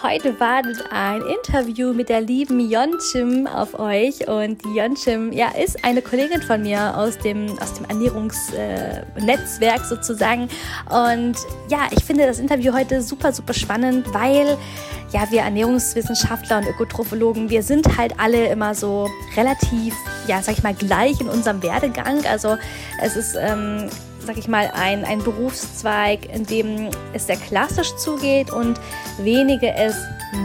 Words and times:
Heute 0.00 0.38
wartet 0.38 0.84
ein 0.92 1.22
Interview 1.22 1.92
mit 1.92 2.08
der 2.08 2.20
lieben 2.20 2.60
Yonchim 2.60 3.48
auf 3.48 3.76
euch. 3.80 4.28
Und 4.28 4.64
die 4.64 4.76
ja, 5.32 5.48
ist 5.48 5.84
eine 5.84 6.02
Kollegin 6.02 6.40
von 6.40 6.62
mir 6.62 6.96
aus 6.96 7.18
dem, 7.18 7.58
aus 7.58 7.74
dem 7.74 7.84
Ernährungsnetzwerk 7.86 9.80
äh, 9.80 9.84
sozusagen. 9.84 10.48
Und 10.88 11.34
ja, 11.68 11.88
ich 11.90 12.04
finde 12.04 12.26
das 12.26 12.38
Interview 12.38 12.72
heute 12.72 13.02
super, 13.02 13.32
super 13.32 13.54
spannend, 13.54 14.06
weil 14.14 14.56
ja, 15.12 15.28
wir 15.30 15.40
Ernährungswissenschaftler 15.40 16.58
und 16.58 16.68
Ökotrophologen, 16.68 17.50
wir 17.50 17.64
sind 17.64 17.98
halt 17.98 18.14
alle 18.20 18.46
immer 18.46 18.76
so 18.76 19.08
relativ, 19.36 19.94
ja, 20.28 20.40
sag 20.42 20.58
ich 20.58 20.62
mal, 20.62 20.74
gleich 20.74 21.20
in 21.20 21.28
unserem 21.28 21.60
Werdegang. 21.60 22.24
Also 22.24 22.56
es 23.02 23.16
ist 23.16 23.36
ähm, 23.36 23.88
sag 24.28 24.36
ich 24.36 24.46
mal, 24.46 24.70
ein, 24.74 25.06
ein 25.06 25.24
Berufszweig, 25.24 26.30
in 26.30 26.44
dem 26.44 26.90
es 27.14 27.26
sehr 27.26 27.38
klassisch 27.38 27.96
zugeht 27.96 28.50
und 28.50 28.78
wenige 29.16 29.74
es 29.74 29.96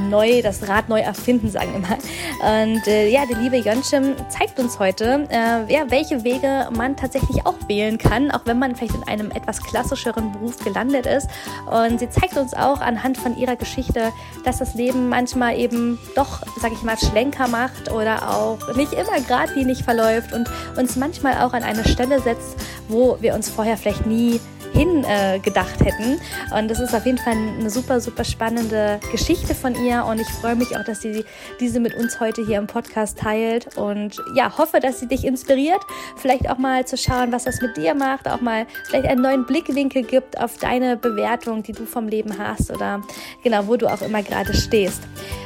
neu, 0.10 0.42
das 0.42 0.68
Rad 0.68 0.90
neu 0.90 1.02
erfinden, 1.02 1.50
sagen 1.50 1.74
wir 1.74 1.80
mal. 1.80 2.72
Und 2.72 2.88
äh, 2.88 3.10
ja, 3.10 3.26
die 3.26 3.34
liebe 3.34 3.58
Jönschim 3.58 4.16
zeigt 4.30 4.60
uns 4.60 4.80
heute, 4.80 5.28
äh, 5.30 5.72
ja, 5.72 5.90
welche 5.90 6.24
Wege 6.24 6.70
man 6.76 6.96
tatsächlich 6.96 7.46
auch 7.46 7.56
wählen 7.68 7.98
kann, 7.98 8.32
auch 8.32 8.42
wenn 8.46 8.60
man 8.60 8.76
vielleicht 8.76 8.96
in 8.96 9.04
einem 9.04 9.32
etwas 9.32 9.62
klassischeren 9.62 10.32
Beruf 10.32 10.64
gelandet 10.64 11.06
ist. 11.06 11.28
Und 11.70 12.00
sie 12.00 12.10
zeigt 12.10 12.38
uns 12.38 12.54
auch 12.54 12.80
anhand 12.80 13.18
von 13.18 13.38
ihrer 13.38 13.56
Geschichte, 13.56 14.12
dass 14.46 14.60
das 14.60 14.76
Leben 14.76 15.10
manchmal 15.10 15.58
eben 15.60 16.00
doch, 16.16 16.42
sag 16.62 16.72
ich 16.72 16.84
mal, 16.84 16.98
Schlenker 16.98 17.48
macht 17.48 17.92
oder 17.92 18.30
auch 18.30 18.76
nicht 18.76 18.94
immer 18.94 19.20
geradlinig 19.28 19.84
verläuft 19.84 20.32
und 20.32 20.50
uns 20.78 20.96
manchmal 20.96 21.44
auch 21.44 21.54
an 21.54 21.64
eine 21.64 21.86
Stelle 21.86 22.22
setzt, 22.22 22.56
wo 22.88 23.18
wir 23.20 23.34
uns 23.34 23.50
vorher 23.50 23.73
vielleicht 23.78 24.06
nie 24.06 24.40
hingedacht 24.74 25.82
äh, 25.82 25.86
hätten. 25.86 26.20
Und 26.56 26.70
das 26.70 26.80
ist 26.80 26.94
auf 26.94 27.06
jeden 27.06 27.18
Fall 27.18 27.34
eine 27.34 27.70
super, 27.70 28.00
super 28.02 28.24
spannende 28.24 29.00
Geschichte 29.12 29.56
von 29.56 29.76
ihr. 29.76 30.04
Und 30.06 30.20
ich 30.20 30.28
freue 30.28 30.56
mich 30.56 30.76
auch, 30.76 30.84
dass 30.84 31.02
sie 31.02 31.24
diese 31.60 31.80
mit 31.80 31.96
uns 31.96 32.20
heute 32.20 32.46
hier 32.46 32.58
im 32.58 32.68
Podcast 32.68 33.20
teilt. 33.20 33.78
Und 33.78 34.22
ja, 34.36 34.58
hoffe, 34.58 34.80
dass 34.80 35.00
sie 35.00 35.08
dich 35.08 35.26
inspiriert, 35.26 35.82
vielleicht 36.18 36.50
auch 36.50 36.58
mal 36.58 36.86
zu 36.86 36.98
schauen, 36.98 37.32
was 37.32 37.44
das 37.44 37.62
mit 37.62 37.78
dir 37.78 37.94
macht, 37.94 38.28
auch 38.28 38.42
mal 38.42 38.66
vielleicht 38.88 39.08
einen 39.08 39.22
neuen 39.22 39.46
Blickwinkel 39.46 40.04
gibt 40.04 40.40
auf 40.40 40.58
deine 40.58 40.98
Bewertung, 40.98 41.64
die 41.64 41.74
du 41.74 41.86
vom 41.86 42.08
Leben 42.08 42.38
hast 42.38 42.72
oder 42.72 43.02
genau, 43.44 43.68
wo 43.68 43.78
du 43.78 43.88
auch 43.88 44.02
immer 44.02 44.24
gerade 44.24 44.54
stehst. 44.54 45.02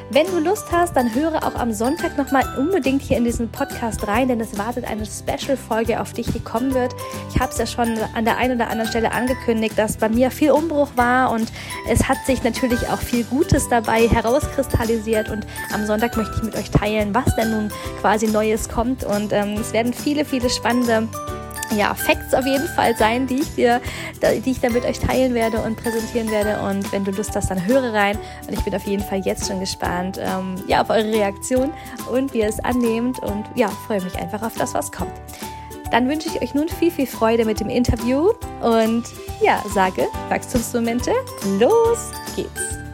Wenn 0.09 0.25
du 0.27 0.39
Lust 0.39 0.71
hast, 0.71 0.95
dann 0.95 1.13
höre 1.13 1.43
auch 1.43 1.55
am 1.55 1.73
Sonntag 1.73 2.17
nochmal 2.17 2.45
unbedingt 2.57 3.01
hier 3.01 3.17
in 3.17 3.25
diesen 3.25 3.49
Podcast 3.49 4.07
rein, 4.07 4.29
denn 4.29 4.39
es 4.39 4.57
wartet 4.57 4.85
eine 4.85 5.05
Special-Folge 5.05 5.99
auf 5.99 6.13
dich, 6.13 6.27
die 6.31 6.39
kommen 6.39 6.73
wird. 6.73 6.95
Ich 7.29 7.41
habe 7.41 7.51
es 7.51 7.57
ja 7.57 7.65
schon 7.65 7.97
an 8.15 8.23
der 8.23 8.37
einen 8.37 8.55
oder 8.55 8.69
anderen 8.69 8.89
Stelle 8.89 9.11
angekündigt, 9.11 9.77
dass 9.77 9.97
bei 9.97 10.07
mir 10.07 10.31
viel 10.31 10.51
Umbruch 10.51 10.87
war 10.95 11.31
und 11.31 11.51
es 11.89 12.07
hat 12.07 12.17
sich 12.25 12.41
natürlich 12.41 12.87
auch 12.87 12.99
viel 12.99 13.25
Gutes 13.25 13.67
dabei 13.67 14.07
herauskristallisiert 14.07 15.29
und 15.29 15.45
am 15.73 15.85
Sonntag 15.85 16.15
möchte 16.15 16.35
ich 16.37 16.43
mit 16.43 16.55
euch 16.55 16.71
teilen, 16.71 17.13
was 17.13 17.35
denn 17.35 17.51
nun 17.51 17.71
quasi 17.99 18.27
Neues 18.27 18.69
kommt 18.69 19.03
und 19.03 19.33
ähm, 19.33 19.57
es 19.59 19.73
werden 19.73 19.91
viele, 19.91 20.23
viele 20.23 20.49
spannende 20.49 21.09
ja, 21.75 21.93
Facts 21.93 22.33
auf 22.33 22.45
jeden 22.45 22.67
Fall 22.67 22.95
sein, 22.95 23.27
die 23.27 23.41
ich 23.41 23.55
dir, 23.55 23.81
die 24.45 24.51
ich 24.51 24.59
da 24.59 24.69
mit 24.69 24.85
euch 24.85 24.99
teilen 24.99 25.33
werde 25.33 25.61
und 25.61 25.75
präsentieren 25.75 26.31
werde. 26.31 26.61
Und 26.61 26.91
wenn 26.91 27.03
du 27.03 27.11
Lust 27.11 27.35
hast, 27.35 27.49
dann 27.49 27.65
höre 27.65 27.93
rein. 27.93 28.17
Und 28.47 28.53
ich 28.53 28.63
bin 28.63 28.73
auf 28.75 28.85
jeden 28.85 29.03
Fall 29.03 29.19
jetzt 29.19 29.47
schon 29.47 29.59
gespannt, 29.59 30.19
ähm, 30.21 30.55
ja, 30.67 30.81
auf 30.81 30.89
eure 30.89 31.11
Reaktion 31.11 31.71
und 32.11 32.33
wie 32.33 32.39
ihr 32.39 32.47
es 32.47 32.59
annehmt. 32.63 33.19
Und 33.19 33.45
ja, 33.55 33.67
freue 33.87 34.01
mich 34.01 34.17
einfach 34.17 34.41
auf 34.41 34.55
das, 34.55 34.73
was 34.73 34.91
kommt. 34.91 35.13
Dann 35.91 36.09
wünsche 36.09 36.29
ich 36.29 36.41
euch 36.41 36.53
nun 36.53 36.67
viel, 36.67 36.91
viel 36.91 37.07
Freude 37.07 37.45
mit 37.45 37.59
dem 37.59 37.69
Interview 37.69 38.31
und 38.61 39.05
ja, 39.41 39.63
sage 39.73 40.07
Wachstumsmomente, 40.29 41.11
los 41.59 42.11
geht's! 42.35 42.86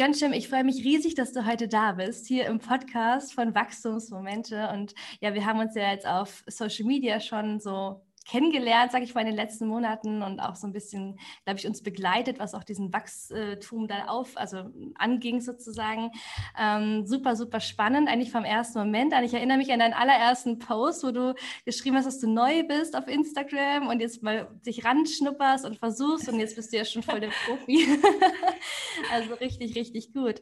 Jonschim, 0.00 0.32
ich 0.32 0.48
freue 0.48 0.64
mich 0.64 0.82
riesig, 0.82 1.14
dass 1.14 1.34
du 1.34 1.44
heute 1.44 1.68
da 1.68 1.92
bist, 1.92 2.26
hier 2.26 2.46
im 2.46 2.58
Podcast 2.58 3.34
von 3.34 3.54
Wachstumsmomente. 3.54 4.70
Und 4.72 4.94
ja, 5.20 5.34
wir 5.34 5.44
haben 5.44 5.60
uns 5.60 5.74
ja 5.74 5.92
jetzt 5.92 6.06
auf 6.06 6.42
Social 6.46 6.86
Media 6.86 7.20
schon 7.20 7.60
so 7.60 8.00
kennengelernt, 8.30 8.92
sage 8.92 9.04
ich 9.04 9.14
mal, 9.14 9.22
in 9.22 9.26
den 9.26 9.36
letzten 9.36 9.66
Monaten 9.66 10.22
und 10.22 10.38
auch 10.38 10.54
so 10.54 10.66
ein 10.66 10.72
bisschen, 10.72 11.18
glaube 11.44 11.58
ich, 11.58 11.66
uns 11.66 11.82
begleitet, 11.82 12.38
was 12.38 12.54
auch 12.54 12.62
diesen 12.62 12.92
Wachstum 12.92 13.88
da 13.88 14.06
auf, 14.06 14.36
also 14.36 14.70
anging 14.94 15.40
sozusagen. 15.40 16.12
Ähm, 16.56 17.06
super, 17.06 17.34
super 17.34 17.58
spannend, 17.58 18.08
eigentlich 18.08 18.30
vom 18.30 18.44
ersten 18.44 18.78
Moment 18.78 19.12
an. 19.14 19.24
Ich 19.24 19.34
erinnere 19.34 19.58
mich 19.58 19.72
an 19.72 19.80
deinen 19.80 19.94
allerersten 19.94 20.60
Post, 20.60 21.02
wo 21.02 21.10
du 21.10 21.34
geschrieben 21.64 21.96
hast, 21.96 22.04
dass 22.04 22.20
du 22.20 22.28
neu 22.28 22.62
bist 22.62 22.96
auf 22.96 23.08
Instagram 23.08 23.88
und 23.88 24.00
jetzt 24.00 24.22
mal 24.22 24.48
dich 24.64 24.84
ranschnupperst 24.84 25.64
und 25.64 25.78
versuchst 25.78 26.28
und 26.28 26.38
jetzt 26.38 26.54
bist 26.54 26.72
du 26.72 26.76
ja 26.76 26.84
schon 26.84 27.02
voll 27.02 27.18
der 27.18 27.30
Profi. 27.46 27.84
also 29.12 29.34
richtig, 29.34 29.74
richtig 29.74 30.12
gut. 30.12 30.40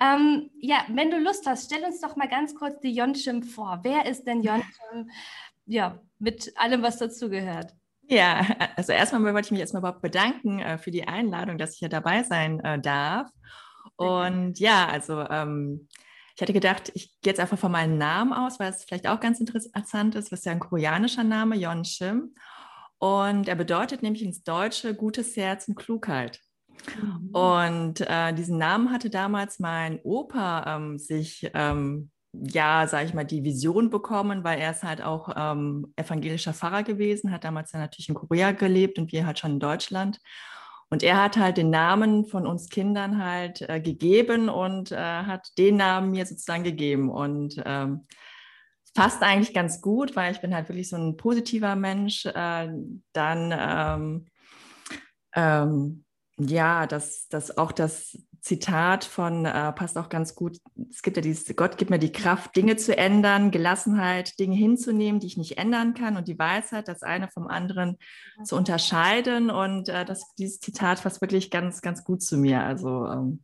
Ähm, 0.00 0.50
ja, 0.60 0.84
wenn 0.88 1.10
du 1.10 1.18
Lust 1.18 1.46
hast, 1.46 1.64
stell 1.66 1.84
uns 1.84 2.00
doch 2.00 2.14
mal 2.14 2.28
ganz 2.28 2.54
kurz 2.54 2.78
die 2.80 2.94
Jonchim 2.94 3.42
vor. 3.42 3.80
Wer 3.82 4.06
ist 4.06 4.24
denn 4.24 4.42
Jonchim? 4.42 5.10
ja, 5.66 5.98
mit 6.24 6.52
allem, 6.56 6.82
was 6.82 6.98
dazugehört. 6.98 7.72
Ja, 8.08 8.44
also 8.76 8.92
erstmal 8.92 9.22
wollte 9.34 9.46
ich 9.46 9.50
mich 9.52 9.60
erstmal 9.60 9.80
überhaupt 9.80 10.02
bedanken 10.02 10.58
äh, 10.58 10.78
für 10.78 10.90
die 10.90 11.06
Einladung, 11.06 11.58
dass 11.58 11.74
ich 11.74 11.78
hier 11.78 11.88
dabei 11.88 12.22
sein 12.22 12.60
äh, 12.60 12.80
darf. 12.80 13.30
Und 13.96 14.58
ja, 14.58 14.88
also 14.88 15.20
ähm, 15.20 15.88
ich 16.34 16.42
hatte 16.42 16.52
gedacht, 16.52 16.90
ich 16.94 17.20
gehe 17.20 17.32
jetzt 17.32 17.40
einfach 17.40 17.58
von 17.58 17.70
meinem 17.70 17.96
Namen 17.96 18.32
aus, 18.32 18.58
weil 18.58 18.70
es 18.70 18.84
vielleicht 18.84 19.06
auch 19.06 19.20
ganz 19.20 19.38
interessant 19.38 20.16
ist, 20.16 20.32
was 20.32 20.44
ja 20.44 20.52
ein 20.52 20.60
koreanischer 20.60 21.24
Name, 21.24 21.56
Yon 21.56 21.84
Shim. 21.84 22.34
Und 22.98 23.48
er 23.48 23.54
bedeutet 23.54 24.02
nämlich 24.02 24.22
ins 24.22 24.42
Deutsche 24.42 24.94
gutes 24.94 25.36
Herz 25.36 25.68
und 25.68 25.76
Klugheit. 25.76 26.40
Mhm. 26.96 27.30
Und 27.30 28.00
äh, 28.00 28.32
diesen 28.32 28.58
Namen 28.58 28.90
hatte 28.90 29.10
damals 29.10 29.58
mein 29.58 30.00
Opa 30.02 30.76
ähm, 30.76 30.98
sich 30.98 31.50
ähm, 31.54 32.10
ja, 32.42 32.86
sage 32.86 33.06
ich 33.06 33.14
mal, 33.14 33.24
die 33.24 33.44
Vision 33.44 33.90
bekommen, 33.90 34.44
weil 34.44 34.58
er 34.58 34.72
ist 34.72 34.82
halt 34.82 35.02
auch 35.02 35.30
ähm, 35.36 35.92
evangelischer 35.96 36.52
Pfarrer 36.52 36.82
gewesen, 36.82 37.30
hat 37.30 37.44
damals 37.44 37.72
ja 37.72 37.78
natürlich 37.78 38.08
in 38.08 38.14
Korea 38.14 38.52
gelebt 38.52 38.98
und 38.98 39.12
wir 39.12 39.26
halt 39.26 39.38
schon 39.38 39.52
in 39.52 39.60
Deutschland. 39.60 40.20
Und 40.90 41.02
er 41.02 41.22
hat 41.22 41.36
halt 41.36 41.56
den 41.56 41.70
Namen 41.70 42.24
von 42.24 42.46
uns 42.46 42.68
Kindern 42.68 43.22
halt 43.22 43.62
äh, 43.62 43.80
gegeben 43.80 44.48
und 44.48 44.92
äh, 44.92 44.96
hat 44.96 45.48
den 45.58 45.76
Namen 45.76 46.10
mir 46.10 46.26
sozusagen 46.26 46.62
gegeben. 46.62 47.10
Und 47.10 47.60
ähm, 47.64 48.06
passt 48.94 49.22
eigentlich 49.22 49.54
ganz 49.54 49.80
gut, 49.80 50.14
weil 50.14 50.32
ich 50.32 50.40
bin 50.40 50.54
halt 50.54 50.68
wirklich 50.68 50.88
so 50.88 50.96
ein 50.96 51.16
positiver 51.16 51.74
Mensch. 51.74 52.26
Äh, 52.26 52.68
dann 53.12 53.54
ähm, 53.56 54.26
ähm, 55.34 56.04
ja, 56.38 56.86
dass 56.86 57.28
das 57.28 57.56
auch 57.56 57.72
das 57.72 58.18
Zitat 58.44 59.04
von, 59.06 59.46
äh, 59.46 59.72
passt 59.72 59.96
auch 59.96 60.10
ganz 60.10 60.34
gut, 60.34 60.58
es 60.90 61.00
gibt 61.00 61.16
ja 61.16 61.22
dieses, 61.22 61.56
Gott 61.56 61.78
gibt 61.78 61.90
mir 61.90 61.98
die 61.98 62.12
Kraft, 62.12 62.54
Dinge 62.54 62.76
zu 62.76 62.94
ändern, 62.94 63.50
Gelassenheit, 63.50 64.38
Dinge 64.38 64.54
hinzunehmen, 64.54 65.18
die 65.18 65.28
ich 65.28 65.38
nicht 65.38 65.56
ändern 65.56 65.94
kann 65.94 66.18
und 66.18 66.28
die 66.28 66.38
Weisheit, 66.38 66.86
das 66.86 67.02
eine 67.02 67.28
vom 67.28 67.46
anderen 67.46 67.96
zu 68.44 68.56
unterscheiden. 68.56 69.48
Und 69.48 69.88
äh, 69.88 70.04
das, 70.04 70.34
dieses 70.34 70.60
Zitat 70.60 71.02
passt 71.02 71.22
wirklich 71.22 71.50
ganz, 71.50 71.80
ganz 71.80 72.04
gut 72.04 72.22
zu 72.22 72.36
mir, 72.36 72.60
also 72.60 73.06
ähm, 73.06 73.42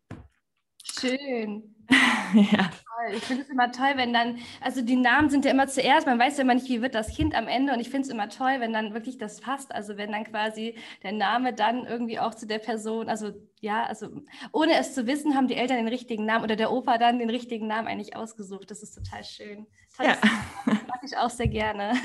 Schön. 0.82 1.74
ja. 2.34 2.70
Ich 3.12 3.24
finde 3.24 3.42
es 3.42 3.48
immer 3.48 3.72
toll, 3.72 3.92
wenn 3.96 4.12
dann, 4.12 4.38
also 4.60 4.82
die 4.82 4.96
Namen 4.96 5.30
sind 5.30 5.44
ja 5.44 5.50
immer 5.50 5.66
zuerst, 5.66 6.06
man 6.06 6.18
weiß 6.18 6.36
ja 6.36 6.42
immer 6.42 6.54
nicht, 6.54 6.68
wie 6.68 6.82
wird 6.82 6.94
das 6.94 7.16
Kind 7.16 7.34
am 7.34 7.48
Ende 7.48 7.72
und 7.72 7.80
ich 7.80 7.88
finde 7.88 8.06
es 8.06 8.12
immer 8.12 8.28
toll, 8.28 8.56
wenn 8.58 8.72
dann 8.72 8.92
wirklich 8.92 9.16
das 9.16 9.40
passt, 9.40 9.74
also 9.74 9.96
wenn 9.96 10.12
dann 10.12 10.24
quasi 10.24 10.76
der 11.02 11.12
Name 11.12 11.54
dann 11.54 11.86
irgendwie 11.86 12.18
auch 12.18 12.34
zu 12.34 12.46
der 12.46 12.58
Person, 12.58 13.08
also 13.08 13.32
ja, 13.60 13.84
also 13.84 14.08
ohne 14.52 14.74
es 14.74 14.94
zu 14.94 15.06
wissen, 15.06 15.34
haben 15.34 15.48
die 15.48 15.56
Eltern 15.56 15.78
den 15.78 15.88
richtigen 15.88 16.26
Namen 16.26 16.44
oder 16.44 16.56
der 16.56 16.70
Opa 16.70 16.98
dann 16.98 17.18
den 17.18 17.30
richtigen 17.30 17.66
Namen 17.66 17.88
eigentlich 17.88 18.16
ausgesucht. 18.16 18.70
Das 18.70 18.82
ist 18.82 18.94
total 18.94 19.24
schön. 19.24 19.66
Tolles 19.96 20.18
ja. 20.22 20.72
mag 20.86 21.00
ich 21.02 21.16
auch 21.16 21.30
sehr 21.30 21.48
gerne. 21.48 21.94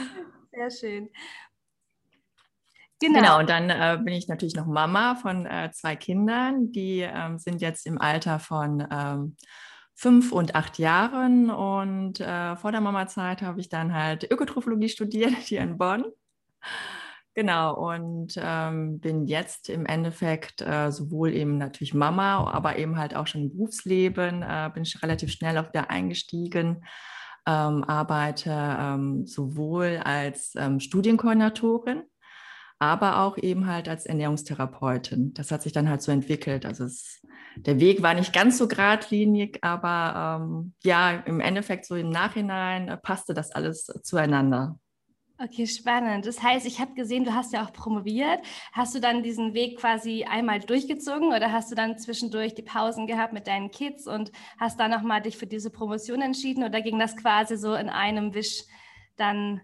sehr 0.52 0.70
schön. 0.70 1.10
Genau. 3.00 3.20
genau, 3.20 3.38
und 3.40 3.50
dann 3.50 3.68
äh, 3.68 3.98
bin 4.02 4.14
ich 4.14 4.26
natürlich 4.26 4.54
noch 4.56 4.66
Mama 4.66 5.16
von 5.16 5.44
äh, 5.44 5.70
zwei 5.72 5.96
Kindern, 5.96 6.72
die 6.72 7.00
ähm, 7.00 7.38
sind 7.38 7.60
jetzt 7.60 7.86
im 7.86 8.00
Alter 8.00 8.38
von 8.38 8.86
ähm, 8.90 9.36
fünf 9.94 10.30
und 10.32 10.54
acht 10.54 10.78
Jahren. 10.78 11.50
Und 11.50 12.20
äh, 12.20 12.56
vor 12.56 12.70
der 12.72 12.80
Mama-Zeit 12.80 13.42
habe 13.42 13.60
ich 13.60 13.68
dann 13.68 13.94
halt 13.94 14.30
Ökotrophologie 14.30 14.88
studiert 14.88 15.32
hier 15.40 15.62
in 15.62 15.78
Bonn. 15.78 16.04
Genau, 17.34 17.74
und 17.74 18.32
ähm, 18.38 18.98
bin 18.98 19.26
jetzt 19.26 19.68
im 19.68 19.84
Endeffekt 19.84 20.62
äh, 20.62 20.90
sowohl 20.90 21.34
eben 21.34 21.58
natürlich 21.58 21.92
Mama, 21.92 22.50
aber 22.50 22.78
eben 22.78 22.96
halt 22.96 23.14
auch 23.14 23.26
schon 23.26 23.42
im 23.42 23.50
Berufsleben, 23.50 24.42
äh, 24.42 24.70
bin 24.72 24.84
ich 24.84 25.02
relativ 25.02 25.32
schnell 25.32 25.58
auch 25.58 25.68
wieder 25.68 25.90
eingestiegen, 25.90 26.82
ähm, 27.46 27.84
arbeite 27.84 28.50
ähm, 28.80 29.26
sowohl 29.26 30.00
als 30.02 30.54
ähm, 30.56 30.80
Studienkoordinatorin, 30.80 32.04
aber 32.78 33.20
auch 33.20 33.38
eben 33.38 33.66
halt 33.66 33.88
als 33.88 34.06
Ernährungstherapeutin. 34.06 35.32
Das 35.34 35.50
hat 35.50 35.62
sich 35.62 35.72
dann 35.72 35.88
halt 35.88 36.02
so 36.02 36.12
entwickelt. 36.12 36.66
Also 36.66 36.84
es, 36.84 37.22
der 37.56 37.80
Weg 37.80 38.02
war 38.02 38.14
nicht 38.14 38.32
ganz 38.32 38.58
so 38.58 38.68
geradlinig, 38.68 39.58
aber 39.62 40.42
ähm, 40.42 40.74
ja, 40.82 41.12
im 41.12 41.40
Endeffekt 41.40 41.86
so 41.86 41.94
im 41.94 42.10
Nachhinein 42.10 42.88
äh, 42.88 42.96
passte 42.96 43.32
das 43.32 43.50
alles 43.50 43.86
zueinander. 44.02 44.78
Okay, 45.38 45.66
spannend. 45.66 46.24
Das 46.24 46.42
heißt, 46.42 46.64
ich 46.64 46.80
habe 46.80 46.94
gesehen, 46.94 47.24
du 47.24 47.34
hast 47.34 47.52
ja 47.52 47.62
auch 47.62 47.72
promoviert. 47.72 48.40
Hast 48.72 48.94
du 48.94 49.00
dann 49.00 49.22
diesen 49.22 49.52
Weg 49.52 49.78
quasi 49.78 50.24
einmal 50.24 50.60
durchgezogen 50.60 51.28
oder 51.28 51.52
hast 51.52 51.70
du 51.70 51.74
dann 51.74 51.98
zwischendurch 51.98 52.54
die 52.54 52.62
Pausen 52.62 53.06
gehabt 53.06 53.34
mit 53.34 53.46
deinen 53.46 53.70
Kids 53.70 54.06
und 54.06 54.32
hast 54.58 54.80
dann 54.80 54.90
nochmal 54.90 55.20
dich 55.20 55.36
für 55.36 55.46
diese 55.46 55.70
Promotion 55.70 56.22
entschieden 56.22 56.64
oder 56.64 56.80
ging 56.80 56.98
das 56.98 57.16
quasi 57.16 57.58
so 57.58 57.74
in 57.74 57.90
einem 57.90 58.32
Wisch 58.32 58.64
dann 59.16 59.60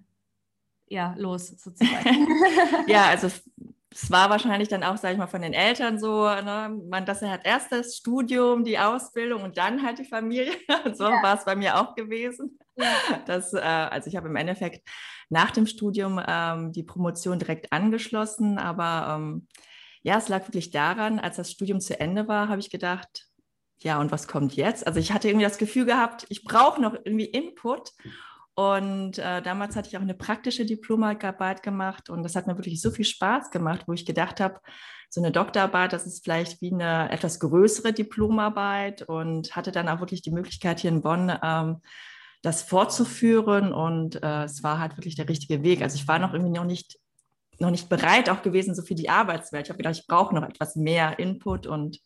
ja 0.93 1.15
los 1.17 1.49
sozusagen? 1.49 2.29
ja, 2.87 3.07
also 3.07 3.27
es 3.27 4.11
war 4.11 4.31
wahrscheinlich 4.31 4.69
dann 4.69 4.85
auch, 4.85 4.97
sage 4.97 5.15
ich 5.15 5.19
mal, 5.19 5.27
von 5.27 5.43
den 5.43 5.53
Eltern 5.53 5.99
so, 5.99 6.25
ne, 6.25 6.81
man, 6.89 7.05
das 7.05 7.23
hat 7.23 7.45
erst 7.45 7.73
das 7.73 7.97
Studium, 7.97 8.65
die 8.65 8.79
Ausbildung 8.79 9.43
und 9.43 9.59
dann 9.59 9.83
halt 9.83 9.99
die 9.99 10.05
Familie. 10.05 10.53
Und 10.85 10.97
so 10.97 11.05
ja. 11.05 11.23
war 11.23 11.37
es 11.37 11.45
bei 11.45 11.55
mir 11.55 11.79
auch 11.79 11.95
gewesen. 11.95 12.59
Ja. 12.77 12.87
Das, 13.27 13.53
äh, 13.53 13.59
also 13.59 14.09
ich 14.09 14.17
habe 14.17 14.29
im 14.29 14.37
Endeffekt 14.37 14.89
nach 15.29 15.51
dem 15.51 15.67
Studium 15.67 16.21
ähm, 16.27 16.73
die 16.73 16.83
Promotion 16.83 17.39
direkt 17.39 17.73
angeschlossen, 17.73 18.59
aber 18.59 19.17
ähm, 19.17 19.47
ja, 20.03 20.19
es 20.19 20.29
lag 20.29 20.47
wirklich 20.49 20.71
daran, 20.71 21.19
als 21.19 21.37
das 21.37 21.51
Studium 21.51 21.81
zu 21.81 21.99
Ende 22.01 22.29
war, 22.29 22.49
habe 22.49 22.61
ich 22.61 22.71
gedacht, 22.71 23.29
ja, 23.83 24.01
und 24.01 24.13
was 24.13 24.29
kommt 24.29 24.55
jetzt? 24.55 24.87
Also 24.87 25.01
ich 25.01 25.13
hatte 25.13 25.29
irgendwie 25.29 25.45
das 25.45 25.59
Gefühl 25.59 25.87
gehabt, 25.87 26.27
ich 26.29 26.45
brauche 26.45 26.81
noch 26.81 26.95
irgendwie 26.95 27.27
Input. 27.27 27.91
Und 28.55 29.19
äh, 29.19 29.41
damals 29.41 29.77
hatte 29.77 29.89
ich 29.89 29.97
auch 29.97 30.03
eine 30.03 30.15
praktische 30.15 30.67
Diplomarbeit 30.67 31.63
gemacht 31.63 32.11
und 32.11 32.23
das 32.23 32.37
hat 32.37 32.47
mir 32.47 32.59
wirklich 32.59 32.83
so 32.83 32.91
viel 32.91 33.07
Spaß 33.07 33.51
gemacht, 33.51 33.85
wo 33.87 33.95
ich 33.95 34.05
gedacht 34.05 34.41
habe, 34.41 34.61
so 35.09 35.23
eine 35.23 35.31
Doktorarbeit, 35.31 35.93
das 35.95 36.07
ist 36.07 36.23
vielleicht 36.23 36.61
wie 36.61 36.73
eine 36.73 37.11
etwas 37.11 37.41
größere 37.41 37.95
Diplomarbeit 37.95 39.03
und 39.03 39.57
hatte 39.57 39.73
dann 39.73 39.89
auch 39.89 40.01
wirklich 40.01 40.21
die 40.21 40.31
Möglichkeit 40.31 40.81
hier 40.81 40.91
in 40.91 41.03
Bonn 41.03 41.33
ähm, 41.43 41.81
das 42.43 42.63
fortzuführen 42.63 43.73
und 43.73 44.23
äh, 44.23 44.45
es 44.45 44.63
war 44.63 44.79
halt 44.79 44.99
wirklich 44.99 45.17
der 45.17 45.29
richtige 45.29 45.63
Weg. 45.63 45.81
Also 45.81 45.97
ich 45.97 46.07
war 46.09 46.19
noch 46.19 46.35
irgendwie 46.35 46.53
noch 46.53 46.65
nicht 46.65 46.99
noch 47.59 47.71
nicht 47.71 47.89
bereit 47.89 48.29
auch 48.29 48.43
gewesen 48.43 48.75
so 48.75 48.83
für 48.83 48.95
die 48.95 49.09
Arbeitswelt. 49.09 49.67
Ich 49.67 49.71
habe 49.71 49.79
gedacht, 49.79 49.97
ich 49.97 50.07
brauche 50.07 50.35
noch 50.35 50.43
etwas 50.43 50.77
mehr 50.77 51.19
Input 51.19 51.67
und 51.67 52.01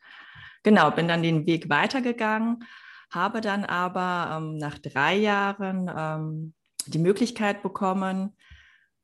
genau 0.63 0.91
bin 0.91 1.09
dann 1.09 1.23
den 1.23 1.47
Weg 1.47 1.71
weitergegangen 1.71 2.65
habe 3.11 3.41
dann 3.41 3.64
aber 3.64 4.37
ähm, 4.37 4.58
nach 4.58 4.79
drei 4.79 5.17
Jahren 5.17 5.91
ähm, 5.94 6.55
die 6.87 6.99
Möglichkeit 6.99 7.62
bekommen, 7.62 8.37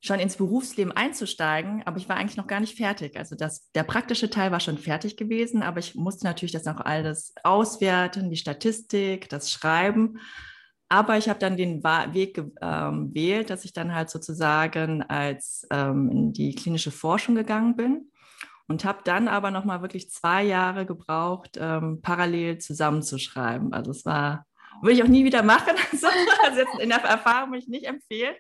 schon 0.05 0.19
ins 0.19 0.37
Berufsleben 0.37 0.93
einzusteigen, 0.93 1.83
aber 1.85 1.97
ich 1.97 2.09
war 2.09 2.17
eigentlich 2.17 2.37
noch 2.37 2.49
gar 2.49 2.59
nicht 2.59 2.77
fertig. 2.77 3.17
Also 3.17 3.37
das, 3.37 3.71
der 3.71 3.85
praktische 3.85 4.31
Teil 4.31 4.51
war 4.51 4.59
schon 4.59 4.79
fertig 4.79 5.17
gewesen, 5.17 5.63
aber 5.63 5.79
ich 5.79 5.95
musste 5.95 6.27
natürlich 6.27 6.51
das 6.51 6.65
noch 6.65 6.81
alles 6.81 7.33
auswerten, 7.45 8.29
die 8.29 8.37
Statistik, 8.37 9.29
das 9.29 9.53
Schreiben. 9.53 10.19
Aber 10.89 11.17
ich 11.19 11.29
habe 11.29 11.39
dann 11.39 11.57
den 11.57 11.85
Weg 11.85 12.43
ähm, 12.61 13.15
gewählt, 13.15 13.49
dass 13.49 13.65
ich 13.65 13.73
dann 13.73 13.95
halt 13.95 14.11
sozusagen 14.11 15.03
als 15.05 15.67
ähm, 15.71 16.11
in 16.11 16.33
die 16.33 16.55
klinische 16.55 16.91
Forschung 16.91 17.37
gegangen 17.37 17.77
bin 17.77 18.12
und 18.73 18.87
habe 18.87 19.01
dann 19.05 19.29
aber 19.29 19.51
noch 19.51 19.67
mal 19.67 19.83
wirklich 19.83 20.11
zwei 20.11 20.43
Jahre 20.43 20.87
gebraucht, 20.87 21.59
ähm, 21.61 22.01
parallel 22.01 22.57
zusammenzuschreiben. 22.57 23.75
Also 23.75 23.91
es 23.91 24.07
war, 24.07 24.47
würde 24.81 24.95
ich 24.95 25.03
auch 25.03 25.09
nie 25.09 25.25
wieder 25.25 25.43
machen. 25.43 25.77
Also 26.45 26.59
jetzt 26.59 26.81
in 26.81 26.89
der 26.89 27.03
Erfahrung 27.05 27.51
würde 27.51 27.59
ich 27.59 27.69
nicht 27.69 27.87
empfehlen. 27.87 28.35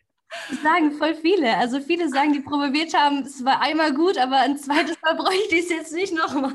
Das 0.48 0.62
sagen 0.62 0.92
voll 0.92 1.14
viele. 1.14 1.56
Also 1.58 1.80
viele 1.80 2.08
sagen, 2.08 2.32
die 2.32 2.40
promoviert 2.40 2.94
haben, 2.94 3.18
es 3.18 3.44
war 3.44 3.60
einmal 3.60 3.92
gut, 3.92 4.16
aber 4.16 4.38
ein 4.38 4.56
zweites 4.56 4.96
Mal 5.02 5.14
bräuchte 5.14 5.54
ich 5.54 5.64
es 5.64 5.68
jetzt 5.68 5.92
nicht 5.92 6.14
nochmal. 6.14 6.54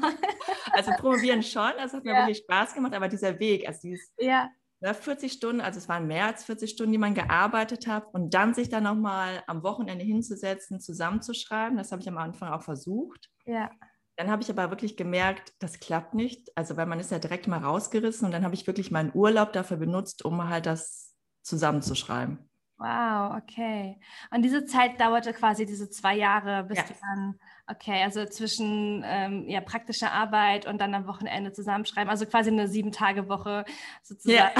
Also 0.71 0.91
promovieren 0.99 1.43
schon, 1.43 1.71
das 1.77 1.93
hat 1.93 2.03
mir 2.03 2.13
ja. 2.13 2.19
wirklich 2.21 2.39
Spaß 2.39 2.73
gemacht, 2.73 2.95
aber 2.95 3.07
dieser 3.07 3.39
Weg, 3.39 3.67
also 3.67 3.79
dieses 3.83 4.11
ja. 4.17 4.49
40 4.81 5.21
ne, 5.23 5.29
Stunden, 5.29 5.61
also 5.61 5.79
es 5.79 5.89
waren 5.89 6.07
mehr 6.07 6.25
als 6.25 6.43
40 6.45 6.71
Stunden, 6.71 6.91
die 6.91 6.97
man 6.97 7.15
gearbeitet 7.15 7.87
hat 7.87 8.05
und 8.13 8.33
dann 8.33 8.53
sich 8.53 8.69
dann 8.69 8.83
nochmal 8.83 9.43
am 9.47 9.63
Wochenende 9.63 10.05
hinzusetzen, 10.05 10.79
zusammenzuschreiben, 10.79 11.77
das 11.77 11.91
habe 11.91 12.01
ich 12.01 12.07
am 12.07 12.17
Anfang 12.17 12.51
auch 12.51 12.61
versucht. 12.61 13.29
Ja. 13.45 13.71
Dann 14.17 14.31
habe 14.31 14.41
ich 14.41 14.49
aber 14.49 14.71
wirklich 14.71 14.97
gemerkt, 14.97 15.53
das 15.59 15.79
klappt 15.79 16.15
nicht. 16.15 16.49
Also, 16.57 16.75
weil 16.75 16.87
man 16.87 16.99
ist 16.99 17.11
ja 17.11 17.19
direkt 17.19 17.47
mal 17.47 17.59
rausgerissen 17.59 18.25
und 18.25 18.31
dann 18.31 18.43
habe 18.43 18.55
ich 18.55 18.65
wirklich 18.65 18.89
meinen 18.89 19.11
Urlaub 19.13 19.53
dafür 19.53 19.77
benutzt, 19.77 20.25
um 20.25 20.49
halt 20.49 20.65
das 20.65 21.15
zusammenzuschreiben. 21.43 22.49
Wow, 22.79 23.37
okay. 23.37 23.99
Und 24.31 24.43
diese 24.43 24.65
Zeit 24.65 24.99
dauerte 24.99 25.33
quasi 25.33 25.65
diese 25.65 25.89
zwei 25.89 26.15
Jahre, 26.15 26.63
bis 26.63 26.77
ja. 26.77 26.83
du 26.83 26.93
dann, 26.99 27.39
okay, 27.67 28.03
also 28.03 28.25
zwischen 28.25 29.03
ähm, 29.05 29.47
ja, 29.47 29.61
praktischer 29.61 30.11
Arbeit 30.11 30.65
und 30.65 30.79
dann 30.79 30.93
am 30.93 31.07
Wochenende 31.07 31.51
zusammenschreiben, 31.51 32.09
also 32.09 32.25
quasi 32.25 32.49
eine 32.49 32.67
Sieben-Tage-Woche 32.67 33.65
sozusagen. 34.03 34.37
Ja, 34.37 34.51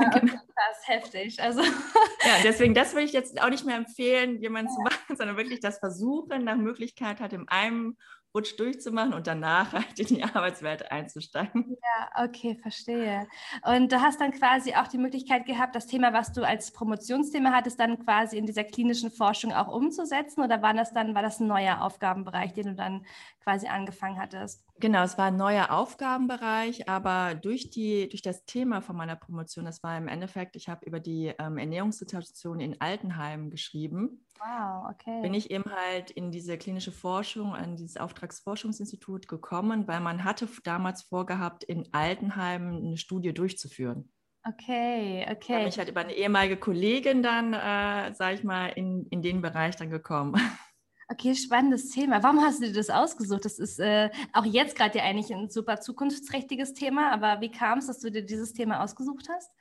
ja 0.00 0.08
genau. 0.10 0.32
das 0.32 0.78
ist 0.80 0.88
heftig. 0.88 1.42
Also. 1.42 1.62
Ja, 1.62 2.42
deswegen, 2.42 2.74
das 2.74 2.92
würde 2.92 3.06
ich 3.06 3.12
jetzt 3.12 3.40
auch 3.40 3.50
nicht 3.50 3.64
mehr 3.64 3.76
empfehlen, 3.76 4.40
jemanden 4.40 4.70
ja. 4.70 4.74
zu 4.74 4.80
machen, 4.82 5.16
sondern 5.16 5.36
wirklich 5.36 5.60
das 5.60 5.78
Versuchen 5.78 6.44
nach 6.44 6.56
Möglichkeit 6.56 7.20
hat, 7.20 7.32
in 7.32 7.48
einem 7.48 7.96
Rutsch 8.36 8.58
durchzumachen 8.58 9.14
und 9.14 9.26
danach 9.26 9.72
halt 9.72 9.98
in 9.98 10.06
die 10.08 10.24
Arbeitswelt 10.24 10.92
einzusteigen. 10.92 11.76
Ja, 11.82 12.24
okay, 12.24 12.54
verstehe. 12.60 13.26
Und 13.62 13.90
du 13.90 14.00
hast 14.00 14.20
dann 14.20 14.30
quasi 14.32 14.74
auch 14.74 14.88
die 14.88 14.98
Möglichkeit 14.98 15.46
gehabt, 15.46 15.74
das 15.74 15.86
Thema, 15.86 16.12
was 16.12 16.32
du 16.32 16.42
als 16.42 16.70
Promotionsthema 16.70 17.50
hattest, 17.52 17.80
dann 17.80 17.98
quasi 18.04 18.36
in 18.36 18.44
dieser 18.44 18.64
klinischen 18.64 19.10
Forschung 19.10 19.52
auch 19.52 19.68
umzusetzen 19.68 20.42
oder 20.42 20.60
war 20.60 20.74
das 20.74 20.92
dann, 20.92 21.14
war 21.14 21.22
das 21.22 21.40
ein 21.40 21.46
neuer 21.46 21.80
Aufgabenbereich, 21.80 22.52
den 22.52 22.66
du 22.66 22.74
dann 22.74 23.06
quasi 23.42 23.68
angefangen 23.68 24.18
hattest? 24.18 24.64
Genau, 24.78 25.02
es 25.02 25.16
war 25.16 25.26
ein 25.26 25.36
neuer 25.36 25.70
Aufgabenbereich, 25.70 26.88
aber 26.88 27.34
durch, 27.34 27.70
die, 27.70 28.08
durch 28.10 28.20
das 28.20 28.44
Thema 28.44 28.82
von 28.82 28.96
meiner 28.96 29.16
Promotion, 29.16 29.64
das 29.64 29.82
war 29.82 29.96
im 29.96 30.08
Endeffekt, 30.08 30.56
ich 30.56 30.68
habe 30.68 30.84
über 30.84 31.00
die 31.00 31.32
ähm, 31.38 31.56
Ernährungssituation 31.56 32.60
in 32.60 32.78
Altenheimen 32.80 33.50
geschrieben. 33.50 34.25
Wow, 34.38 34.90
okay. 34.90 35.22
Bin 35.22 35.34
ich 35.34 35.50
eben 35.50 35.70
halt 35.70 36.10
in 36.10 36.30
diese 36.30 36.58
klinische 36.58 36.92
Forschung, 36.92 37.54
an 37.54 37.76
dieses 37.76 37.96
Auftragsforschungsinstitut 37.96 39.28
gekommen, 39.28 39.88
weil 39.88 40.00
man 40.00 40.24
hatte 40.24 40.48
damals 40.64 41.02
vorgehabt, 41.02 41.64
in 41.64 41.88
Altenheimen 41.92 42.86
eine 42.86 42.96
Studie 42.96 43.32
durchzuführen. 43.32 44.12
Okay, 44.44 45.26
okay. 45.28 45.52
Da 45.52 45.58
bin 45.58 45.68
ich 45.68 45.78
halt 45.78 45.88
über 45.88 46.00
eine 46.00 46.14
ehemalige 46.14 46.56
Kollegin 46.56 47.22
dann, 47.22 47.52
äh, 47.52 48.14
sage 48.14 48.34
ich 48.34 48.44
mal, 48.44 48.68
in, 48.68 49.06
in 49.10 49.22
den 49.22 49.42
Bereich 49.42 49.76
dann 49.76 49.90
gekommen. 49.90 50.34
Okay, 51.08 51.36
spannendes 51.36 51.90
Thema. 51.90 52.20
Warum 52.24 52.40
hast 52.40 52.60
du 52.60 52.66
dir 52.66 52.72
das 52.72 52.90
ausgesucht? 52.90 53.44
Das 53.44 53.60
ist 53.60 53.78
äh, 53.78 54.10
auch 54.32 54.44
jetzt 54.44 54.76
gerade 54.76 54.98
ja 54.98 55.04
eigentlich 55.04 55.32
ein 55.32 55.48
super 55.48 55.78
zukunftsträchtiges 55.78 56.74
Thema, 56.74 57.12
aber 57.12 57.40
wie 57.40 57.50
kam 57.52 57.78
es, 57.78 57.86
dass 57.86 58.00
du 58.00 58.10
dir 58.10 58.26
dieses 58.26 58.54
Thema 58.54 58.82
ausgesucht 58.82 59.28
hast? 59.28 59.52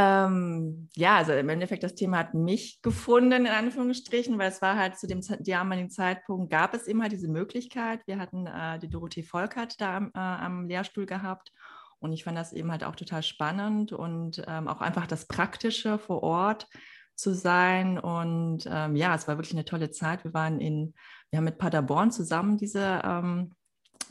Ähm, 0.00 0.88
ja, 0.94 1.16
also 1.16 1.32
im 1.32 1.48
Endeffekt, 1.48 1.82
das 1.82 1.96
Thema 1.96 2.18
hat 2.18 2.32
mich 2.32 2.80
gefunden, 2.82 3.32
in 3.32 3.46
Anführungsstrichen, 3.48 4.38
weil 4.38 4.48
es 4.48 4.62
war 4.62 4.76
halt 4.76 4.96
zu 4.96 5.08
dem 5.08 5.22
damaligen 5.40 5.90
Zeitpunkt, 5.90 6.52
gab 6.52 6.72
es 6.72 6.86
halt 6.86 7.10
diese 7.10 7.26
Möglichkeit. 7.26 8.06
Wir 8.06 8.20
hatten 8.20 8.46
äh, 8.46 8.78
die 8.78 8.88
Dorothee 8.88 9.24
Volkert 9.24 9.80
da 9.80 9.98
äh, 9.98 10.10
am 10.14 10.68
Lehrstuhl 10.68 11.04
gehabt 11.04 11.52
und 11.98 12.12
ich 12.12 12.22
fand 12.22 12.38
das 12.38 12.52
eben 12.52 12.70
halt 12.70 12.84
auch 12.84 12.94
total 12.94 13.24
spannend 13.24 13.90
und 13.92 14.40
ähm, 14.46 14.68
auch 14.68 14.80
einfach 14.80 15.08
das 15.08 15.26
Praktische 15.26 15.98
vor 15.98 16.22
Ort 16.22 16.68
zu 17.16 17.34
sein. 17.34 17.98
Und 17.98 18.68
ähm, 18.70 18.94
ja, 18.94 19.16
es 19.16 19.26
war 19.26 19.36
wirklich 19.36 19.54
eine 19.54 19.64
tolle 19.64 19.90
Zeit. 19.90 20.22
Wir 20.22 20.32
waren 20.32 20.60
in, 20.60 20.94
wir 21.30 21.38
haben 21.38 21.44
mit 21.44 21.58
Paderborn 21.58 22.12
zusammen 22.12 22.56
diese 22.56 23.02
ähm, 23.04 23.52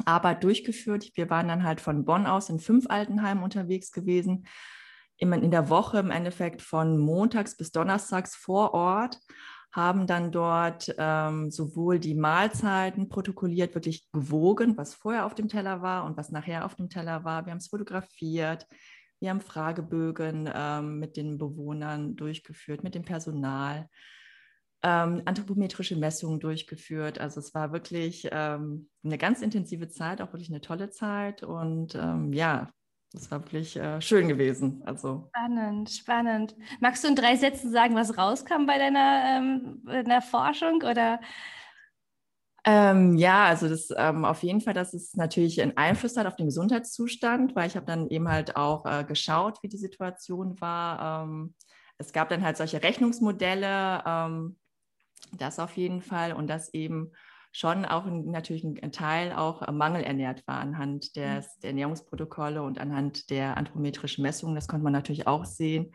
Arbeit 0.04 0.44
durchgeführt. 0.44 1.12
Wir 1.16 1.30
waren 1.30 1.48
dann 1.48 1.64
halt 1.64 1.80
von 1.80 2.04
Bonn 2.04 2.26
aus 2.26 2.50
in 2.50 2.60
fünf 2.60 2.90
Altenheimen 2.90 3.42
unterwegs 3.42 3.94
gewesen 3.94 4.46
in 5.20 5.52
der 5.52 5.70
Woche 5.70 6.00
im 6.00 6.12
Endeffekt 6.12 6.62
von 6.62 6.98
montags 6.98 7.58
bis 7.58 7.72
donnerstags 7.72 8.36
vor 8.36 8.74
Ort, 8.74 9.20
haben 9.72 10.08
dann 10.08 10.32
dort 10.32 10.94
ähm, 10.98 11.52
sowohl 11.52 12.00
die 12.00 12.16
Mahlzeiten 12.16 13.10
protokolliert, 13.10 13.76
wirklich 13.76 14.10
gewogen, 14.12 14.78
was 14.78 14.96
vorher 14.96 15.26
auf 15.26 15.36
dem 15.36 15.50
Teller 15.50 15.82
war 15.82 16.06
und 16.06 16.18
was 16.18 16.32
nachher 16.32 16.66
auf 16.66 16.76
dem 16.76 16.90
Teller 16.90 17.24
war. 17.24 17.46
Wir 17.46 17.52
haben 17.52 17.60
es 17.60 17.68
fotografiert, 17.68 18.66
wir 19.20 19.30
haben 19.30 19.42
Fragebögen 19.42 20.50
ähm, 20.54 21.00
mit 21.00 21.18
den 21.18 21.38
Bewohnern 21.38 22.16
durchgeführt, 22.16 22.84
mit 22.84 22.96
dem 22.96 23.04
Personal, 23.04 23.88
ähm, 24.84 25.24
anthropometrische 25.26 25.96
Messungen 25.96 26.40
durchgeführt. 26.40 27.20
Also 27.20 27.40
es 27.40 27.54
war 27.54 27.72
wirklich 27.72 28.28
ähm, 28.32 28.90
eine 29.04 29.18
ganz 29.18 29.42
intensive 29.42 29.90
Zeit, 29.90 30.22
auch 30.22 30.34
wirklich 30.34 30.50
eine 30.50 30.62
tolle 30.62 30.90
Zeit. 30.92 31.44
Und 31.44 31.96
ähm, 31.96 32.32
ja, 32.32 32.70
das 33.14 33.32
war 33.32 33.42
wirklich 33.44 33.76
äh, 33.78 34.02
schön 34.02 34.28
gewesen. 34.28 34.82
Also. 34.86 35.30
Spannend, 35.30 35.90
spannend. 35.90 36.56
Magst 36.80 37.04
du 37.04 37.08
in 37.08 37.16
drei 37.16 37.36
Sätzen 37.36 37.72
sagen, 37.72 37.96
was 37.96 38.18
rauskam 38.18 38.66
bei 38.66 38.78
deiner, 38.78 39.38
ähm, 39.38 39.82
deiner 39.86 40.22
Forschung? 40.22 40.84
Oder? 40.84 41.20
Ähm, 42.66 43.16
ja, 43.16 43.46
also 43.46 43.70
das 43.70 43.88
ähm, 43.96 44.26
auf 44.26 44.44
jeden 44.44 44.60
Fall, 44.60 44.74
dass 44.74 44.94
es 44.94 45.16
natürlich 45.16 45.62
einen 45.62 45.78
Einfluss 45.78 46.18
hat 46.18 46.28
auf 46.28 46.36
den 46.36 46.48
Gesundheitszustand, 46.48 47.56
weil 47.56 47.68
ich 47.68 47.78
habe 47.78 47.86
dann 47.86 48.10
eben 48.10 48.28
halt 48.28 48.58
auch 48.58 48.86
äh, 48.86 49.06
geschaut, 49.06 49.64
wie 49.64 49.70
die 49.70 49.78
Situation 49.78 50.60
war. 50.60 51.24
Ähm, 51.24 51.56
es 51.98 52.12
gab 52.12 52.28
dann 52.28 52.44
halt 52.44 52.58
solche 52.58 52.84
Rechnungsmodelle, 52.84 54.04
ähm, 54.06 54.58
das 55.38 55.60
auf 55.60 55.78
jeden 55.78 56.02
Fall 56.02 56.34
und 56.34 56.48
dass 56.48 56.74
eben 56.74 57.14
schon 57.58 57.86
auch 57.86 58.06
natürlich 58.06 58.64
ein 58.64 58.92
Teil 58.92 59.34
auch 59.34 59.68
mangelernährt 59.72 60.46
war 60.48 60.60
anhand 60.60 61.16
des, 61.16 61.46
mhm. 61.46 61.62
der 61.62 61.70
Ernährungsprotokolle 61.72 62.62
und 62.62 62.78
anhand 62.78 63.32
der 63.32 63.58
anthropometrischen 63.58 64.22
Messungen. 64.22 64.54
Das 64.54 64.68
konnte 64.68 64.84
man 64.84 64.94
natürlich 64.94 65.26
auch 65.26 65.44
sehen. 65.44 65.92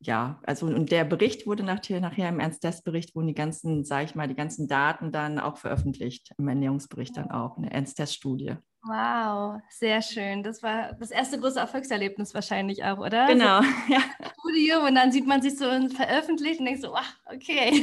Ja, 0.00 0.40
also 0.44 0.66
und 0.66 0.90
der 0.90 1.04
Bericht 1.04 1.46
wurde 1.46 1.62
nachher, 1.62 2.00
nachher 2.00 2.28
im 2.28 2.40
Ernst-Test-Bericht 2.40 3.14
wurden 3.14 3.28
die 3.28 3.34
ganzen, 3.34 3.84
sage 3.84 4.04
ich 4.04 4.14
mal, 4.14 4.28
die 4.28 4.34
ganzen 4.34 4.68
Daten 4.68 5.12
dann 5.12 5.38
auch 5.38 5.56
veröffentlicht, 5.56 6.32
im 6.36 6.48
Ernährungsbericht 6.48 7.16
dann 7.16 7.30
auch, 7.30 7.56
eine 7.56 7.70
Ernst-Test-Studie. 7.70 8.56
Wow, 8.86 9.62
sehr 9.70 10.02
schön. 10.02 10.42
Das 10.42 10.62
war 10.62 10.92
das 10.92 11.10
erste 11.10 11.40
große 11.40 11.58
Erfolgserlebnis 11.58 12.34
wahrscheinlich 12.34 12.84
auch, 12.84 12.98
oder? 12.98 13.26
Genau, 13.28 13.62
so, 13.62 13.68
ja. 13.88 14.00
Studium 14.40 14.84
und 14.84 14.94
dann 14.94 15.10
sieht 15.10 15.26
man 15.26 15.40
sich 15.40 15.56
so 15.56 15.64
veröffentlicht 15.88 16.60
und 16.60 16.66
denkt 16.66 16.82
so, 16.82 16.94
ach, 16.94 17.16
okay, 17.24 17.82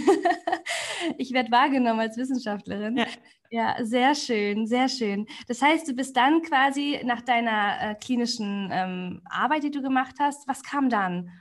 ich 1.18 1.34
werde 1.34 1.50
wahrgenommen 1.50 2.02
als 2.02 2.18
Wissenschaftlerin. 2.18 2.98
Ja. 2.98 3.08
ja. 3.50 3.84
sehr 3.84 4.14
schön, 4.14 4.68
sehr 4.68 4.88
schön. 4.90 5.26
Das 5.48 5.64
heißt, 5.64 5.88
du 5.88 5.94
bist 5.94 6.16
dann 6.16 6.44
quasi 6.44 7.02
nach 7.04 7.22
deiner 7.22 7.82
äh, 7.82 7.96
klinischen 7.96 8.70
ähm, 8.72 9.22
Arbeit, 9.26 9.64
die 9.64 9.72
du 9.72 9.82
gemacht 9.82 10.18
hast, 10.20 10.48
was 10.48 10.62
kam 10.62 10.90
dann? 10.90 11.32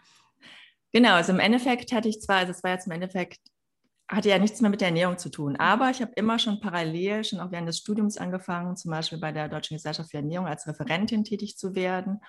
Genau, 0.92 1.14
also 1.14 1.32
im 1.32 1.40
Endeffekt 1.40 1.92
hatte 1.92 2.09
ich 2.09 2.20
zwar, 2.20 2.38
also 2.38 2.52
es 2.52 2.62
war 2.62 2.73
jetzt 2.73 2.87
im 2.87 2.92
Endeffekt 2.92 3.38
hatte 4.11 4.28
ja 4.28 4.38
nichts 4.38 4.61
mehr 4.61 4.70
mit 4.70 4.80
der 4.80 4.88
Ernährung 4.88 5.18
zu 5.18 5.30
tun. 5.30 5.56
Aber 5.56 5.90
ich 5.90 6.02
habe 6.02 6.12
immer 6.16 6.38
schon 6.38 6.61
parallel, 6.61 7.23
schon 7.23 7.38
auch 7.38 7.52
während 7.52 7.68
des 7.68 7.78
Studiums 7.78 8.18
angefangen, 8.18 8.76
zum 8.76 8.90
Beispiel 8.90 9.18
bei 9.18 9.30
der 9.30 9.49
Deutschen 9.49 9.76
Gesellschaft 9.76 10.11
für 10.11 10.16
Ernährung 10.16 10.49
als 10.49 10.66
Referentin 10.66 11.23
tätig 11.23 11.56
zu 11.56 11.76
werden 11.76 12.20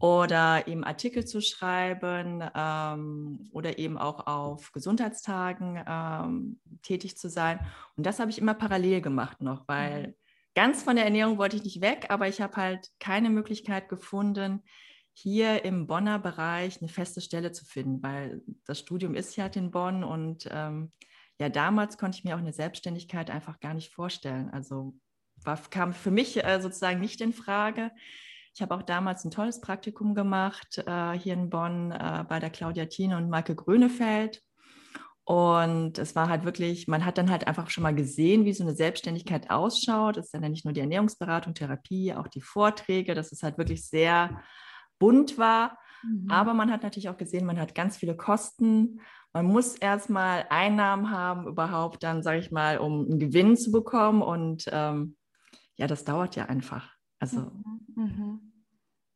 oder 0.00 0.66
eben 0.66 0.82
Artikel 0.82 1.24
zu 1.24 1.40
schreiben 1.40 2.42
ähm, 2.54 3.48
oder 3.52 3.78
eben 3.78 3.96
auch 3.96 4.26
auf 4.26 4.72
Gesundheitstagen 4.72 5.82
ähm, 5.86 6.60
tätig 6.82 7.16
zu 7.16 7.28
sein. 7.28 7.60
Und 7.96 8.04
das 8.04 8.18
habe 8.18 8.30
ich 8.30 8.38
immer 8.38 8.54
parallel 8.54 9.00
gemacht 9.00 9.40
noch, 9.40 9.68
weil 9.68 10.08
mhm. 10.08 10.14
ganz 10.56 10.82
von 10.82 10.96
der 10.96 11.04
Ernährung 11.04 11.38
wollte 11.38 11.56
ich 11.56 11.62
nicht 11.64 11.80
weg, 11.80 12.06
aber 12.08 12.26
ich 12.26 12.40
habe 12.40 12.56
halt 12.56 12.90
keine 12.98 13.30
Möglichkeit 13.30 13.88
gefunden, 13.88 14.64
hier 15.14 15.64
im 15.64 15.86
Bonner 15.86 16.18
Bereich 16.18 16.80
eine 16.80 16.88
feste 16.88 17.20
Stelle 17.20 17.52
zu 17.52 17.64
finden, 17.64 18.02
weil 18.02 18.42
das 18.66 18.80
Studium 18.80 19.14
ist 19.14 19.36
ja 19.36 19.44
halt 19.44 19.56
in 19.56 19.70
Bonn 19.70 20.04
und 20.04 20.48
ähm, 20.50 20.90
ja, 21.38 21.48
damals 21.48 21.98
konnte 21.98 22.18
ich 22.18 22.24
mir 22.24 22.34
auch 22.34 22.40
eine 22.40 22.52
Selbstständigkeit 22.52 23.30
einfach 23.30 23.60
gar 23.60 23.74
nicht 23.74 23.92
vorstellen. 23.92 24.50
Also 24.50 24.94
war, 25.42 25.56
kam 25.70 25.92
für 25.92 26.10
mich 26.10 26.44
äh, 26.44 26.60
sozusagen 26.60 27.00
nicht 27.00 27.20
in 27.20 27.32
Frage. 27.32 27.90
Ich 28.54 28.62
habe 28.62 28.74
auch 28.74 28.82
damals 28.82 29.24
ein 29.24 29.30
tolles 29.30 29.60
Praktikum 29.60 30.14
gemacht 30.14 30.78
äh, 30.86 31.12
hier 31.12 31.34
in 31.34 31.50
Bonn 31.50 31.90
äh, 31.90 32.24
bei 32.28 32.38
der 32.38 32.50
Claudia 32.50 32.86
Thiene 32.86 33.16
und 33.16 33.30
Maike 33.30 33.54
Grönefeld. 33.54 34.42
Und 35.24 35.98
es 35.98 36.14
war 36.14 36.28
halt 36.28 36.44
wirklich, 36.44 36.86
man 36.86 37.04
hat 37.04 37.18
dann 37.18 37.30
halt 37.30 37.46
einfach 37.46 37.70
schon 37.70 37.82
mal 37.82 37.94
gesehen, 37.94 38.44
wie 38.44 38.52
so 38.52 38.62
eine 38.62 38.76
Selbstständigkeit 38.76 39.50
ausschaut. 39.50 40.18
Es 40.18 40.26
ist 40.26 40.34
dann 40.34 40.42
ja 40.42 40.50
nicht 40.50 40.66
nur 40.66 40.74
die 40.74 40.80
Ernährungsberatung, 40.80 41.54
Therapie, 41.54 42.12
auch 42.12 42.28
die 42.28 42.42
Vorträge. 42.42 43.14
Das 43.14 43.32
ist 43.32 43.42
halt 43.42 43.56
wirklich 43.56 43.88
sehr 43.88 44.42
bunt 44.98 45.38
war. 45.38 45.78
Mhm. 46.02 46.30
Aber 46.30 46.54
man 46.54 46.70
hat 46.70 46.82
natürlich 46.82 47.08
auch 47.08 47.16
gesehen, 47.16 47.46
man 47.46 47.58
hat 47.58 47.74
ganz 47.74 47.96
viele 47.96 48.16
Kosten. 48.16 49.00
Man 49.32 49.46
muss 49.46 49.76
erstmal 49.76 50.46
Einnahmen 50.50 51.10
haben, 51.10 51.46
überhaupt 51.46 52.02
dann, 52.02 52.22
sage 52.22 52.38
ich 52.38 52.50
mal, 52.50 52.78
um 52.78 53.06
einen 53.06 53.18
Gewinn 53.18 53.56
zu 53.56 53.72
bekommen. 53.72 54.22
Und 54.22 54.68
ähm, 54.70 55.16
ja, 55.76 55.86
das 55.86 56.04
dauert 56.04 56.36
ja 56.36 56.46
einfach. 56.46 56.90
Also. 57.18 57.40
Mhm. 57.40 57.80
mhm. 57.94 58.50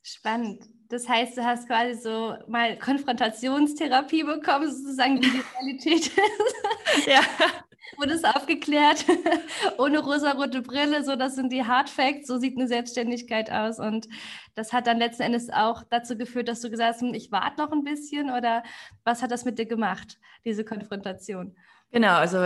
Spannend. 0.02 0.64
Das 0.88 1.06
heißt, 1.06 1.36
du 1.36 1.44
hast 1.44 1.66
quasi 1.66 2.00
so 2.00 2.34
mal 2.48 2.78
Konfrontationstherapie 2.78 4.22
bekommen, 4.22 4.70
sozusagen, 4.70 5.16
wie 5.16 5.30
die 5.30 5.42
Realität 5.60 6.06
ist. 6.06 7.06
ja 7.06 7.20
wurde 7.96 8.12
es 8.12 8.24
aufgeklärt, 8.24 9.04
ohne 9.78 10.00
rosarote 10.00 10.62
Brille, 10.62 11.04
so 11.04 11.16
das 11.16 11.34
sind 11.34 11.52
die 11.52 11.64
Hard 11.64 11.88
Facts, 11.88 12.26
so 12.26 12.38
sieht 12.38 12.56
eine 12.56 12.68
Selbstständigkeit 12.68 13.50
aus. 13.50 13.78
Und 13.78 14.08
das 14.54 14.72
hat 14.72 14.86
dann 14.86 14.98
letzten 14.98 15.22
Endes 15.22 15.50
auch 15.50 15.82
dazu 15.88 16.16
geführt, 16.16 16.48
dass 16.48 16.60
du 16.60 16.70
gesagt 16.70 16.94
hast, 16.94 17.00
hm, 17.02 17.14
ich 17.14 17.32
warte 17.32 17.60
noch 17.62 17.72
ein 17.72 17.84
bisschen 17.84 18.30
oder 18.30 18.62
was 19.04 19.22
hat 19.22 19.30
das 19.30 19.44
mit 19.44 19.58
dir 19.58 19.66
gemacht, 19.66 20.18
diese 20.44 20.64
Konfrontation? 20.64 21.56
Genau, 21.90 22.14
also 22.14 22.38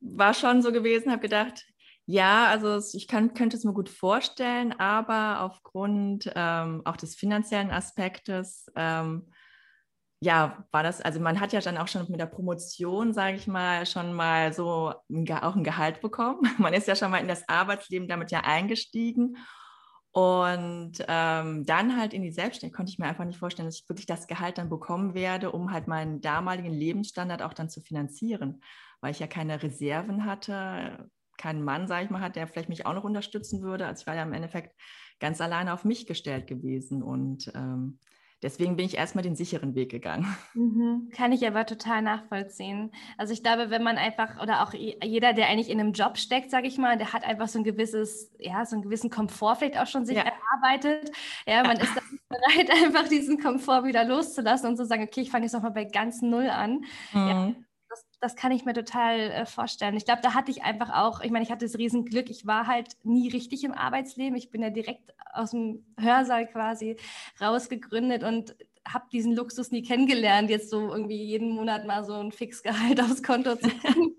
war 0.00 0.34
schon 0.34 0.62
so 0.62 0.72
gewesen, 0.72 1.10
habe 1.10 1.22
gedacht, 1.22 1.64
ja, 2.06 2.46
also 2.46 2.78
ich 2.96 3.08
kann, 3.08 3.32
könnte 3.32 3.56
es 3.56 3.64
mir 3.64 3.72
gut 3.72 3.88
vorstellen, 3.88 4.78
aber 4.78 5.40
aufgrund 5.40 6.30
ähm, 6.34 6.82
auch 6.84 6.96
des 6.98 7.14
finanziellen 7.14 7.70
Aspektes 7.70 8.70
ähm, 8.76 9.26
ja, 10.24 10.64
war 10.70 10.82
das, 10.82 11.02
also 11.02 11.20
man 11.20 11.38
hat 11.38 11.52
ja 11.52 11.60
dann 11.60 11.76
auch 11.76 11.86
schon 11.86 12.06
mit 12.08 12.18
der 12.18 12.26
Promotion, 12.26 13.12
sage 13.12 13.36
ich 13.36 13.46
mal, 13.46 13.84
schon 13.84 14.14
mal 14.14 14.54
so 14.54 14.94
ein, 15.10 15.30
auch 15.30 15.54
ein 15.54 15.64
Gehalt 15.64 16.00
bekommen. 16.00 16.40
Man 16.58 16.72
ist 16.72 16.88
ja 16.88 16.96
schon 16.96 17.10
mal 17.10 17.18
in 17.18 17.28
das 17.28 17.46
Arbeitsleben 17.46 18.08
damit 18.08 18.30
ja 18.30 18.40
eingestiegen. 18.40 19.36
Und 20.12 21.04
ähm, 21.08 21.66
dann 21.66 21.98
halt 21.98 22.14
in 22.14 22.22
die 22.22 22.30
Selbstständigkeit 22.30 22.76
konnte 22.76 22.92
ich 22.92 22.98
mir 22.98 23.06
einfach 23.06 23.24
nicht 23.24 23.38
vorstellen, 23.38 23.66
dass 23.66 23.80
ich 23.80 23.88
wirklich 23.88 24.06
das 24.06 24.26
Gehalt 24.28 24.56
dann 24.56 24.70
bekommen 24.70 25.12
werde, 25.12 25.50
um 25.52 25.72
halt 25.72 25.88
meinen 25.88 26.20
damaligen 26.20 26.72
Lebensstandard 26.72 27.42
auch 27.42 27.52
dann 27.52 27.68
zu 27.68 27.80
finanzieren, 27.80 28.62
weil 29.00 29.10
ich 29.10 29.18
ja 29.18 29.26
keine 29.26 29.62
Reserven 29.62 30.24
hatte, 30.24 31.10
keinen 31.36 31.64
Mann, 31.64 31.86
sage 31.86 32.04
ich 32.04 32.10
mal, 32.10 32.20
hat, 32.20 32.36
der 32.36 32.46
vielleicht 32.46 32.68
mich 32.68 32.86
auch 32.86 32.94
noch 32.94 33.04
unterstützen 33.04 33.60
würde. 33.60 33.86
Also 33.86 34.02
ich 34.02 34.06
war 34.06 34.14
ja 34.14 34.22
im 34.22 34.32
Endeffekt 34.32 34.74
ganz 35.18 35.40
alleine 35.40 35.74
auf 35.74 35.84
mich 35.84 36.06
gestellt 36.06 36.46
gewesen 36.46 37.02
und 37.02 37.50
ähm, 37.54 37.98
Deswegen 38.44 38.76
bin 38.76 38.84
ich 38.84 38.98
erstmal 38.98 39.24
den 39.24 39.36
sicheren 39.36 39.74
Weg 39.74 39.90
gegangen. 39.90 40.26
Mhm. 40.54 41.10
Kann 41.14 41.32
ich 41.32 41.46
aber 41.46 41.66
total 41.66 42.02
nachvollziehen. 42.02 42.92
Also 43.16 43.32
ich 43.32 43.42
glaube, 43.42 43.70
wenn 43.70 43.82
man 43.82 43.96
einfach 43.96 44.40
oder 44.40 44.62
auch 44.62 44.72
jeder, 44.72 45.32
der 45.32 45.48
eigentlich 45.48 45.68
in 45.68 45.80
einem 45.80 45.92
Job 45.92 46.16
steckt, 46.16 46.50
sage 46.50 46.68
ich 46.68 46.78
mal, 46.78 46.96
der 46.96 47.12
hat 47.12 47.24
einfach 47.24 47.48
so 47.48 47.58
ein 47.58 47.64
gewisses, 47.64 48.30
ja, 48.38 48.64
so 48.64 48.76
einen 48.76 48.82
gewissen 48.82 49.10
Komfort 49.10 49.56
vielleicht 49.56 49.78
auch 49.78 49.86
schon 49.86 50.06
sich 50.06 50.16
ja. 50.16 50.24
erarbeitet. 50.24 51.10
Ja, 51.46 51.62
man 51.64 51.78
ist 51.78 51.94
dann 51.96 52.04
bereit, 52.28 52.70
einfach 52.84 53.08
diesen 53.08 53.40
Komfort 53.40 53.84
wieder 53.84 54.04
loszulassen 54.04 54.70
und 54.70 54.76
zu 54.76 54.86
sagen, 54.86 55.02
okay, 55.02 55.22
ich 55.22 55.30
fange 55.30 55.44
jetzt 55.44 55.54
nochmal 55.54 55.72
bei 55.72 55.84
ganz 55.84 56.22
Null 56.22 56.48
an. 56.48 56.84
Mhm. 57.12 57.28
Ja, 57.28 57.54
das, 58.24 58.36
kann 58.36 58.52
ich 58.52 58.64
mir 58.64 58.74
total 58.74 59.20
äh, 59.20 59.46
vorstellen. 59.46 59.96
Ich 59.96 60.04
glaube, 60.04 60.22
da 60.22 60.34
hatte 60.34 60.50
ich 60.50 60.62
einfach 60.62 60.90
auch, 60.90 61.20
ich 61.20 61.30
meine, 61.30 61.44
ich 61.44 61.50
hatte 61.50 61.66
das 61.66 61.78
Riesenglück, 61.78 62.30
ich 62.30 62.46
war 62.46 62.66
halt 62.66 62.96
nie 63.02 63.28
richtig 63.28 63.64
im 63.64 63.72
Arbeitsleben. 63.72 64.36
Ich 64.36 64.50
bin 64.50 64.62
ja 64.62 64.70
direkt 64.70 65.14
aus 65.32 65.50
dem 65.50 65.84
Hörsaal 65.98 66.46
quasi 66.46 66.96
rausgegründet 67.40 68.24
und 68.24 68.56
habe 68.86 69.06
diesen 69.12 69.34
Luxus 69.34 69.70
nie 69.70 69.82
kennengelernt, 69.82 70.50
jetzt 70.50 70.68
so 70.68 70.92
irgendwie 70.92 71.22
jeden 71.22 71.50
Monat 71.50 71.86
mal 71.86 72.04
so 72.04 72.14
ein 72.14 72.32
Fixgehalt 72.32 73.00
aufs 73.02 73.22
Konto 73.22 73.56
zu 73.56 73.68
kriegen. 73.68 74.14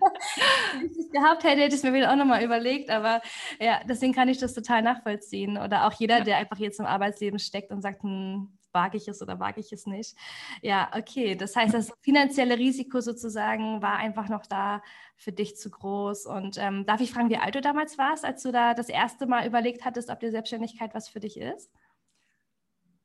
Wenn 0.73 0.91
ich 0.91 0.97
es 0.97 1.11
gehabt 1.11 1.43
hätte, 1.43 1.61
hätte 1.61 1.75
ich 1.75 1.81
es 1.81 1.83
mir 1.83 1.93
wieder 1.93 2.11
auch 2.11 2.15
nochmal 2.15 2.43
überlegt, 2.43 2.89
aber 2.89 3.21
ja, 3.59 3.81
deswegen 3.87 4.13
kann 4.13 4.27
ich 4.27 4.39
das 4.39 4.53
total 4.53 4.81
nachvollziehen. 4.81 5.57
Oder 5.57 5.85
auch 5.85 5.93
jeder, 5.93 6.21
der 6.21 6.37
einfach 6.37 6.57
jetzt 6.57 6.79
im 6.79 6.85
Arbeitsleben 6.85 7.39
steckt 7.39 7.71
und 7.71 7.81
sagt, 7.81 8.03
hm, 8.03 8.57
wage 8.75 8.97
ich 8.97 9.07
es 9.07 9.23
oder 9.23 9.39
wage 9.39 9.59
ich 9.59 9.71
es 9.71 9.87
nicht. 9.87 10.15
Ja, 10.61 10.91
okay. 10.95 11.35
Das 11.35 11.55
heißt, 11.55 11.73
das 11.73 11.91
finanzielle 12.01 12.59
Risiko 12.59 13.01
sozusagen 13.01 13.81
war 13.81 13.97
einfach 13.97 14.29
noch 14.29 14.45
da 14.45 14.83
für 15.17 15.31
dich 15.31 15.57
zu 15.57 15.71
groß. 15.71 16.27
Und 16.27 16.57
ähm, 16.59 16.85
darf 16.85 17.01
ich 17.01 17.11
fragen, 17.11 17.31
wie 17.31 17.37
alt 17.37 17.55
du 17.55 17.61
damals 17.61 17.97
warst, 17.97 18.23
als 18.23 18.43
du 18.43 18.51
da 18.51 18.75
das 18.75 18.89
erste 18.89 19.25
Mal 19.25 19.47
überlegt 19.47 19.83
hattest, 19.83 20.11
ob 20.11 20.19
die 20.19 20.29
Selbstständigkeit 20.29 20.93
was 20.93 21.09
für 21.09 21.19
dich 21.19 21.39
ist? 21.39 21.71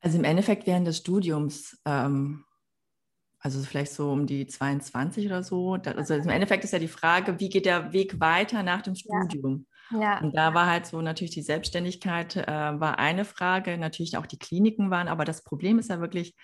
Also 0.01 0.17
im 0.19 0.23
Endeffekt 0.23 0.67
während 0.67 0.85
des 0.85 0.97
Studiums, 0.97 1.79
ähm, 1.85 2.43
also 3.39 3.61
vielleicht 3.63 3.93
so 3.93 4.11
um 4.11 4.27
die 4.27 4.45
22 4.45 5.25
oder 5.25 5.41
so. 5.41 5.73
Also 5.73 6.13
im 6.13 6.29
Endeffekt 6.29 6.63
ist 6.63 6.73
ja 6.73 6.79
die 6.79 6.87
Frage, 6.87 7.39
wie 7.39 7.49
geht 7.49 7.65
der 7.65 7.91
Weg 7.91 8.19
weiter 8.19 8.61
nach 8.61 8.81
dem 8.81 8.95
Studium? 8.95 9.65
Ja. 9.69 9.70
Und 10.19 10.35
da 10.35 10.53
war 10.53 10.67
halt 10.67 10.85
so 10.85 11.01
natürlich 11.01 11.33
die 11.33 11.41
Selbstständigkeit 11.41 12.35
äh, 12.35 12.47
war 12.47 12.99
eine 12.99 13.25
Frage, 13.25 13.77
natürlich 13.77 14.17
auch 14.17 14.25
die 14.25 14.39
Kliniken 14.39 14.89
waren, 14.89 15.07
aber 15.07 15.25
das 15.25 15.43
Problem 15.43 15.79
ist 15.79 15.89
ja 15.89 15.99
wirklich, 15.99 16.35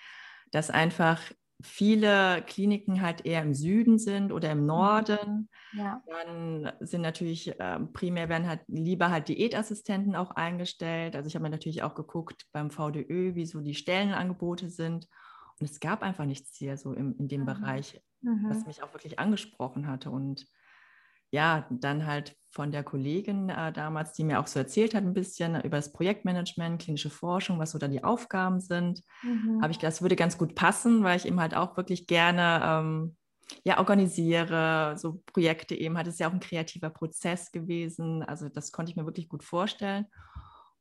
dass 0.50 0.70
einfach 0.70 1.20
viele 1.60 2.42
Kliniken 2.46 3.02
halt 3.02 3.26
eher 3.26 3.42
im 3.42 3.52
Süden 3.52 3.98
sind 3.98 4.32
oder 4.32 4.52
im 4.52 4.60
mhm. 4.60 4.66
Norden. 4.66 5.48
Ja. 5.72 6.02
Dann 6.06 6.72
sind 6.80 7.02
natürlich 7.02 7.58
äh, 7.58 7.80
primär 7.92 8.28
werden 8.28 8.46
halt 8.46 8.60
lieber 8.68 9.10
halt 9.10 9.28
Diätassistenten 9.28 10.14
auch 10.14 10.30
eingestellt. 10.32 11.16
Also 11.16 11.26
ich 11.26 11.34
habe 11.34 11.42
mir 11.42 11.50
natürlich 11.50 11.82
auch 11.82 11.94
geguckt 11.94 12.46
beim 12.52 12.70
VDÖ, 12.70 13.34
wie 13.34 13.46
so 13.46 13.60
die 13.60 13.74
Stellenangebote 13.74 14.68
sind. 14.68 15.08
Und 15.58 15.68
es 15.68 15.80
gab 15.80 16.02
einfach 16.02 16.24
nichts 16.24 16.56
hier 16.56 16.76
so 16.76 16.92
im, 16.92 17.16
in 17.18 17.26
dem 17.26 17.40
mhm. 17.40 17.46
Bereich, 17.46 18.00
mhm. 18.20 18.46
was 18.48 18.64
mich 18.64 18.82
auch 18.82 18.94
wirklich 18.94 19.18
angesprochen 19.18 19.88
hatte. 19.88 20.10
Und 20.10 20.46
ja, 21.30 21.66
dann 21.70 22.06
halt 22.06 22.36
von 22.50 22.72
der 22.72 22.82
Kollegin 22.82 23.50
äh, 23.50 23.72
damals, 23.72 24.12
die 24.12 24.24
mir 24.24 24.40
auch 24.40 24.46
so 24.46 24.58
erzählt 24.58 24.94
hat, 24.94 25.04
ein 25.04 25.14
bisschen 25.14 25.60
über 25.62 25.76
das 25.76 25.92
Projektmanagement, 25.92 26.80
klinische 26.80 27.10
Forschung, 27.10 27.58
was 27.58 27.72
so 27.72 27.78
dann 27.78 27.92
die 27.92 28.04
Aufgaben 28.04 28.60
sind, 28.60 29.02
mhm. 29.22 29.60
habe 29.60 29.70
ich 29.70 29.78
gedacht, 29.78 29.92
das 29.92 30.02
würde 30.02 30.16
ganz 30.16 30.38
gut 30.38 30.54
passen, 30.54 31.04
weil 31.04 31.16
ich 31.16 31.26
eben 31.26 31.40
halt 31.40 31.54
auch 31.54 31.76
wirklich 31.76 32.06
gerne 32.06 32.60
ähm, 32.64 33.16
ja, 33.64 33.78
organisiere, 33.78 34.94
so 34.96 35.22
Projekte 35.26 35.74
eben, 35.74 35.98
hat 35.98 36.06
es 36.06 36.18
ja 36.18 36.28
auch 36.28 36.32
ein 36.32 36.40
kreativer 36.40 36.90
Prozess 36.90 37.52
gewesen. 37.52 38.22
Also 38.22 38.48
das 38.48 38.72
konnte 38.72 38.90
ich 38.90 38.96
mir 38.96 39.06
wirklich 39.06 39.28
gut 39.28 39.44
vorstellen. 39.44 40.06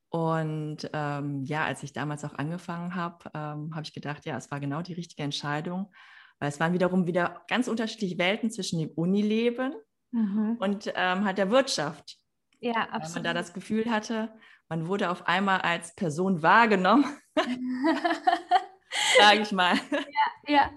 Und 0.10 0.89
ähm, 0.94 1.44
ja, 1.44 1.66
als 1.66 1.84
ich 1.84 1.92
damals 1.92 2.24
auch 2.24 2.34
angefangen 2.34 2.96
habe, 2.96 3.30
ähm, 3.34 3.75
habe 3.75 3.84
ich 3.84 3.94
gedacht, 3.94 4.25
ja, 4.25 4.38
es 4.38 4.51
war 4.51 4.60
genau 4.60 4.82
die 4.82 4.94
richtige 4.94 5.24
Entscheidung, 5.24 5.92
weil 6.39 6.50
es 6.50 6.60
waren 6.60 6.74
wiederum 6.74 7.08
wieder 7.08 7.42
ganz 7.48 7.68
unterschiedliche 7.68 8.18
Welten 8.18 8.50
zwischen 8.50 8.80
dem 8.80 8.89
Unileben 8.92 9.74
mhm. 10.11 10.57
und 10.59 10.91
ähm, 10.95 11.25
halt 11.25 11.37
der 11.37 11.51
Wirtschaft. 11.51 12.17
Ja, 12.59 12.89
absolut. 12.89 13.03
Weil 13.03 13.13
man 13.13 13.23
da 13.23 13.33
das 13.33 13.53
Gefühl 13.53 13.89
hatte, 13.91 14.33
man 14.69 14.87
wurde 14.87 15.09
auf 15.09 15.27
einmal 15.27 15.61
als 15.61 15.95
Person 15.95 16.41
wahrgenommen. 16.41 17.05
Sage 19.19 19.41
ich 19.41 19.51
mal. 19.51 19.75
Ja, 20.47 20.71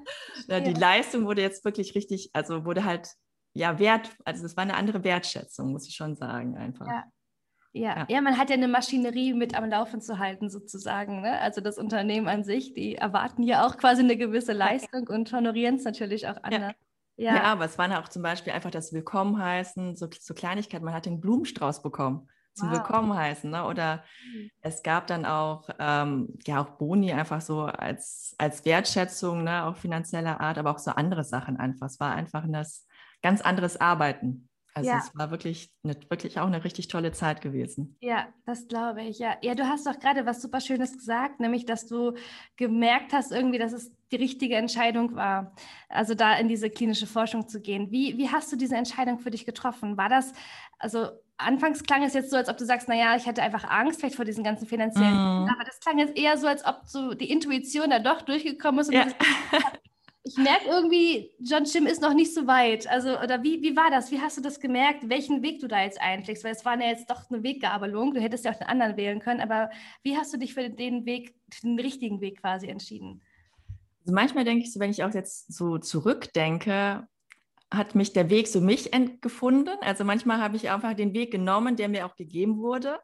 ja. 0.49 0.61
Die 0.61 0.75
Leistung 0.75 1.27
wurde 1.27 1.43
jetzt 1.43 1.65
wirklich 1.65 1.95
richtig, 1.95 2.31
also 2.33 2.65
wurde 2.65 2.85
halt 2.85 3.09
ja 3.55 3.79
wert, 3.79 4.11
also 4.25 4.45
es 4.45 4.57
war 4.57 4.63
eine 4.63 4.75
andere 4.75 5.05
Wertschätzung, 5.05 5.73
muss 5.73 5.89
ich 5.89 5.95
schon 5.95 6.17
sagen, 6.17 6.57
einfach. 6.57 6.87
Ja. 6.87 7.05
Ja, 7.73 7.95
ja, 7.99 8.07
ja. 8.09 8.21
man 8.21 8.37
hat 8.37 8.51
ja 8.51 8.57
eine 8.57 8.67
Maschinerie 8.67 9.33
mit 9.33 9.55
am 9.55 9.69
Laufen 9.71 10.01
zu 10.01 10.19
halten, 10.19 10.51
sozusagen. 10.51 11.21
Ne? 11.21 11.39
Also 11.41 11.61
das 11.61 11.79
Unternehmen 11.79 12.27
an 12.27 12.43
sich, 12.43 12.75
die 12.75 12.97
erwarten 12.97 13.45
ja 13.45 13.65
auch 13.65 13.77
quasi 13.77 14.03
eine 14.03 14.17
gewisse 14.17 14.53
Leistung 14.53 15.07
und 15.07 15.33
honorieren 15.33 15.77
es 15.77 15.85
natürlich 15.85 16.27
auch 16.27 16.37
anders. 16.43 16.73
Ja. 16.73 16.75
Ja. 17.25 17.43
aber 17.43 17.65
es 17.65 17.79
war 17.79 18.01
auch 18.01 18.09
zum 18.09 18.23
Beispiel 18.23 18.53
einfach 18.53 18.71
das 18.71 18.93
Willkommen 18.93 19.39
heißen, 19.43 19.97
so, 19.97 20.09
so 20.19 20.35
Kleinigkeit, 20.35 20.83
man 20.83 20.95
hat 20.95 21.07
den 21.07 21.21
Blumenstrauß 21.21 21.83
bekommen 21.83 22.29
zum 22.55 22.71
wow. 22.71 22.79
Willkommen 22.79 23.15
heißen. 23.15 23.51
Ne? 23.51 23.65
Oder 23.65 24.05
mhm. 24.35 24.51
es 24.61 24.83
gab 24.83 25.07
dann 25.07 25.25
auch, 25.25 25.69
ähm, 25.79 26.37
ja, 26.47 26.61
auch 26.61 26.71
Boni 26.79 27.13
einfach 27.13 27.41
so 27.41 27.63
als, 27.63 28.35
als 28.39 28.65
Wertschätzung, 28.65 29.45
ne? 29.45 29.65
auch 29.65 29.77
finanzieller 29.77 30.41
Art, 30.41 30.59
aber 30.59 30.71
auch 30.71 30.79
so 30.79 30.91
andere 30.93 31.25
Sachen 31.25 31.57
einfach. 31.57 31.87
Es 31.87 32.01
war 32.01 32.15
einfach 32.15 32.45
ein 32.45 32.67
ganz 33.23 33.41
anderes 33.41 33.81
Arbeiten. 33.81 34.49
Also 34.73 34.91
ja. 34.91 34.99
es 34.99 35.17
war 35.17 35.31
wirklich, 35.33 35.73
eine, 35.83 35.97
wirklich 36.09 36.39
auch 36.39 36.47
eine 36.47 36.63
richtig 36.63 36.89
tolle 36.89 37.11
Zeit 37.13 37.41
gewesen. 37.41 37.97
Ja, 38.01 38.29
das 38.47 38.69
glaube 38.69 39.03
ich. 39.03 39.19
Ja. 39.19 39.37
ja, 39.43 39.55
du 39.55 39.65
hast 39.65 39.87
doch 39.87 39.99
gerade 39.99 40.27
was 40.27 40.41
super 40.41 40.61
Schönes 40.61 40.93
gesagt, 40.93 41.41
nämlich, 41.41 41.67
dass 41.67 41.87
du 41.87 42.15
gemerkt 42.57 43.13
hast 43.13 43.33
irgendwie, 43.33 43.59
dass 43.59 43.73
es 43.73 43.93
die 44.11 44.17
richtige 44.17 44.57
Entscheidung 44.57 45.15
war, 45.15 45.55
also 45.89 46.15
da 46.15 46.35
in 46.37 46.49
diese 46.49 46.71
klinische 46.71 47.07
Forschung 47.07 47.49
zu 47.49 47.61
gehen. 47.61 47.91
Wie, 47.91 48.17
wie 48.19 48.29
hast 48.29 48.53
du 48.53 48.57
diese 48.57 48.77
Entscheidung 48.77 49.19
für 49.19 49.31
dich 49.31 49.47
getroffen? 49.47 49.97
War 49.97 50.09
das, 50.09 50.33
also 50.79 51.09
anfangs 51.37 51.83
klang 51.83 52.03
es 52.03 52.15
jetzt 52.15 52.31
so, 52.31 52.37
als 52.37 52.49
ob 52.49 52.57
du 52.57 52.65
sagst, 52.65 52.89
naja, 52.89 53.17
ich 53.17 53.27
hatte 53.27 53.43
einfach 53.43 53.65
Angst 53.65 54.01
vielleicht 54.01 54.17
vor 54.17 54.25
diesen 54.25 54.45
ganzen 54.45 54.67
finanziellen, 54.67 55.15
mm. 55.15 55.49
aber 55.49 55.65
das 55.65 55.81
klang 55.81 55.99
jetzt 55.99 56.17
eher 56.17 56.37
so, 56.37 56.47
als 56.47 56.65
ob 56.65 56.83
so 56.87 57.15
die 57.15 57.31
Intuition 57.31 57.91
da 57.91 57.99
doch 57.99 58.23
durchgekommen 58.23 58.81
ist 58.81 58.89
und 58.89 58.95
ja. 58.95 59.07
ich 60.23 60.37
merke 60.37 60.69
irgendwie, 60.69 61.31
John 61.41 61.65
Jim 61.65 61.87
ist 61.87 62.03
noch 62.03 62.13
nicht 62.13 62.35
so 62.35 62.47
weit. 62.47 62.87
Also, 62.89 63.19
oder 63.19 63.43
wie, 63.43 63.63
wie 63.63 63.75
war 63.75 63.91
das? 63.91 64.11
Wie 64.11 64.21
hast 64.21 64.37
du 64.37 64.43
das 64.43 64.61
gemerkt, 64.61 65.09
welchen 65.09 65.43
Weg 65.43 65.61
du 65.61 65.67
da 65.67 65.83
jetzt 65.83 66.01
einschlägst? 66.01 66.45
Weil 66.45 66.53
es 66.53 66.65
war 66.65 66.79
ja 66.79 66.89
jetzt 66.89 67.11
doch 67.11 67.31
eine 67.31 67.43
Weggabelung. 67.43 68.13
Du 68.13 68.21
hättest 68.21 68.45
ja 68.45 68.53
auch 68.53 68.61
einen 68.61 68.69
anderen 68.69 68.97
wählen 68.97 69.21
können, 69.21 69.41
aber 69.41 69.71
wie 70.03 70.17
hast 70.17 70.33
du 70.33 70.37
dich 70.37 70.53
für 70.53 70.69
den 70.69 71.07
Weg, 71.07 71.35
für 71.51 71.63
den 71.63 71.81
richtigen 71.81 72.21
Weg 72.21 72.41
quasi 72.41 72.67
entschieden? 72.69 73.23
Also 74.01 74.15
manchmal 74.15 74.45
denke 74.45 74.65
ich 74.65 74.73
so, 74.73 74.81
wenn 74.81 74.91
ich 74.91 75.05
auch 75.05 75.15
jetzt 75.15 75.53
so 75.53 75.79
zurückdenke, 75.79 77.07
hat 77.73 77.95
mich 77.95 78.13
der 78.13 78.31
Weg 78.31 78.49
so 78.49 78.61
mich 78.61 78.91
gefunden. 79.21 79.77
Also 79.83 80.05
manchmal 80.05 80.39
habe 80.39 80.57
ich 80.57 80.71
einfach 80.71 80.95
den 80.95 81.15
Weg 81.15 81.31
genommen, 81.31 81.77
der 81.77 81.89
mir 81.89 82.07
auch 82.07 82.17
gegeben 82.17 82.59
wurde. 82.59 82.99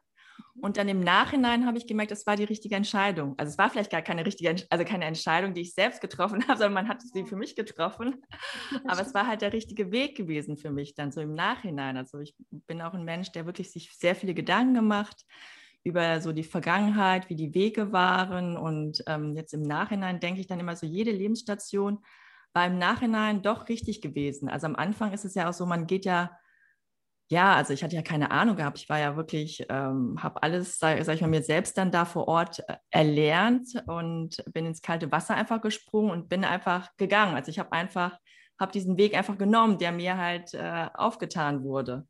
Und 0.59 0.77
dann 0.77 0.89
im 0.89 0.99
Nachhinein 0.99 1.65
habe 1.65 1.77
ich 1.77 1.87
gemerkt, 1.87 2.11
das 2.11 2.25
war 2.25 2.35
die 2.35 2.43
richtige 2.43 2.75
Entscheidung. 2.75 3.35
Also 3.37 3.51
es 3.51 3.57
war 3.57 3.69
vielleicht 3.69 3.91
gar 3.91 4.01
keine 4.01 4.25
richtige, 4.25 4.55
also 4.69 4.85
keine 4.85 5.05
Entscheidung, 5.05 5.53
die 5.53 5.61
ich 5.61 5.73
selbst 5.73 6.01
getroffen 6.01 6.43
habe, 6.47 6.57
sondern 6.57 6.73
man 6.73 6.87
hat 6.87 7.01
sie 7.01 7.25
für 7.25 7.35
mich 7.35 7.55
getroffen. 7.55 8.23
Aber 8.87 9.01
es 9.01 9.13
war 9.13 9.27
halt 9.27 9.41
der 9.41 9.53
richtige 9.53 9.91
Weg 9.91 10.17
gewesen 10.17 10.57
für 10.57 10.71
mich 10.71 10.95
dann 10.95 11.11
so 11.11 11.21
im 11.21 11.33
Nachhinein. 11.33 11.95
Also 11.95 12.19
ich 12.19 12.35
bin 12.49 12.81
auch 12.81 12.93
ein 12.93 13.03
Mensch, 13.03 13.31
der 13.31 13.45
wirklich 13.45 13.71
sich 13.71 13.95
sehr 13.95 14.15
viele 14.15 14.33
Gedanken 14.33 14.73
gemacht 14.73 15.25
über 15.83 16.21
so 16.21 16.33
die 16.33 16.43
Vergangenheit, 16.43 17.29
wie 17.29 17.35
die 17.35 17.53
Wege 17.53 17.91
waren. 17.91 18.57
Und 18.57 19.03
ähm, 19.07 19.35
jetzt 19.35 19.53
im 19.53 19.61
Nachhinein 19.61 20.19
denke 20.19 20.41
ich 20.41 20.47
dann 20.47 20.59
immer 20.59 20.75
so, 20.75 20.85
jede 20.85 21.11
Lebensstation 21.11 21.99
war 22.53 22.67
im 22.67 22.77
Nachhinein 22.77 23.41
doch 23.41 23.69
richtig 23.69 24.01
gewesen. 24.01 24.49
Also 24.49 24.67
am 24.67 24.75
Anfang 24.75 25.13
ist 25.13 25.25
es 25.25 25.35
ja 25.35 25.49
auch 25.49 25.53
so, 25.53 25.65
man 25.65 25.87
geht 25.87 26.05
ja 26.05 26.31
ja, 27.29 27.55
also 27.55 27.73
ich 27.73 27.83
hatte 27.83 27.95
ja 27.95 28.01
keine 28.01 28.31
Ahnung 28.31 28.55
gehabt. 28.55 28.79
Ich 28.79 28.87
war 28.87 28.99
ja 28.99 29.17
wirklich, 29.17 29.65
ähm, 29.69 30.15
habe 30.21 30.41
alles, 30.43 30.79
sage 30.79 31.03
sag 31.03 31.15
ich 31.15 31.21
mal, 31.21 31.27
mir 31.27 31.43
selbst 31.43 31.77
dann 31.77 31.91
da 31.91 32.05
vor 32.05 32.27
Ort 32.27 32.59
äh, 32.69 32.77
erlernt 32.89 33.67
und 33.85 34.43
bin 34.53 34.65
ins 34.65 34.81
kalte 34.81 35.11
Wasser 35.11 35.35
einfach 35.35 35.61
gesprungen 35.61 36.11
und 36.11 36.29
bin 36.29 36.45
einfach 36.45 36.95
gegangen. 36.95 37.35
Also 37.35 37.49
ich 37.49 37.59
habe 37.59 37.73
einfach, 37.73 38.17
habe 38.59 38.71
diesen 38.71 38.97
Weg 38.97 39.13
einfach 39.13 39.37
genommen, 39.37 39.77
der 39.77 39.91
mir 39.91 40.17
halt 40.17 40.53
äh, 40.53 40.87
aufgetan 40.93 41.63
wurde. 41.63 42.07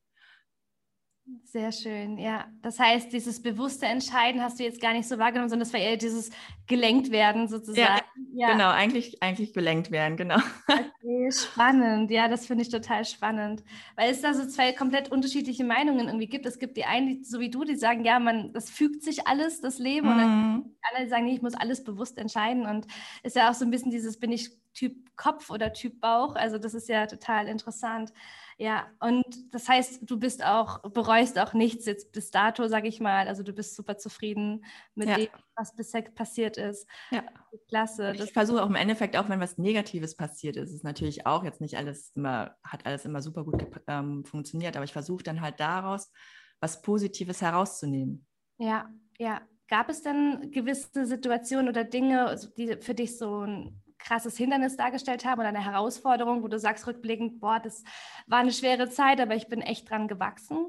Sehr 1.43 1.71
schön, 1.71 2.17
ja. 2.17 2.45
Das 2.61 2.79
heißt, 2.79 3.11
dieses 3.11 3.41
bewusste 3.41 3.85
Entscheiden 3.85 4.41
hast 4.41 4.59
du 4.59 4.63
jetzt 4.63 4.81
gar 4.81 4.93
nicht 4.93 5.07
so 5.07 5.17
wahrgenommen, 5.17 5.49
sondern 5.49 5.67
es 5.67 5.73
war 5.73 5.79
eher 5.79 5.97
dieses 5.97 6.29
gelenkt 6.67 7.11
werden 7.11 7.47
sozusagen. 7.47 8.01
Ja, 8.33 8.47
ja. 8.47 8.51
genau, 8.51 8.69
eigentlich, 8.69 9.21
eigentlich 9.21 9.53
gelenkt 9.53 9.91
werden, 9.91 10.15
genau. 10.15 10.37
Okay, 10.67 11.31
spannend, 11.31 12.11
ja, 12.11 12.27
das 12.27 12.45
finde 12.45 12.63
ich 12.63 12.69
total 12.69 13.05
spannend, 13.05 13.63
weil 13.95 14.11
es 14.11 14.21
da 14.21 14.33
so 14.33 14.45
zwei 14.47 14.71
komplett 14.73 15.09
unterschiedliche 15.11 15.63
Meinungen 15.63 16.07
irgendwie 16.07 16.27
gibt. 16.27 16.45
Es 16.45 16.59
gibt 16.59 16.77
die 16.77 16.85
einen, 16.85 17.23
so 17.23 17.39
wie 17.39 17.49
du, 17.49 17.63
die 17.63 17.75
sagen, 17.75 18.05
ja, 18.05 18.19
man, 18.19 18.53
das 18.53 18.69
fügt 18.69 19.03
sich 19.03 19.27
alles, 19.27 19.59
das 19.61 19.79
Leben, 19.79 20.07
mhm. 20.07 20.11
und 20.11 20.17
dann 20.19 20.53
mhm. 20.53 20.75
alle 20.81 21.09
sagen, 21.09 21.25
nee, 21.25 21.33
ich 21.33 21.41
muss 21.41 21.55
alles 21.55 21.83
bewusst 21.83 22.17
entscheiden 22.17 22.65
und 22.65 22.87
ist 23.23 23.35
ja 23.35 23.49
auch 23.49 23.53
so 23.53 23.65
ein 23.65 23.71
bisschen 23.71 23.91
dieses, 23.91 24.19
bin 24.19 24.31
ich 24.31 24.49
Typ 24.73 25.15
Kopf 25.15 25.49
oder 25.49 25.73
Typ 25.73 25.99
Bauch, 25.99 26.35
also 26.35 26.57
das 26.57 26.73
ist 26.73 26.87
ja 26.87 27.07
total 27.07 27.47
interessant. 27.47 28.13
Ja, 28.59 28.87
und 28.99 29.23
das 29.53 29.69
heißt, 29.69 30.09
du 30.09 30.17
bist 30.17 30.43
auch, 30.43 30.81
bereust 30.81 31.37
auch 31.37 31.53
nichts 31.53 31.85
jetzt 31.85 32.11
bis 32.11 32.31
dato, 32.31 32.67
sage 32.67 32.87
ich 32.87 32.99
mal. 32.99 33.27
Also 33.27 33.43
du 33.43 33.53
bist 33.53 33.75
super 33.75 33.97
zufrieden 33.97 34.65
mit 34.95 35.07
ja. 35.09 35.15
dem, 35.15 35.27
was 35.55 35.75
bisher 35.75 36.01
passiert 36.01 36.57
ist. 36.57 36.87
Ja. 37.11 37.23
Klasse. 37.67 38.13
Ich 38.15 38.33
versuche 38.33 38.63
auch 38.63 38.69
im 38.69 38.75
Endeffekt, 38.75 39.15
auch 39.15 39.29
wenn 39.29 39.39
was 39.39 39.59
Negatives 39.59 40.15
passiert 40.15 40.55
ist, 40.55 40.71
ist 40.71 40.83
natürlich 40.83 41.27
auch 41.27 41.43
jetzt 41.43 41.61
nicht 41.61 41.77
alles 41.77 42.11
immer, 42.15 42.55
hat 42.63 42.85
alles 42.87 43.05
immer 43.05 43.21
super 43.21 43.43
gut 43.43 43.63
ähm, 43.87 44.25
funktioniert, 44.25 44.75
aber 44.75 44.85
ich 44.85 44.93
versuche 44.93 45.23
dann 45.23 45.41
halt 45.41 45.59
daraus 45.59 46.11
was 46.59 46.81
Positives 46.81 47.41
herauszunehmen. 47.41 48.25
Ja, 48.57 48.89
ja. 49.19 49.41
Gab 49.69 49.89
es 49.89 50.01
denn 50.01 50.49
gewisse 50.51 51.05
Situationen 51.05 51.67
oder 51.67 51.83
Dinge, 51.83 52.39
die 52.57 52.77
für 52.77 52.95
dich 52.95 53.17
so 53.17 53.41
ein 53.41 53.83
krasses 54.07 54.37
Hindernis 54.37 54.77
dargestellt 54.77 55.25
haben 55.25 55.39
oder 55.39 55.49
eine 55.49 55.63
Herausforderung, 55.63 56.41
wo 56.41 56.47
du 56.47 56.57
sagst 56.57 56.87
rückblickend, 56.87 57.39
boah, 57.39 57.59
das 57.59 57.83
war 58.25 58.39
eine 58.39 58.53
schwere 58.53 58.89
Zeit, 58.89 59.19
aber 59.19 59.35
ich 59.35 59.47
bin 59.47 59.61
echt 59.61 59.89
dran 59.89 60.07
gewachsen? 60.07 60.67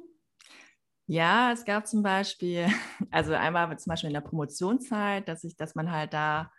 Ja, 1.07 1.53
es 1.53 1.65
gab 1.65 1.87
zum 1.87 2.03
Beispiel, 2.03 2.67
also 3.11 3.33
einmal 3.35 3.79
zum 3.79 3.91
Beispiel 3.91 4.09
in 4.09 4.15
der 4.15 4.21
Promotionszeit, 4.21 5.29
dass 5.29 5.45
ich, 5.45 5.57
dass 5.57 5.75
man 5.75 5.91
halt 5.91 6.13
da, 6.13 6.53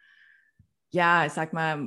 ja, 0.91 1.25
ich 1.25 1.33
sag 1.33 1.53
mal, 1.53 1.85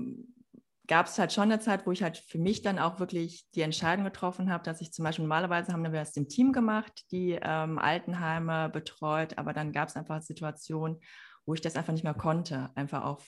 gab 0.87 1.07
es 1.07 1.19
halt 1.19 1.33
schon 1.33 1.45
eine 1.45 1.59
Zeit, 1.59 1.87
wo 1.87 1.93
ich 1.93 2.03
halt 2.03 2.19
für 2.19 2.39
mich 2.39 2.61
dann 2.61 2.79
auch 2.79 3.01
wirklich 3.01 3.49
die 3.55 3.63
Entscheidung 3.63 4.05
getroffen 4.05 4.53
habe, 4.53 4.63
dass 4.63 4.81
ich 4.81 4.93
zum 4.93 5.05
Beispiel 5.05 5.25
normalerweise 5.25 5.73
haben 5.73 5.83
wir 5.83 5.91
das 5.91 6.17
im 6.17 6.29
Team 6.29 6.53
gemacht, 6.53 7.05
die 7.11 7.39
ähm, 7.41 7.79
Altenheime 7.79 8.69
betreut, 8.69 9.39
aber 9.39 9.55
dann 9.55 9.73
gab 9.73 9.89
es 9.89 9.97
einfach 9.97 10.21
Situationen, 10.21 11.01
wo 11.47 11.55
ich 11.55 11.63
das 11.63 11.77
einfach 11.77 11.93
nicht 11.93 12.05
mehr 12.05 12.15
konnte, 12.15 12.71
einfach 12.75 13.05
auch 13.05 13.23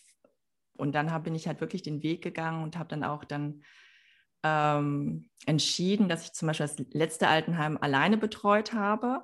und 0.76 0.94
dann 0.94 1.12
hab, 1.12 1.24
bin 1.24 1.34
ich 1.34 1.46
halt 1.46 1.60
wirklich 1.60 1.82
den 1.82 2.02
Weg 2.02 2.22
gegangen 2.22 2.62
und 2.62 2.78
habe 2.78 2.88
dann 2.88 3.04
auch 3.04 3.24
dann 3.24 3.62
ähm, 4.42 5.28
entschieden, 5.46 6.08
dass 6.08 6.24
ich 6.24 6.32
zum 6.32 6.48
Beispiel 6.48 6.66
das 6.66 6.78
letzte 6.92 7.28
Altenheim 7.28 7.78
alleine 7.80 8.18
betreut 8.18 8.72
habe. 8.72 9.22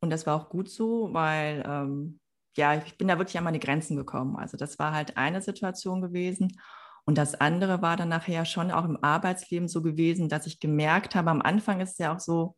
Und 0.00 0.10
das 0.10 0.26
war 0.26 0.36
auch 0.36 0.50
gut 0.50 0.68
so, 0.68 1.12
weil 1.12 1.64
ähm, 1.66 2.20
ja, 2.56 2.76
ich 2.76 2.98
bin 2.98 3.08
da 3.08 3.18
wirklich 3.18 3.38
an 3.38 3.44
meine 3.44 3.58
Grenzen 3.58 3.96
gekommen. 3.96 4.36
Also 4.36 4.56
das 4.56 4.78
war 4.78 4.92
halt 4.92 5.16
eine 5.16 5.40
Situation 5.40 6.02
gewesen. 6.02 6.60
Und 7.04 7.18
das 7.18 7.34
andere 7.34 7.82
war 7.82 7.96
dann 7.96 8.10
nachher 8.10 8.44
schon 8.44 8.70
auch 8.70 8.84
im 8.84 9.02
Arbeitsleben 9.02 9.68
so 9.68 9.82
gewesen, 9.82 10.28
dass 10.28 10.46
ich 10.46 10.60
gemerkt 10.60 11.14
habe, 11.14 11.30
am 11.30 11.42
Anfang 11.42 11.80
ist 11.80 11.92
es 11.92 11.98
ja 11.98 12.14
auch 12.14 12.20
so, 12.20 12.56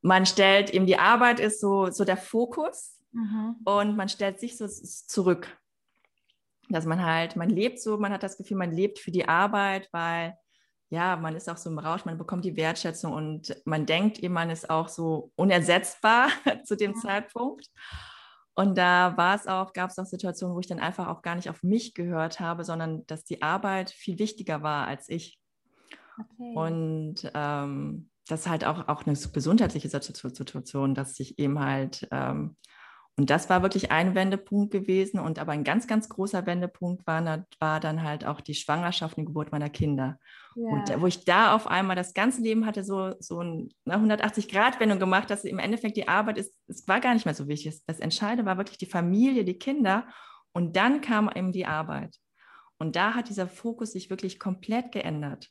man 0.00 0.26
stellt 0.26 0.70
eben 0.70 0.86
die 0.86 0.98
Arbeit 0.98 1.40
ist 1.40 1.60
so, 1.60 1.90
so 1.90 2.04
der 2.04 2.16
Fokus 2.16 2.98
mhm. 3.12 3.56
und 3.64 3.96
man 3.96 4.08
stellt 4.08 4.38
sich 4.38 4.56
so 4.56 4.66
zurück 4.66 5.58
dass 6.68 6.86
man 6.86 7.04
halt, 7.04 7.36
man 7.36 7.50
lebt 7.50 7.80
so, 7.80 7.98
man 7.98 8.12
hat 8.12 8.22
das 8.22 8.36
Gefühl, 8.36 8.56
man 8.56 8.72
lebt 8.72 8.98
für 8.98 9.10
die 9.10 9.28
Arbeit, 9.28 9.88
weil 9.92 10.36
ja, 10.90 11.16
man 11.16 11.34
ist 11.34 11.48
auch 11.48 11.56
so 11.56 11.70
im 11.70 11.78
Rausch, 11.78 12.04
man 12.04 12.18
bekommt 12.18 12.44
die 12.44 12.56
Wertschätzung 12.56 13.12
und 13.12 13.56
man 13.64 13.86
denkt 13.86 14.18
eben, 14.18 14.34
man 14.34 14.50
ist 14.50 14.70
auch 14.70 14.88
so 14.88 15.32
unersetzbar 15.34 16.28
zu 16.64 16.76
dem 16.76 16.92
ja. 16.92 17.00
Zeitpunkt. 17.00 17.68
Und 18.54 18.78
da 18.78 19.16
war 19.16 19.34
es 19.34 19.48
auch, 19.48 19.72
gab 19.72 19.90
es 19.90 19.98
auch 19.98 20.06
Situationen, 20.06 20.54
wo 20.54 20.60
ich 20.60 20.68
dann 20.68 20.78
einfach 20.78 21.08
auch 21.08 21.22
gar 21.22 21.34
nicht 21.34 21.50
auf 21.50 21.64
mich 21.64 21.94
gehört 21.94 22.38
habe, 22.38 22.64
sondern 22.64 23.04
dass 23.06 23.24
die 23.24 23.42
Arbeit 23.42 23.90
viel 23.90 24.18
wichtiger 24.20 24.62
war 24.62 24.86
als 24.86 25.08
ich. 25.08 25.40
Okay. 26.16 26.54
Und 26.54 27.32
ähm, 27.34 28.10
das 28.28 28.40
ist 28.40 28.48
halt 28.48 28.64
auch, 28.64 28.86
auch 28.86 29.04
eine 29.04 29.16
gesundheitliche 29.16 29.88
Situation, 29.88 30.94
dass 30.94 31.18
ich 31.18 31.38
eben 31.40 31.58
halt 31.58 32.06
ähm, 32.12 32.56
und 33.16 33.30
das 33.30 33.48
war 33.48 33.62
wirklich 33.62 33.92
ein 33.92 34.16
Wendepunkt 34.16 34.72
gewesen. 34.72 35.20
Und 35.20 35.38
aber 35.38 35.52
ein 35.52 35.62
ganz, 35.62 35.86
ganz 35.86 36.08
großer 36.08 36.46
Wendepunkt 36.46 37.06
war, 37.06 37.46
war 37.60 37.78
dann 37.78 38.02
halt 38.02 38.24
auch 38.24 38.40
die 38.40 38.54
Schwangerschaft 38.54 39.16
und 39.16 39.22
die 39.22 39.26
Geburt 39.26 39.52
meiner 39.52 39.70
Kinder. 39.70 40.18
Ja. 40.56 40.70
Und 40.70 41.00
wo 41.00 41.06
ich 41.06 41.24
da 41.24 41.54
auf 41.54 41.68
einmal 41.68 41.94
das 41.94 42.12
ganze 42.12 42.42
Leben 42.42 42.66
hatte, 42.66 42.82
so, 42.82 43.12
so 43.20 43.38
eine 43.38 43.68
180-Grad-Wendung 43.86 44.98
gemacht, 44.98 45.30
dass 45.30 45.44
im 45.44 45.60
Endeffekt 45.60 45.96
die 45.96 46.08
Arbeit 46.08 46.38
ist, 46.38 46.54
es 46.66 46.88
war 46.88 46.98
gar 47.00 47.14
nicht 47.14 47.24
mehr 47.24 47.34
so 47.34 47.46
wichtig. 47.46 47.80
Das 47.86 48.00
Entscheidende 48.00 48.46
war 48.46 48.56
wirklich 48.56 48.78
die 48.78 48.86
Familie, 48.86 49.44
die 49.44 49.58
Kinder. 49.58 50.08
Und 50.52 50.74
dann 50.76 51.00
kam 51.00 51.30
eben 51.32 51.52
die 51.52 51.66
Arbeit. 51.66 52.16
Und 52.78 52.96
da 52.96 53.14
hat 53.14 53.28
dieser 53.28 53.46
Fokus 53.46 53.92
sich 53.92 54.10
wirklich 54.10 54.40
komplett 54.40 54.90
geändert. 54.90 55.50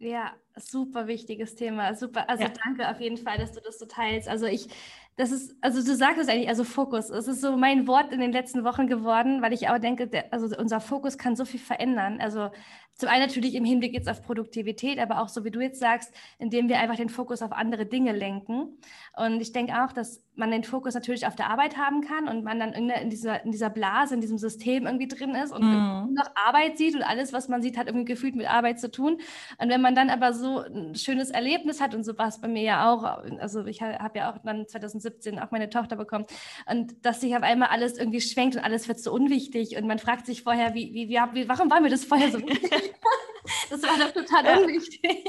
Ja, 0.00 0.32
super 0.56 1.08
wichtiges 1.08 1.56
Thema. 1.56 1.94
Super. 1.94 2.28
Also 2.28 2.44
ja. 2.44 2.50
danke 2.64 2.88
auf 2.88 3.00
jeden 3.00 3.16
Fall, 3.16 3.38
dass 3.38 3.52
du 3.52 3.60
das 3.60 3.78
so 3.78 3.86
teilst. 3.86 4.28
Also 4.28 4.46
ich, 4.46 4.68
das 5.16 5.32
ist, 5.32 5.56
also 5.60 5.82
du 5.84 5.96
sagst 5.96 6.20
es 6.20 6.28
eigentlich, 6.28 6.48
also 6.48 6.62
Fokus. 6.62 7.10
Es 7.10 7.26
ist 7.26 7.40
so 7.40 7.56
mein 7.56 7.88
Wort 7.88 8.12
in 8.12 8.20
den 8.20 8.30
letzten 8.30 8.62
Wochen 8.62 8.86
geworden, 8.86 9.42
weil 9.42 9.52
ich 9.52 9.68
auch 9.68 9.78
denke, 9.78 10.06
der, 10.06 10.32
also 10.32 10.56
unser 10.56 10.80
Fokus 10.80 11.18
kann 11.18 11.34
so 11.34 11.44
viel 11.44 11.58
verändern. 11.58 12.20
Also 12.20 12.50
zum 12.98 13.08
einen 13.08 13.22
natürlich 13.22 13.54
im 13.54 13.64
Hinblick 13.64 13.94
jetzt 13.94 14.08
auf 14.08 14.22
Produktivität, 14.22 14.98
aber 14.98 15.22
auch 15.22 15.28
so 15.28 15.44
wie 15.44 15.52
du 15.52 15.60
jetzt 15.60 15.78
sagst, 15.78 16.12
indem 16.38 16.68
wir 16.68 16.80
einfach 16.80 16.96
den 16.96 17.08
Fokus 17.08 17.42
auf 17.42 17.52
andere 17.52 17.86
Dinge 17.86 18.12
lenken. 18.12 18.76
Und 19.16 19.40
ich 19.40 19.52
denke 19.52 19.84
auch, 19.84 19.92
dass 19.92 20.22
man 20.34 20.50
den 20.50 20.64
Fokus 20.64 20.94
natürlich 20.94 21.26
auf 21.26 21.36
der 21.36 21.50
Arbeit 21.50 21.76
haben 21.76 22.00
kann 22.00 22.28
und 22.28 22.44
man 22.44 22.58
dann 22.58 22.72
in, 22.72 22.90
in 22.90 23.10
dieser, 23.10 23.44
in 23.44 23.52
dieser 23.52 23.70
Blase, 23.70 24.14
in 24.14 24.20
diesem 24.20 24.38
System 24.38 24.86
irgendwie 24.86 25.08
drin 25.08 25.34
ist 25.34 25.52
und 25.52 25.62
mm. 25.62 26.14
noch 26.14 26.30
Arbeit 26.34 26.78
sieht 26.78 26.94
und 26.94 27.02
alles, 27.02 27.32
was 27.32 27.48
man 27.48 27.60
sieht, 27.60 27.76
hat 27.76 27.86
irgendwie 27.86 28.04
gefühlt 28.04 28.36
mit 28.36 28.48
Arbeit 28.48 28.78
zu 28.78 28.90
tun. 28.90 29.18
Und 29.58 29.68
wenn 29.68 29.80
man 29.80 29.94
dann 29.94 30.10
aber 30.10 30.32
so 30.32 30.58
ein 30.60 30.94
schönes 30.94 31.30
Erlebnis 31.30 31.80
hat 31.80 31.94
und 31.94 32.04
so 32.04 32.16
war 32.18 32.28
es 32.28 32.40
bei 32.40 32.48
mir 32.48 32.62
ja 32.62 32.92
auch, 32.92 33.02
also 33.38 33.66
ich 33.66 33.82
habe 33.82 34.18
ja 34.18 34.32
auch 34.32 34.38
dann 34.44 34.66
2017 34.66 35.38
auch 35.38 35.50
meine 35.50 35.70
Tochter 35.70 35.96
bekommen 35.96 36.26
und 36.70 37.04
dass 37.04 37.20
sich 37.20 37.36
auf 37.36 37.42
einmal 37.42 37.68
alles 37.68 37.98
irgendwie 37.98 38.20
schwenkt 38.20 38.56
und 38.56 38.62
alles 38.62 38.86
wird 38.88 39.00
so 39.00 39.12
unwichtig 39.12 39.76
und 39.76 39.86
man 39.86 39.98
fragt 39.98 40.26
sich 40.26 40.42
vorher, 40.42 40.74
wie, 40.74 40.92
wie, 40.94 41.08
wie 41.08 41.48
warum 41.48 41.70
war 41.70 41.80
mir 41.80 41.90
das 41.90 42.04
vorher 42.04 42.30
so 42.30 42.38
wichtig? 42.46 42.87
Das 43.70 43.82
war 43.82 43.96
doch 43.98 44.12
total 44.12 44.44
ja. 44.44 44.58
unwichtig. 44.58 45.24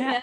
Ja. 0.00 0.22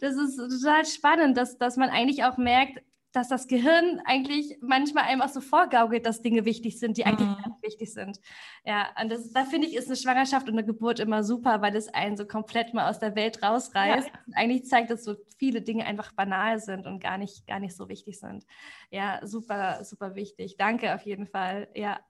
Das 0.00 0.14
ist 0.16 0.36
total 0.36 0.86
spannend, 0.86 1.36
dass, 1.36 1.58
dass 1.58 1.76
man 1.76 1.90
eigentlich 1.90 2.24
auch 2.24 2.38
merkt, 2.38 2.80
dass 3.14 3.28
das 3.28 3.46
Gehirn 3.46 4.00
eigentlich 4.04 4.58
manchmal 4.60 5.04
einfach 5.04 5.28
so 5.28 5.40
vorgaukelt, 5.40 6.04
dass 6.04 6.20
Dinge 6.20 6.44
wichtig 6.44 6.80
sind, 6.80 6.96
die 6.96 7.06
eigentlich 7.06 7.28
mhm. 7.28 7.36
nicht 7.36 7.62
wichtig 7.62 7.92
sind. 7.92 8.20
Ja, 8.64 8.88
und 9.00 9.08
das, 9.10 9.32
da 9.32 9.44
finde 9.44 9.68
ich, 9.68 9.76
ist 9.76 9.86
eine 9.86 9.96
Schwangerschaft 9.96 10.48
und 10.48 10.54
eine 10.54 10.66
Geburt 10.66 10.98
immer 10.98 11.22
super, 11.22 11.62
weil 11.62 11.76
es 11.76 11.86
einen 11.88 12.16
so 12.16 12.26
komplett 12.26 12.74
mal 12.74 12.90
aus 12.90 12.98
der 12.98 13.14
Welt 13.14 13.40
rausreißt. 13.40 14.08
Ja. 14.08 14.14
Und 14.26 14.34
eigentlich 14.34 14.64
zeigt, 14.66 14.90
dass 14.90 15.04
so 15.04 15.14
viele 15.38 15.62
Dinge 15.62 15.86
einfach 15.86 16.12
banal 16.12 16.58
sind 16.58 16.86
und 16.86 17.00
gar 17.00 17.16
nicht, 17.16 17.46
gar 17.46 17.60
nicht 17.60 17.76
so 17.76 17.88
wichtig 17.88 18.18
sind. 18.18 18.44
Ja, 18.90 19.24
super, 19.24 19.84
super 19.84 20.16
wichtig. 20.16 20.56
Danke 20.56 20.92
auf 20.92 21.02
jeden 21.02 21.28
Fall, 21.28 21.68
ja, 21.74 22.00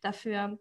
dafür. 0.00 0.60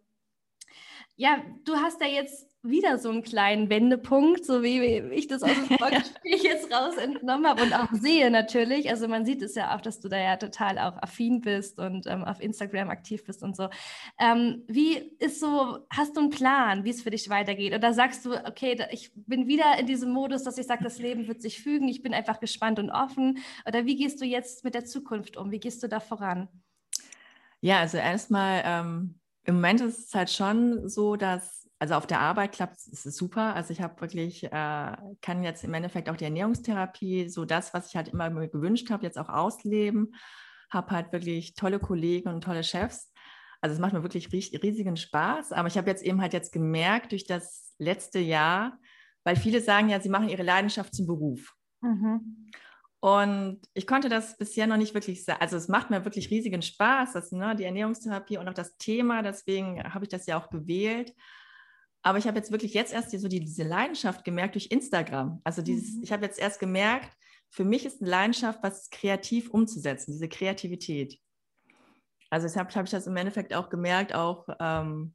Ja, 1.16 1.44
du 1.64 1.76
hast 1.76 2.02
ja 2.02 2.08
jetzt 2.08 2.51
wieder 2.64 3.00
so 3.00 3.10
einen 3.10 3.24
kleinen 3.24 3.70
Wendepunkt, 3.70 4.46
so 4.46 4.62
wie 4.62 4.80
ich 5.14 5.28
das 5.28 5.42
aus 5.42 5.54
dem 5.54 5.66
Vorgespräch 5.80 6.44
jetzt 6.44 6.72
raus 6.72 6.96
entnommen 6.96 7.48
habe 7.48 7.64
und 7.64 7.74
auch 7.74 7.92
sehe 7.92 8.30
natürlich. 8.30 8.90
Also 8.90 9.08
man 9.08 9.26
sieht 9.26 9.42
es 9.42 9.56
ja 9.56 9.76
auch, 9.76 9.82
dass 9.82 10.00
du 10.00 10.10
da 10.10 10.18
ja 10.18 10.38
total 10.38 10.78
auch 10.78 11.02
affin 11.02 11.42
bist 11.42 11.80
und 11.80 12.06
ähm, 12.06 12.24
auf 12.24 12.40
Instagram 12.40 12.90
aktiv 12.90 13.24
bist 13.24 13.42
und 13.42 13.56
so. 13.56 13.70
Ähm, 14.20 14.64
wie 14.68 14.98
ist 15.18 15.40
so, 15.40 15.80
hast 15.90 16.16
du 16.16 16.22
einen 16.22 16.30
Plan, 16.30 16.84
wie 16.84 16.92
es 16.92 17.02
für 17.02 17.10
dich 17.10 17.30
weitergeht? 17.30 17.74
Oder 17.74 17.94
sagst 17.94 18.26
du, 18.26 18.34
okay, 18.46 18.78
ich 18.92 19.12
bin 19.16 19.48
wieder 19.48 19.80
in 19.80 19.88
diesem 19.88 20.12
Modus, 20.12 20.44
dass 20.44 20.60
ich 20.60 20.68
sage, 20.68 20.84
das 20.84 21.00
Leben 21.00 21.28
wird 21.28 21.42
sich 21.42 21.64
fügen, 21.64 21.88
ich 21.88 22.04
bin 22.04 22.14
einfach 22.14 22.40
gespannt 22.40 22.78
und 22.78 22.92
offen? 22.92 23.40
Oder 23.66 23.86
wie 23.86 23.96
gehst 23.96 24.22
du 24.22 24.26
jetzt 24.26 24.64
mit 24.64 24.76
der 24.76 24.86
Zukunft 24.86 25.36
um? 25.36 25.52
Wie 25.52 25.60
gehst 25.60 25.82
du 25.82 25.88
da 25.88 26.00
voran? 26.00 26.48
Ja, 27.60 27.80
also 27.80 27.98
erstmal, 27.98 28.62
ähm, 28.66 29.16
im 29.46 29.56
Moment 29.56 29.82
ist 29.82 30.08
es 30.08 30.14
halt 30.14 30.30
schon 30.30 30.88
so, 30.88 31.16
dass 31.16 31.61
also 31.82 31.96
auf 31.96 32.06
der 32.06 32.20
Arbeit 32.20 32.52
klappt 32.52 32.76
es, 32.76 33.02
super. 33.02 33.56
Also 33.56 33.74
ich 33.74 33.82
habe 33.82 34.00
wirklich, 34.02 34.44
äh, 34.44 34.96
kann 35.20 35.42
jetzt 35.42 35.64
im 35.64 35.74
Endeffekt 35.74 36.10
auch 36.10 36.16
die 36.16 36.26
Ernährungstherapie, 36.26 37.28
so 37.28 37.44
das, 37.44 37.74
was 37.74 37.88
ich 37.88 37.96
halt 37.96 38.10
immer 38.10 38.30
mir 38.30 38.50
gewünscht 38.50 38.92
habe, 38.92 39.04
jetzt 39.04 39.18
auch 39.18 39.30
ausleben. 39.30 40.14
Habe 40.70 40.92
halt 40.92 41.12
wirklich 41.12 41.56
tolle 41.56 41.80
Kollegen 41.80 42.30
und 42.30 42.44
tolle 42.44 42.64
Chefs. 42.64 43.12
Also 43.62 43.74
es 43.74 43.80
macht 43.80 43.94
mir 43.94 44.04
wirklich 44.04 44.32
riesigen 44.32 44.96
Spaß. 44.96 45.54
Aber 45.54 45.70
ich 45.70 45.76
habe 45.76 45.90
jetzt 45.90 46.04
eben 46.04 46.22
halt 46.22 46.34
jetzt 46.34 46.52
gemerkt 46.52 47.14
durch 47.14 47.26
das 47.26 47.74
letzte 47.80 48.20
Jahr, 48.20 48.78
weil 49.24 49.36
viele 49.36 49.60
sagen 49.60 49.90
ja, 49.90 50.00
sie 50.00 50.10
machen 50.10 50.30
ihre 50.30 50.44
Leidenschaft 50.44 50.94
zum 50.94 51.08
Beruf. 51.08 51.56
Mhm. 51.82 52.52
Und 53.00 53.60
ich 53.74 53.88
konnte 53.88 54.08
das 54.08 54.38
bisher 54.38 54.68
noch 54.68 54.78
nicht 54.78 54.94
wirklich 54.94 55.26
sagen. 55.26 55.42
Also 55.42 55.58
es 55.58 55.68
macht 55.68 55.90
mir 55.90 56.06
wirklich 56.06 56.30
riesigen 56.30 56.62
Spaß, 56.62 57.14
das, 57.14 57.32
ne, 57.32 57.56
die 57.56 57.64
Ernährungstherapie 57.64 58.38
und 58.38 58.48
auch 58.48 58.54
das 58.54 58.78
Thema. 58.78 59.24
Deswegen 59.24 59.84
habe 59.84 60.06
ich 60.06 60.10
das 60.10 60.28
ja 60.28 60.40
auch 60.40 60.52
gewählt. 60.52 61.16
Aber 62.04 62.18
ich 62.18 62.28
habe 62.28 62.38
jetzt 62.38 62.52
wirklich 62.52 62.74
jetzt 62.74 62.94
erst 62.94 63.12
so 63.12 63.28
die, 63.28 63.40
diese 63.40 63.64
Leidenschaft 63.64 64.24
gemerkt 64.24 64.56
durch 64.56 64.68
Instagram. 64.72 65.40
Also 65.44 65.62
dieses, 65.62 65.96
mhm. 65.96 66.04
ich 66.04 66.12
habe 66.12 66.26
jetzt 66.26 66.40
erst 66.40 66.60
gemerkt, 66.60 67.16
für 67.50 67.66
mich 67.66 67.86
ist 67.86 68.02
eine 68.02 68.10
Leidenschaft, 68.10 68.64
was 68.64 68.90
kreativ 68.90 69.50
umzusetzen, 69.52 70.14
diese 70.14 70.30
Kreativität. 70.30 71.20
Also 72.30 72.48
deshalb 72.48 72.74
habe 72.76 72.86
ich 72.86 72.92
das 72.92 73.08
im 73.08 73.18
Endeffekt 73.18 73.54
auch 73.54 73.70
gemerkt, 73.70 74.16
auch 74.16 74.48
ähm, 74.60 75.14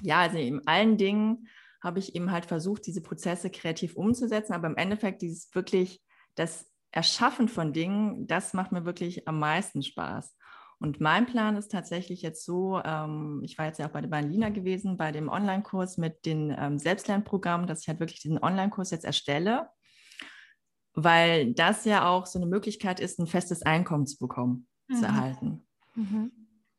ja, 0.00 0.20
also 0.20 0.38
in 0.38 0.66
allen 0.66 0.96
Dingen 0.96 1.48
habe 1.82 1.98
ich 1.98 2.14
eben 2.14 2.30
halt 2.30 2.46
versucht, 2.46 2.86
diese 2.86 3.02
Prozesse 3.02 3.50
kreativ 3.50 3.96
umzusetzen, 3.96 4.52
aber 4.52 4.68
im 4.68 4.76
Endeffekt 4.76 5.20
dieses 5.20 5.52
wirklich, 5.54 6.00
das 6.36 6.70
Erschaffen 6.92 7.48
von 7.48 7.72
Dingen, 7.72 8.26
das 8.26 8.54
macht 8.54 8.70
mir 8.70 8.84
wirklich 8.84 9.26
am 9.26 9.38
meisten 9.38 9.82
Spaß. 9.82 10.36
Und 10.82 11.00
mein 11.00 11.26
Plan 11.26 11.56
ist 11.56 11.70
tatsächlich 11.70 12.22
jetzt 12.22 12.44
so, 12.44 12.80
ähm, 12.84 13.40
ich 13.44 13.56
war 13.56 13.66
jetzt 13.66 13.78
ja 13.78 13.86
auch 13.86 13.92
bei 13.92 14.00
der 14.00 14.22
Lina 14.22 14.48
gewesen, 14.48 14.96
bei 14.96 15.12
dem 15.12 15.28
Online-Kurs 15.28 15.96
mit 15.96 16.26
den 16.26 16.52
ähm, 16.58 16.80
Selbstlernprogrammen, 16.80 17.68
dass 17.68 17.82
ich 17.82 17.88
halt 17.88 18.00
wirklich 18.00 18.20
diesen 18.20 18.42
Online-Kurs 18.42 18.90
jetzt 18.90 19.04
erstelle, 19.04 19.68
weil 20.94 21.54
das 21.54 21.84
ja 21.84 22.08
auch 22.08 22.26
so 22.26 22.40
eine 22.40 22.46
Möglichkeit 22.46 22.98
ist, 22.98 23.20
ein 23.20 23.28
festes 23.28 23.62
Einkommen 23.62 24.06
zu 24.08 24.18
bekommen, 24.18 24.66
mhm. 24.88 24.94
zu 24.96 25.04
erhalten. 25.04 25.66
Mhm. 25.94 26.32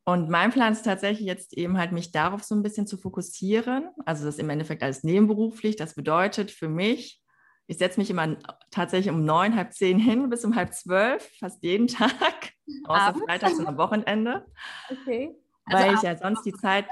Und 0.03 0.29
mein 0.29 0.51
Plan 0.51 0.73
ist 0.73 0.83
tatsächlich 0.83 1.25
jetzt 1.25 1.53
eben 1.53 1.77
halt, 1.77 1.93
mich 1.93 2.11
darauf 2.11 2.43
so 2.43 2.55
ein 2.55 2.61
bisschen 2.61 2.85
zu 2.85 2.97
fokussieren. 2.97 3.87
Also 4.05 4.25
das 4.25 4.37
im 4.37 4.49
Endeffekt 4.49 4.83
als 4.83 5.05
nebenberuflich. 5.05 5.77
Das 5.77 5.95
bedeutet 5.95 6.51
für 6.51 6.67
mich, 6.67 7.22
ich 7.67 7.78
setze 7.78 7.99
mich 7.99 8.10
immer 8.10 8.38
tatsächlich 8.71 9.13
um 9.13 9.23
neun, 9.23 9.56
halb 9.56 9.73
zehn 9.73 9.99
hin 9.99 10.30
bis 10.30 10.43
um 10.43 10.56
halb 10.56 10.73
zwölf, 10.73 11.30
fast 11.39 11.63
jeden 11.63 11.88
Tag, 11.88 12.54
außer 12.86 13.02
Abends? 13.02 13.26
Freitags 13.26 13.60
und 13.60 13.67
am 13.67 13.78
Wochenende. 13.78 14.45
Okay. 14.89 15.36
Also 15.65 15.84
weil 15.84 15.93
ich 15.95 16.02
ja 16.02 16.17
sonst 16.17 16.43
die 16.43 16.54
Zeit. 16.54 16.86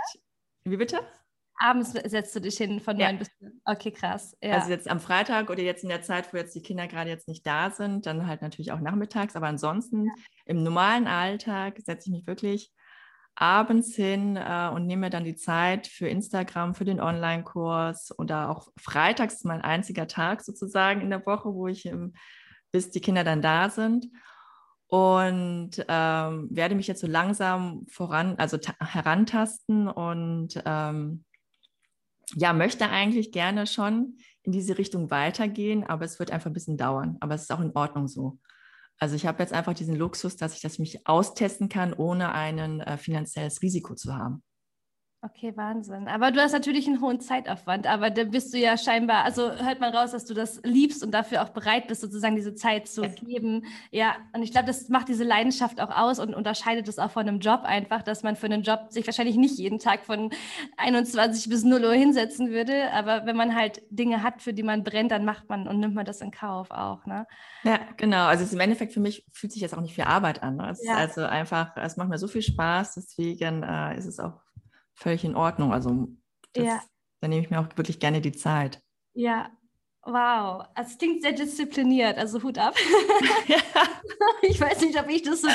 Wie 0.64 0.78
bitte? 0.78 1.00
Abends 1.58 1.92
setzt 1.92 2.36
du 2.36 2.40
dich 2.40 2.58
hin 2.58 2.80
von 2.80 2.98
neun 2.98 3.14
ja. 3.14 3.18
bis. 3.18 3.30
Okay, 3.66 3.92
krass. 3.92 4.36
Ja. 4.42 4.56
Also 4.56 4.72
jetzt 4.72 4.90
am 4.90 5.00
Freitag 5.00 5.50
oder 5.50 5.62
jetzt 5.62 5.84
in 5.84 5.90
der 5.90 6.02
Zeit, 6.02 6.34
wo 6.34 6.38
jetzt 6.38 6.56
die 6.56 6.62
Kinder 6.62 6.88
gerade 6.88 7.10
jetzt 7.10 7.28
nicht 7.28 7.46
da 7.46 7.70
sind, 7.70 8.06
dann 8.08 8.26
halt 8.26 8.42
natürlich 8.42 8.72
auch 8.72 8.80
nachmittags. 8.80 9.36
Aber 9.36 9.48
ansonsten 9.48 10.06
ja. 10.06 10.14
im 10.46 10.64
normalen 10.64 11.08
Alltag 11.08 11.78
setze 11.86 12.10
ich 12.10 12.16
mich 12.16 12.28
wirklich 12.28 12.72
abends 13.36 13.96
hin 13.96 14.36
äh, 14.38 14.70
und 14.74 14.86
nehme 14.86 15.10
dann 15.10 15.24
die 15.24 15.36
Zeit 15.36 15.88
für 15.88 16.08
Instagram, 16.08 16.76
für 16.76 16.86
den 16.86 17.00
Online-Kurs 17.00 18.18
oder 18.20 18.50
auch 18.50 18.70
freitags 18.80 19.36
ist 19.36 19.46
mein 19.46 19.62
einziger 19.62 20.08
Tag 20.08 20.42
sozusagen 20.42 21.02
in 21.02 21.10
der 21.10 21.26
Woche, 21.26 21.54
wo 21.54 21.68
ich 21.68 21.86
ähm, 21.86 22.14
bis 22.72 22.92
die 22.92 23.02
Kinder 23.02 23.24
dann 23.24 23.42
da 23.42 23.70
sind 23.70 24.08
und 24.88 25.72
ähm, 25.88 26.48
werde 26.52 26.76
mich 26.76 26.88
jetzt 26.88 27.02
so 27.02 27.08
langsam 27.08 27.86
voran, 27.88 28.36
also 28.38 28.58
herantasten 28.80 29.88
und 29.88 30.62
ähm, 30.66 31.24
ja, 32.36 32.54
möchte 32.54 32.90
eigentlich 32.90 33.32
gerne 33.32 33.68
schon 33.68 34.18
in 34.44 34.52
diese 34.52 34.78
Richtung 34.78 35.12
weitergehen, 35.12 35.86
aber 35.86 36.06
es 36.06 36.20
wird 36.20 36.32
einfach 36.32 36.50
ein 36.50 36.54
bisschen 36.54 36.78
dauern. 36.78 37.18
Aber 37.20 37.36
es 37.36 37.44
ist 37.44 37.52
auch 37.52 37.60
in 37.60 37.76
Ordnung 37.76 38.08
so. 38.08 38.40
Also 39.02 39.16
ich 39.16 39.26
habe 39.26 39.42
jetzt 39.42 39.52
einfach 39.52 39.74
diesen 39.74 39.96
Luxus, 39.96 40.38
dass 40.38 40.54
ich 40.54 40.62
das 40.62 40.78
mich 40.78 41.08
austesten 41.08 41.70
kann, 41.70 41.92
ohne 41.92 42.34
ein 42.34 42.82
äh, 42.82 42.98
finanzielles 42.98 43.64
Risiko 43.64 43.96
zu 43.96 44.16
haben. 44.16 44.44
Okay, 45.24 45.56
Wahnsinn. 45.56 46.08
Aber 46.08 46.32
du 46.32 46.42
hast 46.42 46.52
natürlich 46.52 46.88
einen 46.88 47.00
hohen 47.00 47.20
Zeitaufwand, 47.20 47.86
aber 47.86 48.10
da 48.10 48.24
bist 48.24 48.56
du 48.56 48.58
ja 48.58 48.76
scheinbar, 48.76 49.24
also 49.24 49.52
hört 49.52 49.80
man 49.80 49.94
raus, 49.94 50.14
dass 50.14 50.26
du 50.26 50.34
das 50.34 50.60
liebst 50.64 51.04
und 51.04 51.12
dafür 51.12 51.44
auch 51.44 51.50
bereit 51.50 51.88
bist, 51.88 52.02
sozusagen 52.02 52.36
diese 52.36 52.56
Zeit 52.56 52.88
zu 52.88 53.04
ja. 53.04 53.10
geben. 53.10 53.66
Ja, 53.92 54.16
und 54.34 54.42
ich 54.42 54.52
glaube, 54.52 54.66
das 54.66 54.90
macht 54.90 55.10
diese 55.10 55.24
Leidenschaft 55.24 55.80
auch 55.80 55.96
aus 55.96 56.18
und 56.18 56.34
unterscheidet 56.34 56.88
es 56.88 56.98
auch 56.98 57.12
von 57.12 57.28
einem 57.28 57.40
Job 57.40 57.62
einfach, 57.66 58.02
dass 58.02 58.24
man 58.24 58.36
für 58.36 58.48
einen 58.48 58.64
Job 58.64 58.88
sich 58.90 59.06
wahrscheinlich 59.06 59.36
nicht 59.36 59.60
jeden 59.60 59.78
Tag 59.78 60.06
von 60.06 60.32
21 60.78 61.50
bis 61.50 61.64
0 61.64 61.84
Uhr 61.84 61.94
hinsetzen 61.94 62.50
würde. 62.50 62.92
Aber 62.92 63.28
wenn 63.28 63.36
man 63.36 63.56
halt 63.56 63.84
Dinge 63.92 64.24
hat, 64.24 64.42
für 64.42 64.54
die 64.54 64.64
man 64.64 64.84
brennt, 64.84 65.12
dann 65.12 65.24
macht 65.24 65.50
man 65.50 65.68
und 65.68 65.80
nimmt 65.80 65.94
man 65.94 66.06
das 66.06 66.22
in 66.22 66.32
Kauf 66.32 66.72
auch. 66.72 67.06
Ne? 67.06 67.28
Ja, 67.62 67.80
genau. 67.96 68.26
Also 68.26 68.52
im 68.52 68.60
Endeffekt 68.60 68.92
für 68.92 69.00
mich 69.00 69.24
fühlt 69.32 69.54
sich 69.54 69.62
jetzt 69.62 69.78
auch 69.78 69.82
nicht 69.82 69.94
viel 69.94 70.06
Arbeit 70.06 70.42
an. 70.42 70.56
Ne? 70.56 70.72
Es 70.72 70.84
ja. 70.84 70.94
ist 70.94 70.98
also 70.98 71.26
einfach, 71.26 71.78
es 71.78 71.96
macht 71.96 72.10
mir 72.10 72.18
so 72.18 72.28
viel 72.28 72.42
Spaß, 72.42 72.96
deswegen 72.96 73.62
äh, 73.62 73.96
ist 73.96 74.08
es 74.08 74.20
auch 74.20 74.40
völlig 75.02 75.26
in 75.26 75.36
Ordnung. 75.36 75.74
Also 75.74 76.08
das, 76.54 76.66
ja. 76.66 76.82
da 77.22 77.28
nehme 77.28 77.42
ich 77.42 77.50
mir 77.50 77.60
auch 77.60 77.68
wirklich 77.76 78.00
gerne 78.00 78.22
die 78.22 78.32
Zeit. 78.32 78.80
Ja, 79.14 79.52
wow. 80.04 80.66
Es 80.76 80.98
klingt 80.98 81.22
sehr 81.22 81.34
diszipliniert, 81.34 82.18
also 82.18 82.42
Hut 82.42 82.58
ab. 82.58 82.76
Ja. 83.48 83.58
Ich 84.44 84.60
weiß 84.60 84.82
nicht, 84.82 85.00
ob 85.00 85.08
ich 85.10 85.22
das 85.22 85.42
so, 85.42 85.48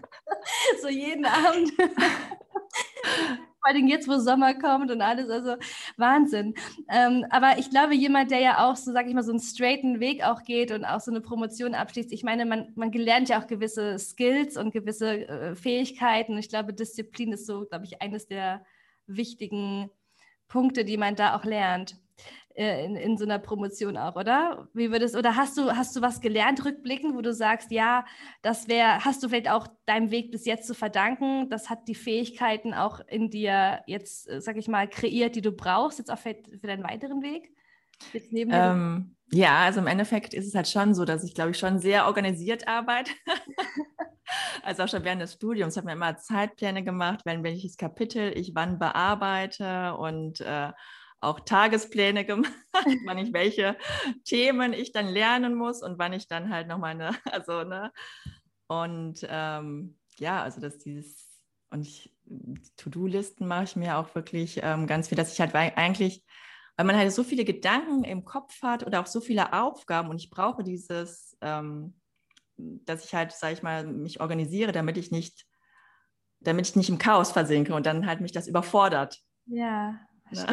so 0.82 0.88
jeden 0.88 1.24
Abend. 1.24 1.72
Vor 3.64 3.74
allem 3.74 3.88
jetzt, 3.88 4.08
wo 4.08 4.18
Sommer 4.18 4.52
kommt 4.52 4.90
und 4.90 5.00
alles, 5.00 5.30
also 5.30 5.56
Wahnsinn. 5.96 6.54
Ähm, 6.90 7.24
aber 7.30 7.58
ich 7.58 7.70
glaube, 7.70 7.94
jemand, 7.94 8.30
der 8.30 8.40
ja 8.40 8.66
auch 8.68 8.76
so, 8.76 8.92
sag 8.92 9.06
ich 9.06 9.14
mal, 9.14 9.22
so 9.22 9.30
einen 9.30 9.40
straighten 9.40 10.00
Weg 10.00 10.22
auch 10.22 10.42
geht 10.42 10.70
und 10.70 10.84
auch 10.84 11.00
so 11.00 11.10
eine 11.10 11.22
Promotion 11.22 11.74
abschließt, 11.74 12.12
ich 12.12 12.24
meine, 12.24 12.44
man, 12.44 12.72
man 12.74 12.90
gelernt 12.90 13.30
ja 13.30 13.40
auch 13.40 13.46
gewisse 13.46 13.98
Skills 13.98 14.58
und 14.58 14.72
gewisse 14.72 15.26
äh, 15.26 15.56
Fähigkeiten. 15.56 16.36
Ich 16.36 16.50
glaube, 16.50 16.74
Disziplin 16.74 17.32
ist 17.32 17.46
so, 17.46 17.64
glaube 17.64 17.86
ich, 17.86 18.02
eines 18.02 18.26
der 18.26 18.66
wichtigen 19.06 19.90
Punkte, 20.46 20.84
die 20.84 20.98
man 20.98 21.16
da 21.16 21.34
auch 21.34 21.44
lernt. 21.44 21.96
Äh, 22.54 22.84
in, 22.84 22.96
in 22.96 23.16
so 23.18 23.24
einer 23.24 23.38
Promotion 23.38 23.96
auch, 23.96 24.16
oder? 24.16 24.68
Wie 24.74 24.90
würdest 24.90 25.16
oder 25.16 25.36
hast 25.36 25.56
du 25.58 25.70
hast 25.72 25.94
du 25.96 26.02
was 26.02 26.20
gelernt 26.20 26.64
rückblickend, 26.64 27.14
wo 27.14 27.20
du 27.20 27.32
sagst, 27.32 27.70
ja, 27.70 28.04
das 28.42 28.68
wäre, 28.68 29.04
hast 29.04 29.22
du 29.22 29.28
vielleicht 29.28 29.50
auch 29.50 29.66
deinem 29.86 30.10
Weg 30.10 30.30
bis 30.30 30.44
jetzt 30.44 30.66
zu 30.66 30.74
verdanken, 30.74 31.50
das 31.50 31.68
hat 31.68 31.88
die 31.88 31.94
Fähigkeiten 31.94 32.72
auch 32.72 33.00
in 33.08 33.30
dir 33.30 33.82
jetzt, 33.86 34.28
äh, 34.28 34.40
sag 34.40 34.56
ich 34.56 34.68
mal, 34.68 34.88
kreiert, 34.88 35.36
die 35.36 35.42
du 35.42 35.52
brauchst 35.52 35.98
jetzt 35.98 36.10
auch 36.10 36.18
für, 36.18 36.36
für 36.60 36.66
deinen 36.66 36.84
weiteren 36.84 37.22
Weg? 37.22 37.50
Jetzt 38.12 38.32
neben 38.32 38.50
ähm, 38.52 39.14
ja, 39.32 39.62
also 39.64 39.80
im 39.80 39.86
Endeffekt 39.86 40.34
ist 40.34 40.46
es 40.46 40.54
halt 40.54 40.68
schon 40.68 40.94
so, 40.94 41.04
dass 41.04 41.24
ich, 41.24 41.34
glaube 41.34 41.50
ich, 41.50 41.58
schon 41.58 41.78
sehr 41.80 42.06
organisiert 42.06 42.68
arbeite. 42.68 43.10
also 44.62 44.84
auch 44.84 44.88
schon 44.88 45.04
während 45.04 45.22
des 45.22 45.32
Studiums 45.32 45.76
habe 45.76 45.86
mir 45.86 45.94
immer 45.94 46.16
Zeitpläne 46.16 46.84
gemacht, 46.84 47.22
wenn 47.24 47.42
welches 47.42 47.76
Kapitel 47.76 48.36
ich 48.36 48.54
wann 48.54 48.78
bearbeite 48.78 49.96
und 49.96 50.40
äh, 50.40 50.70
auch 51.24 51.40
Tagespläne 51.40 52.24
gemacht, 52.24 52.52
wann 53.06 53.18
ich 53.18 53.32
welche 53.32 53.76
Themen 54.24 54.72
ich 54.72 54.92
dann 54.92 55.08
lernen 55.08 55.54
muss 55.54 55.82
und 55.82 55.98
wann 55.98 56.12
ich 56.12 56.28
dann 56.28 56.50
halt 56.50 56.68
noch 56.68 56.78
meine, 56.78 57.10
also, 57.32 57.64
ne, 57.64 57.92
und 58.66 59.26
ähm, 59.28 59.98
ja, 60.18 60.42
also 60.42 60.60
dass 60.60 60.78
dieses, 60.78 61.40
und 61.70 61.82
ich, 61.82 62.14
To-Do-Listen 62.76 63.46
mache 63.46 63.64
ich 63.64 63.76
mir 63.76 63.98
auch 63.98 64.14
wirklich 64.14 64.60
ähm, 64.62 64.86
ganz 64.86 65.08
viel, 65.08 65.16
dass 65.16 65.32
ich 65.32 65.40
halt 65.40 65.54
eigentlich, 65.54 66.24
weil 66.76 66.86
man 66.86 66.96
halt 66.96 67.12
so 67.12 67.24
viele 67.24 67.44
Gedanken 67.44 68.04
im 68.04 68.24
Kopf 68.24 68.62
hat 68.62 68.86
oder 68.86 69.00
auch 69.00 69.06
so 69.06 69.20
viele 69.20 69.52
Aufgaben 69.52 70.08
und 70.08 70.16
ich 70.16 70.30
brauche 70.30 70.64
dieses, 70.64 71.36
ähm, 71.40 72.00
dass 72.56 73.04
ich 73.04 73.14
halt, 73.14 73.32
sage 73.32 73.54
ich 73.54 73.62
mal, 73.62 73.86
mich 73.86 74.20
organisiere, 74.20 74.72
damit 74.72 74.96
ich 74.96 75.10
nicht, 75.10 75.46
damit 76.40 76.68
ich 76.68 76.76
nicht 76.76 76.88
im 76.88 76.98
Chaos 76.98 77.32
versinke 77.32 77.74
und 77.74 77.86
dann 77.86 78.06
halt 78.06 78.20
mich 78.20 78.32
das 78.32 78.48
überfordert. 78.48 79.20
Ja, 79.46 80.00
ja. 80.30 80.46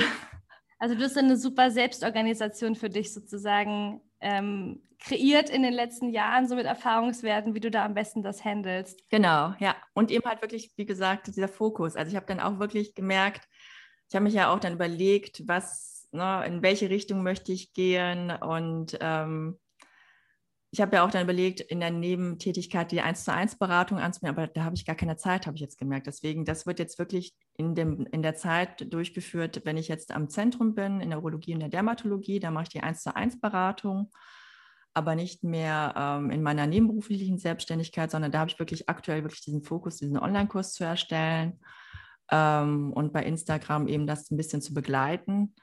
Also 0.82 0.96
du 0.96 1.04
hast 1.04 1.16
eine 1.16 1.38
super 1.38 1.70
Selbstorganisation 1.70 2.74
für 2.76 2.90
dich 2.90 3.14
sozusagen 3.14 4.02
ähm, 4.20 4.82
kreiert 4.98 5.52
in 5.52 5.62
den 5.62 5.74
letzten 5.74 6.10
Jahren, 6.10 6.48
so 6.48 6.56
mit 6.56 6.66
Erfahrungswerten, 6.66 7.54
wie 7.54 7.60
du 7.60 7.70
da 7.70 7.86
am 7.86 7.94
besten 7.94 8.24
das 8.24 8.44
handelst. 8.44 9.00
Genau, 9.12 9.54
ja. 9.60 9.76
Und 9.94 10.10
eben 10.10 10.26
halt 10.26 10.42
wirklich, 10.42 10.74
wie 10.78 10.88
gesagt, 10.88 11.28
dieser 11.28 11.48
Fokus. 11.48 11.96
Also 11.96 12.10
ich 12.10 12.16
habe 12.16 12.26
dann 12.26 12.40
auch 12.40 12.58
wirklich 12.58 12.96
gemerkt, 12.96 13.48
ich 14.10 14.16
habe 14.16 14.24
mich 14.24 14.34
ja 14.34 14.52
auch 14.52 14.60
dann 14.60 14.74
überlegt, 14.74 15.48
was, 15.48 16.08
ne, 16.12 16.44
in 16.48 16.64
welche 16.64 16.90
Richtung 16.90 17.22
möchte 17.22 17.52
ich 17.52 17.74
gehen 17.74 18.32
und 18.32 18.98
ähm, 19.02 19.60
ich 20.74 20.80
habe 20.80 20.96
ja 20.96 21.06
auch 21.06 21.12
dann 21.12 21.24
überlegt, 21.24 21.60
in 21.60 21.82
der 21.82 21.92
Nebentätigkeit 21.92 22.94
die 22.94 23.02
1 23.02 23.26
zu 23.26 23.34
1 23.34 23.58
Beratung 23.58 24.00
anzunehmen, 24.00 24.38
aber 24.38 24.48
da 24.48 24.64
habe 24.64 24.76
ich 24.76 24.86
gar 24.86 24.96
keine 24.96 25.18
Zeit, 25.18 25.46
habe 25.46 25.58
ich 25.58 25.62
jetzt 25.62 25.78
gemerkt. 25.78 26.08
Deswegen, 26.08 26.46
das 26.46 26.66
wird 26.66 26.80
jetzt 26.80 26.98
wirklich 26.98 27.36
in, 27.58 27.76
dem, 27.76 28.08
in 28.12 28.22
der 28.22 28.36
Zeit 28.36 28.92
durchgeführt, 28.94 29.62
wenn 29.66 29.76
ich 29.76 29.90
jetzt 29.90 30.14
am 30.14 30.30
Zentrum 30.30 30.74
bin, 30.74 31.02
in 31.02 31.10
der 31.10 31.20
Urologie 31.20 31.54
und 31.54 31.60
der 31.60 31.68
Dermatologie, 31.68 32.40
da 32.40 32.52
mache 32.52 32.64
ich 32.64 32.70
die 32.70 32.80
1 32.80 33.04
zu 33.04 33.14
1 33.14 33.42
Beratung, 33.42 34.12
aber 34.94 35.16
nicht 35.16 35.44
mehr 35.44 35.94
ähm, 35.98 36.32
in 36.32 36.42
meiner 36.42 36.68
nebenberuflichen 36.68 37.38
Selbstständigkeit, 37.38 38.10
sondern 38.10 38.32
da 38.32 38.40
habe 38.40 38.52
ich 38.52 38.60
wirklich 38.60 38.88
aktuell 38.88 39.24
wirklich 39.24 39.42
diesen 39.42 39.64
Fokus, 39.64 39.98
diesen 39.98 40.18
Online-Kurs 40.18 40.72
zu 40.74 40.86
erstellen 40.86 41.60
ähm, 42.32 42.94
und 42.94 43.12
bei 43.12 43.24
Instagram 43.24 43.88
eben 43.88 44.08
das 44.08 44.32
ein 44.32 44.38
bisschen 44.38 44.62
zu 44.62 44.74
begleiten. 44.74 45.54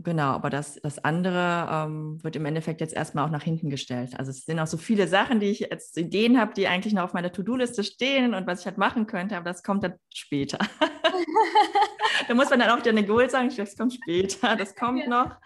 Genau, 0.00 0.30
aber 0.30 0.48
das, 0.48 0.76
das 0.76 1.02
andere 1.02 1.68
ähm, 1.72 2.22
wird 2.22 2.36
im 2.36 2.46
Endeffekt 2.46 2.80
jetzt 2.80 2.94
erstmal 2.94 3.24
auch 3.24 3.32
nach 3.32 3.42
hinten 3.42 3.68
gestellt. 3.68 4.16
Also 4.16 4.30
es 4.30 4.44
sind 4.44 4.60
auch 4.60 4.68
so 4.68 4.76
viele 4.76 5.08
Sachen, 5.08 5.40
die 5.40 5.46
ich 5.46 5.58
jetzt 5.58 5.98
Ideen 5.98 6.38
habe, 6.38 6.54
die 6.54 6.68
eigentlich 6.68 6.94
noch 6.94 7.02
auf 7.02 7.14
meiner 7.14 7.32
To-Do-Liste 7.32 7.82
stehen 7.82 8.32
und 8.32 8.46
was 8.46 8.60
ich 8.60 8.66
halt 8.66 8.78
machen 8.78 9.08
könnte, 9.08 9.36
aber 9.36 9.46
das 9.50 9.64
kommt 9.64 9.82
dann 9.82 9.94
später. 10.14 10.58
da 12.28 12.34
muss 12.34 12.48
man 12.48 12.60
dann 12.60 12.70
auch 12.70 12.80
der 12.80 13.02
Goal 13.02 13.28
sagen, 13.28 13.52
das 13.56 13.76
kommt 13.76 13.94
später, 13.94 14.54
das 14.54 14.74
kommt 14.76 15.00
ja. 15.00 15.08
noch. 15.08 15.36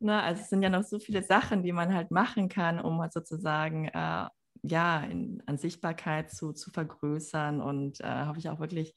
Ne, 0.00 0.20
also 0.20 0.42
es 0.42 0.50
sind 0.50 0.64
ja 0.64 0.70
noch 0.70 0.82
so 0.82 0.98
viele 0.98 1.22
Sachen, 1.22 1.62
die 1.62 1.72
man 1.72 1.94
halt 1.94 2.10
machen 2.10 2.48
kann, 2.48 2.80
um 2.80 3.00
halt 3.00 3.12
sozusagen 3.12 3.86
äh, 3.86 4.26
ja, 4.62 5.00
in, 5.04 5.40
an 5.46 5.56
Sichtbarkeit 5.56 6.32
zu, 6.32 6.52
zu 6.52 6.72
vergrößern 6.72 7.60
und 7.60 8.00
äh, 8.00 8.06
habe 8.06 8.40
ich 8.40 8.48
auch 8.48 8.58
wirklich 8.58 8.96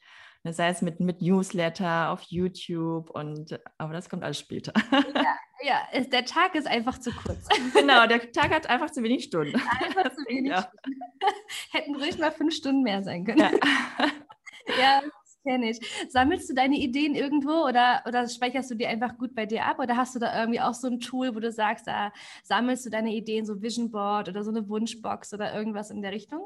sei 0.53 0.69
es 0.69 0.81
mit, 0.81 0.99
mit 0.99 1.21
Newsletter 1.21 2.11
auf 2.11 2.21
YouTube 2.21 3.09
und 3.09 3.59
aber 3.77 3.93
das 3.93 4.09
kommt 4.09 4.23
alles 4.23 4.39
später. 4.39 4.73
Ja, 4.91 5.35
ja, 5.61 6.01
der 6.01 6.25
Tag 6.25 6.55
ist 6.55 6.67
einfach 6.67 6.97
zu 6.99 7.11
kurz. 7.11 7.47
Genau, 7.73 8.05
der 8.07 8.31
Tag 8.31 8.51
hat 8.53 8.69
einfach 8.69 8.91
zu 8.91 9.03
wenig 9.03 9.25
Stunden. 9.25 9.55
Einfach 9.55 10.11
zu 10.11 10.21
wenig 10.27 10.51
ja. 10.51 10.61
Stunden. 10.61 10.99
Hätten 11.71 11.95
ruhig 11.95 12.17
mal 12.17 12.31
fünf 12.31 12.53
Stunden 12.53 12.83
mehr 12.83 13.03
sein 13.03 13.25
können. 13.25 13.39
Ja, 13.39 13.51
ja 14.79 15.01
das 15.01 15.37
kenne 15.43 15.71
ich. 15.71 15.79
Sammelst 16.09 16.49
du 16.49 16.53
deine 16.53 16.77
Ideen 16.77 17.15
irgendwo 17.15 17.65
oder, 17.65 18.03
oder 18.05 18.27
speicherst 18.27 18.69
du 18.69 18.75
die 18.75 18.87
einfach 18.87 19.17
gut 19.17 19.33
bei 19.33 19.45
dir 19.45 19.65
ab? 19.65 19.79
Oder 19.79 19.97
hast 19.97 20.15
du 20.15 20.19
da 20.19 20.39
irgendwie 20.39 20.61
auch 20.61 20.73
so 20.73 20.87
ein 20.87 20.99
Tool, 20.99 21.35
wo 21.35 21.39
du 21.39 21.51
sagst, 21.51 21.87
da 21.87 22.11
sammelst 22.43 22.85
du 22.85 22.89
deine 22.89 23.13
Ideen, 23.13 23.45
so 23.45 23.61
Vision 23.61 23.91
Board 23.91 24.29
oder 24.29 24.43
so 24.43 24.51
eine 24.51 24.67
Wunschbox 24.69 25.33
oder 25.33 25.53
irgendwas 25.53 25.89
in 25.89 26.01
der 26.01 26.11
Richtung? 26.11 26.45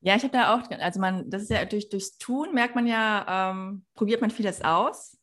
Ja, 0.00 0.14
ich 0.14 0.22
habe 0.22 0.32
da 0.32 0.54
auch, 0.54 0.70
also 0.70 1.00
man, 1.00 1.28
das 1.28 1.42
ist 1.42 1.50
ja 1.50 1.64
durch, 1.64 1.88
durchs 1.88 2.18
Tun 2.18 2.54
merkt 2.54 2.76
man 2.76 2.86
ja, 2.86 3.50
ähm, 3.50 3.84
probiert 3.94 4.20
man 4.20 4.30
vieles 4.30 4.62
aus. 4.62 5.18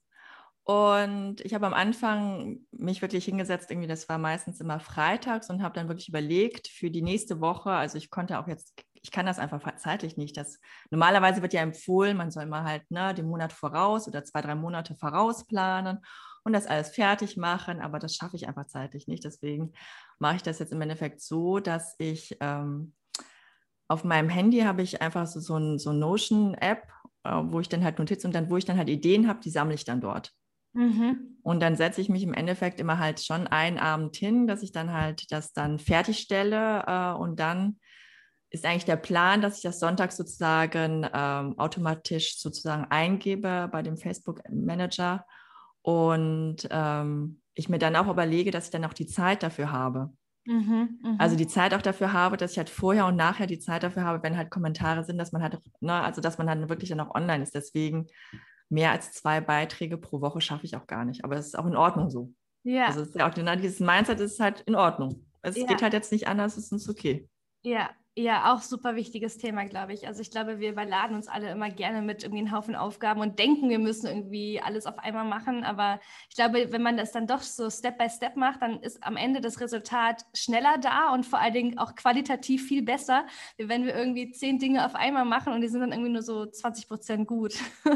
Und 0.64 1.42
ich 1.42 1.54
habe 1.54 1.68
am 1.68 1.76
Anfang 1.76 2.62
mich 2.72 3.02
wirklich 3.02 3.24
hingesetzt, 3.26 3.70
irgendwie, 3.70 3.88
das 3.88 4.10
war 4.10 4.18
meistens 4.18 4.60
immer 4.60 4.80
freitags 4.80 5.50
und 5.50 5.62
habe 5.62 5.76
dann 5.76 5.88
wirklich 5.88 6.10
überlegt 6.10 6.68
für 6.68 6.90
die 6.90 7.04
nächste 7.04 7.40
Woche. 7.40 7.70
Also 7.70 8.00
ich 8.00 8.10
konnte 8.10 8.40
auch 8.40 8.48
jetzt, 8.48 8.74
ich 8.96 9.12
kann 9.12 9.28
das 9.28 9.38
einfach 9.38 9.76
zeitlich 9.78 10.18
nicht. 10.18 10.36
Das, 10.36 10.60
normalerweise 10.90 11.44
wird 11.44 11.54
ja 11.54 11.62
empfohlen, 11.62 12.18
man 12.18 12.32
soll 12.32 12.48
mal 12.48 12.64
halt 12.64 12.90
ne, 12.90 13.14
den 13.14 13.28
Monat 13.28 13.54
voraus 13.54 14.08
oder 14.08 14.24
zwei, 14.24 14.42
drei 14.42 14.56
Monate 14.56 14.96
voraus 14.96 15.46
planen 15.46 16.00
und 16.44 16.54
das 16.54 16.66
alles 16.66 16.90
fertig 16.90 17.38
machen, 17.38 17.80
aber 17.80 18.00
das 18.00 18.16
schaffe 18.16 18.36
ich 18.36 18.48
einfach 18.48 18.66
zeitlich 18.66 19.08
nicht. 19.08 19.24
Deswegen 19.24 19.74
mache 20.18 20.38
ich 20.38 20.44
das 20.44 20.58
jetzt 20.58 20.74
im 20.74 20.82
Endeffekt 20.82 21.22
so, 21.22 21.60
dass 21.60 21.96
ich 22.00 22.38
ähm, 22.40 22.94
auf 23.88 24.04
meinem 24.04 24.30
Handy 24.30 24.62
habe 24.62 24.82
ich 24.82 25.02
einfach 25.02 25.28
so, 25.28 25.40
so 25.40 25.58
ein 25.58 25.78
so 25.80 25.94
Notion-App, 25.94 26.88
äh, 27.24 27.42
wo 27.46 27.60
ich 27.60 27.70
dann 27.70 27.84
halt 27.84 28.00
Notizen 28.00 28.28
und 28.28 28.36
dann, 28.36 28.50
wo 28.50 28.58
ich 28.58 28.66
dann 28.66 28.78
halt 28.78 28.90
Ideen 28.90 29.28
habe, 29.28 29.40
die 29.42 29.50
sammle 29.50 29.76
ich 29.76 29.86
dann 29.86 30.02
dort. 30.02 30.32
Mhm. 30.74 31.38
Und 31.42 31.62
dann 31.62 31.76
setze 31.76 32.02
ich 32.02 32.10
mich 32.10 32.24
im 32.24 32.34
Endeffekt 32.34 32.80
immer 32.80 33.00
halt 33.00 33.22
schon 33.22 33.48
einen 33.48 33.78
Abend 33.78 34.16
hin, 34.16 34.48
dass 34.48 34.64
ich 34.64 34.72
dann 34.72 34.92
halt 34.92 35.32
das 35.32 35.54
dann 35.54 35.80
fertigstelle 35.80 36.84
äh, 36.86 37.14
und 37.14 37.40
dann 37.40 37.80
ist 38.50 38.66
eigentlich 38.66 38.86
der 38.86 38.96
Plan, 38.96 39.42
dass 39.42 39.58
ich 39.58 39.64
das 39.64 39.80
Sonntag 39.80 40.12
sozusagen 40.12 41.08
ähm, 41.14 41.58
automatisch 41.60 42.40
sozusagen 42.40 42.86
eingebe 42.90 43.70
bei 43.72 43.82
dem 43.82 43.98
Facebook 43.98 44.42
Manager 44.50 45.26
und 45.82 46.68
ähm, 46.72 47.42
ich 47.54 47.70
mir 47.70 47.80
dann 47.80 47.96
auch 47.96 48.08
überlege, 48.08 48.52
dass 48.52 48.66
ich 48.66 48.72
dann 48.72 48.86
auch 48.86 48.94
die 48.94 49.08
Zeit 49.08 49.44
dafür 49.44 49.72
habe. 49.72 50.12
Mhm, 50.46 51.00
mh. 51.02 51.16
Also 51.18 51.36
die 51.36 51.48
Zeit 51.48 51.74
auch 51.74 51.82
dafür 51.82 52.14
habe, 52.14 52.38
dass 52.38 52.52
ich 52.52 52.58
halt 52.58 52.70
vorher 52.70 53.06
und 53.08 53.16
nachher 53.16 53.48
die 53.48 53.60
Zeit 53.60 53.84
dafür 53.84 54.04
habe, 54.04 54.24
wenn 54.24 54.38
halt 54.38 54.52
Kommentare 54.52 55.04
sind, 55.04 55.18
dass 55.18 55.32
man 55.32 55.42
halt, 55.42 55.60
ne, 55.82 55.94
also 55.94 56.22
dass 56.22 56.38
man 56.38 56.48
dann 56.48 56.70
wirklich 56.70 56.90
dann 56.90 57.00
auch 57.00 57.14
online 57.16 57.44
ist. 57.44 57.56
Deswegen 57.56 58.08
mehr 58.70 58.92
als 58.92 59.12
zwei 59.12 59.42
Beiträge 59.42 59.98
pro 59.98 60.22
Woche 60.22 60.42
schaffe 60.42 60.66
ich 60.66 60.76
auch 60.76 60.88
gar 60.88 61.06
nicht. 61.06 61.24
Aber 61.24 61.36
es 61.36 61.48
ist 61.48 61.58
auch 61.58 61.66
in 61.66 61.76
Ordnung 61.76 62.10
so. 62.10 62.34
Ja. 62.64 62.88
Also 62.88 63.02
ist 63.02 63.16
ja 63.16 63.30
auch, 63.30 63.36
ne, 63.36 63.58
dieses 63.58 63.80
Mindset 63.80 64.20
ist 64.20 64.40
halt 64.40 64.62
in 64.62 64.76
Ordnung. 64.76 65.26
Es 65.42 65.56
ja. 65.56 65.66
geht 65.66 65.82
halt 65.82 65.94
jetzt 65.94 66.12
nicht 66.12 66.28
anders, 66.28 66.58
es 66.58 66.72
ist 66.72 66.90
okay. 66.90 67.28
Ja, 67.64 67.90
ja, 68.18 68.54
auch 68.54 68.62
super 68.62 68.96
wichtiges 68.96 69.38
Thema, 69.38 69.66
glaube 69.66 69.92
ich. 69.92 70.08
Also 70.08 70.22
ich 70.22 70.32
glaube, 70.32 70.60
wir 70.60 70.70
überladen 70.70 71.18
uns 71.18 71.28
alle 71.28 71.52
immer 71.52 71.70
gerne 71.70 72.02
mit 72.02 72.24
irgendwie 72.24 72.44
einen 72.44 72.54
Haufen 72.54 72.74
Aufgaben 72.74 73.20
und 73.20 73.40
denken, 73.40 73.70
wir 73.70 73.78
müssen 73.78 74.08
irgendwie 74.08 74.62
alles 74.62 74.86
auf 74.86 74.98
einmal 75.00 75.26
machen. 75.26 75.66
Aber 75.66 76.00
ich 76.30 76.36
glaube, 76.36 76.72
wenn 76.72 76.82
man 76.82 76.96
das 76.96 77.12
dann 77.12 77.28
doch 77.28 77.42
so 77.42 77.70
Step 77.70 77.98
by 77.98 78.10
Step 78.10 78.38
macht, 78.38 78.62
dann 78.62 78.80
ist 78.80 79.04
am 79.04 79.18
Ende 79.18 79.42
das 79.42 79.60
Resultat 79.60 80.26
schneller 80.34 80.78
da 80.78 81.14
und 81.14 81.26
vor 81.26 81.40
allen 81.40 81.54
Dingen 81.54 81.78
auch 81.78 81.94
qualitativ 81.96 82.66
viel 82.66 82.84
besser, 82.84 83.26
wie 83.58 83.68
wenn 83.68 83.86
wir 83.86 83.94
irgendwie 83.94 84.32
zehn 84.32 84.60
Dinge 84.60 84.86
auf 84.86 84.96
einmal 84.96 85.26
machen 85.26 85.52
und 85.52 85.60
die 85.60 85.68
sind 85.68 85.82
dann 85.82 85.92
irgendwie 85.92 86.14
nur 86.14 86.24
so 86.24 86.46
20 86.46 86.88
Prozent 86.88 87.28
gut. 87.28 87.56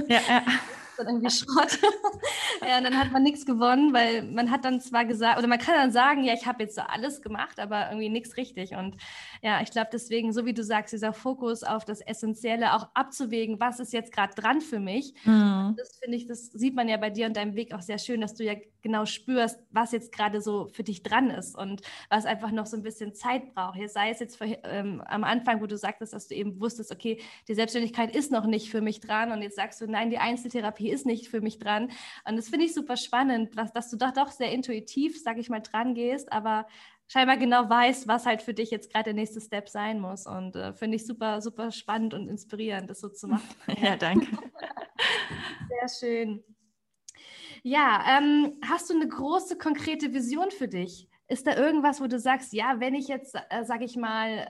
Ja, 0.10 0.20
ja. 0.28 0.44
dann 1.00 1.08
irgendwie 1.08 1.32
Schrott. 1.32 1.80
ja, 2.68 2.78
und 2.78 2.84
dann 2.84 2.98
hat 2.98 3.12
man 3.12 3.24
nichts 3.24 3.46
gewonnen, 3.46 3.94
weil 3.94 4.24
man 4.24 4.52
hat 4.52 4.66
dann 4.66 4.82
zwar 4.82 5.06
gesagt, 5.06 5.38
oder 5.40 5.48
man 5.48 5.60
kann 5.60 5.76
dann 5.76 5.92
sagen, 5.92 6.24
ja, 6.24 6.34
ich 6.34 6.46
habe 6.46 6.64
jetzt 6.64 6.76
so 6.76 6.82
alles 6.82 7.22
gemacht, 7.22 7.60
aber 7.60 7.90
irgendwie 7.90 8.10
nichts 8.10 8.38
richtig. 8.38 8.76
Und 8.76 8.98
ja, 9.42 9.62
ich 9.62 9.72
glaube 9.72 9.90
deswegen, 10.10 10.34
so 10.34 10.46
wie 10.46 10.54
du 10.54 10.64
sagst, 10.64 10.92
dieser 10.94 11.14
Fokus 11.14 11.64
auf 11.64 11.86
das 11.86 12.02
Essentielle, 12.02 12.74
auch 12.74 12.88
abzuwägen, 12.96 13.60
was 13.60 13.80
ist 13.80 13.94
jetzt 13.94 14.12
gerade 14.12 14.34
dran 14.34 14.60
für 14.60 14.80
mich. 14.80 15.14
Mhm. 15.24 15.76
Das 15.78 16.00
finde 16.02 16.18
ich, 16.18 16.26
das 16.26 16.48
sieht 16.48 16.76
man 16.76 16.90
ja 16.90 16.98
bei 16.98 17.12
dir 17.12 17.28
und 17.28 17.38
deinem 17.38 17.56
Weg 17.56 17.74
auch 17.74 17.82
sehr 17.82 18.00
schön, 18.00 18.22
dass 18.22 18.34
du 18.34 18.44
ja 18.44 18.56
genau 18.82 19.06
spürst, 19.06 19.60
was 19.72 19.92
jetzt 19.92 20.12
gerade 20.12 20.42
so 20.42 20.70
für 20.74 20.84
dich 20.84 21.04
dran 21.04 21.30
ist 21.30 21.56
und 21.56 21.82
was 22.10 22.26
einfach 22.26 22.52
noch 22.52 22.66
so 22.66 22.76
ein 22.76 22.82
bisschen 22.82 23.14
Zeit 23.14 23.54
braucht. 23.54 23.76
Hier 23.76 23.90
sei 23.90 24.10
es 24.10 24.20
jetzt 24.20 24.38
für, 24.38 24.46
ähm, 24.64 25.02
am 25.06 25.24
Anfang, 25.24 25.62
wo 25.62 25.68
du 25.68 25.78
sagtest, 25.78 26.14
dass 26.14 26.28
du 26.28 26.36
eben 26.36 26.60
wusstest, 26.60 26.92
okay, 26.92 27.22
die 27.48 27.54
Selbstständigkeit 27.54 28.16
ist 28.16 28.32
noch 28.32 28.48
nicht 28.48 28.72
für 28.72 28.82
mich 28.82 29.02
dran 29.02 29.32
und 29.32 29.42
jetzt 29.42 29.58
sagst 29.58 29.80
du, 29.82 29.88
nein, 29.88 30.10
die 30.10 30.18
Einzeltherapie 30.18 30.90
ist 30.90 31.06
nicht 31.06 31.28
für 31.28 31.42
mich 31.42 31.60
dran. 31.60 31.92
Und 32.28 32.38
das 32.38 32.50
finde 32.50 32.66
ich 32.66 32.74
super 32.74 32.98
spannend, 32.98 33.56
was, 33.56 33.74
dass 33.74 33.90
du 33.90 33.98
doch, 33.98 34.12
doch 34.12 34.32
sehr 34.32 34.52
intuitiv, 34.52 35.22
sag 35.22 35.38
ich 35.38 35.50
mal, 35.50 35.60
dran 35.60 35.94
gehst, 35.94 36.32
aber 36.32 36.66
scheinbar 37.10 37.38
genau 37.38 37.70
weißt, 37.70 38.08
was 38.08 38.26
halt 38.26 38.42
für 38.42 38.54
dich 38.54 38.72
jetzt 38.72 38.94
gerade 38.94 39.06
der 39.06 39.14
nächste 39.14 39.42
Step 39.42 39.68
sein 39.68 40.00
muss. 40.00 40.26
Und 40.26 40.56
äh, 40.56 40.74
finde 40.74 40.96
ich 40.96 41.06
super, 41.06 41.42
super 41.42 41.72
spannend 41.72 42.14
und 42.14 42.30
inspirierend, 42.30 42.90
das 42.90 43.02
so 43.02 43.10
zu 43.10 43.28
machen. 43.28 43.44
ja, 43.82 43.98
danke. 43.98 44.28
Sehr 45.90 45.90
schön. 46.00 46.44
Ja, 47.64 48.18
ähm, 48.18 48.58
hast 48.66 48.90
du 48.90 48.94
eine 48.94 49.08
große, 49.08 49.58
konkrete 49.58 50.14
Vision 50.14 50.50
für 50.52 50.70
dich? 50.70 51.10
Ist 51.28 51.46
da 51.46 51.58
irgendwas, 51.58 52.00
wo 52.00 52.08
du 52.08 52.18
sagst, 52.18 52.54
ja, 52.54 52.80
wenn 52.80 52.96
ich 52.96 53.08
jetzt, 53.08 53.36
äh, 53.50 53.66
sage 53.66 53.86
ich 53.86 53.98
mal, 53.98 54.48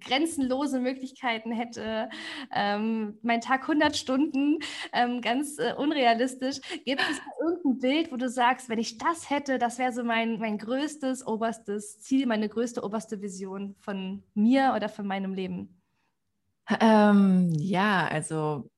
grenzenlose 0.00 0.80
Möglichkeiten 0.80 1.52
hätte, 1.52 2.08
ähm, 2.54 3.18
mein 3.22 3.40
Tag 3.40 3.66
100 3.66 3.96
Stunden, 3.96 4.58
ähm, 4.92 5.20
ganz 5.20 5.58
äh, 5.58 5.74
unrealistisch. 5.76 6.60
Gibt 6.84 7.02
es 7.02 7.20
irgendein 7.40 7.78
Bild, 7.78 8.12
wo 8.12 8.16
du 8.16 8.28
sagst, 8.28 8.68
wenn 8.68 8.78
ich 8.78 8.98
das 8.98 9.30
hätte, 9.30 9.58
das 9.58 9.78
wäre 9.78 9.92
so 9.92 10.04
mein, 10.04 10.38
mein 10.38 10.58
größtes, 10.58 11.26
oberstes 11.26 12.00
Ziel, 12.00 12.26
meine 12.26 12.48
größte, 12.48 12.82
oberste 12.82 13.20
Vision 13.20 13.76
von 13.80 14.22
mir 14.34 14.72
oder 14.76 14.88
von 14.88 15.06
meinem 15.06 15.34
Leben? 15.34 15.80
Ähm, 16.80 17.50
ja, 17.56 18.06
also 18.06 18.68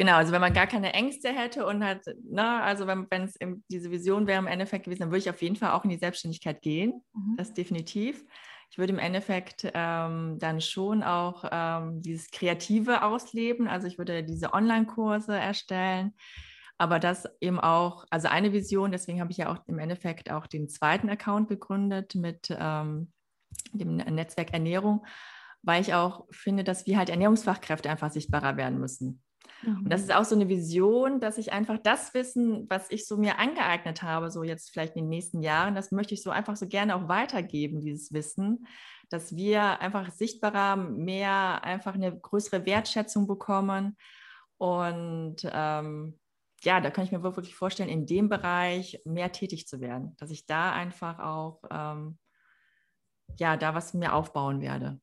Genau, 0.00 0.14
also 0.14 0.32
wenn 0.32 0.40
man 0.40 0.54
gar 0.54 0.66
keine 0.66 0.94
Ängste 0.94 1.28
hätte 1.28 1.66
und 1.66 1.84
hat, 1.84 2.06
ne, 2.24 2.62
also 2.62 2.86
wenn 2.86 3.06
es 3.10 3.38
diese 3.68 3.90
Vision 3.90 4.26
wäre 4.26 4.38
im 4.38 4.46
Endeffekt 4.46 4.86
gewesen, 4.86 5.00
dann 5.00 5.10
würde 5.10 5.18
ich 5.18 5.28
auf 5.28 5.42
jeden 5.42 5.56
Fall 5.56 5.72
auch 5.72 5.84
in 5.84 5.90
die 5.90 5.98
Selbstständigkeit 5.98 6.62
gehen. 6.62 7.02
Mhm. 7.12 7.36
Das 7.36 7.52
definitiv. 7.52 8.24
Ich 8.70 8.78
würde 8.78 8.92
im 8.92 8.98
Endeffekt 9.00 9.68
ähm, 9.74 10.38
dann 10.38 10.60
schon 10.60 11.02
auch 11.02 11.44
ähm, 11.50 12.00
dieses 12.00 12.30
Kreative 12.30 13.02
ausleben. 13.02 13.66
Also 13.66 13.88
ich 13.88 13.98
würde 13.98 14.22
diese 14.22 14.52
Online-Kurse 14.52 15.36
erstellen, 15.36 16.14
aber 16.78 17.00
das 17.00 17.28
eben 17.40 17.58
auch, 17.58 18.04
also 18.10 18.28
eine 18.28 18.52
Vision, 18.52 18.92
deswegen 18.92 19.20
habe 19.20 19.32
ich 19.32 19.38
ja 19.38 19.52
auch 19.52 19.58
im 19.66 19.78
Endeffekt 19.78 20.30
auch 20.30 20.46
den 20.46 20.68
zweiten 20.68 21.10
Account 21.10 21.48
gegründet 21.48 22.14
mit 22.14 22.56
ähm, 22.56 23.12
dem 23.72 23.96
Netzwerk 23.96 24.52
Ernährung, 24.52 25.04
weil 25.62 25.82
ich 25.82 25.92
auch 25.94 26.26
finde, 26.30 26.62
dass 26.62 26.86
wir 26.86 26.96
halt 26.96 27.10
Ernährungsfachkräfte 27.10 27.90
einfach 27.90 28.10
sichtbarer 28.10 28.56
werden 28.56 28.78
müssen. 28.78 29.20
Mhm. 29.62 29.78
Und 29.78 29.90
das 29.90 30.02
ist 30.02 30.14
auch 30.14 30.24
so 30.24 30.34
eine 30.34 30.48
Vision, 30.48 31.20
dass 31.20 31.38
ich 31.38 31.52
einfach 31.52 31.78
das 31.78 32.14
Wissen, 32.14 32.68
was 32.68 32.90
ich 32.90 33.06
so 33.06 33.16
mir 33.16 33.38
angeeignet 33.38 34.02
habe, 34.02 34.30
so 34.30 34.42
jetzt 34.42 34.70
vielleicht 34.70 34.96
in 34.96 35.04
den 35.04 35.10
nächsten 35.10 35.42
Jahren, 35.42 35.74
das 35.74 35.92
möchte 35.92 36.14
ich 36.14 36.22
so 36.22 36.30
einfach 36.30 36.56
so 36.56 36.66
gerne 36.66 36.94
auch 36.96 37.08
weitergeben, 37.08 37.80
dieses 37.80 38.12
Wissen, 38.12 38.66
dass 39.08 39.34
wir 39.34 39.80
einfach 39.80 40.10
sichtbarer, 40.10 40.76
mehr 40.76 41.64
einfach 41.64 41.94
eine 41.94 42.16
größere 42.16 42.64
Wertschätzung 42.66 43.26
bekommen. 43.26 43.96
Und 44.56 45.36
ähm, 45.44 46.18
ja, 46.62 46.80
da 46.80 46.90
kann 46.90 47.04
ich 47.04 47.12
mir 47.12 47.22
wirklich 47.22 47.54
vorstellen, 47.54 47.88
in 47.88 48.06
dem 48.06 48.28
Bereich 48.28 49.00
mehr 49.04 49.32
tätig 49.32 49.66
zu 49.66 49.80
werden, 49.80 50.14
dass 50.18 50.30
ich 50.30 50.46
da 50.46 50.72
einfach 50.72 51.18
auch 51.18 51.62
ähm, 51.70 52.18
ja, 53.38 53.56
da 53.56 53.74
was 53.74 53.94
mehr 53.94 54.14
aufbauen 54.14 54.60
werde. 54.60 55.00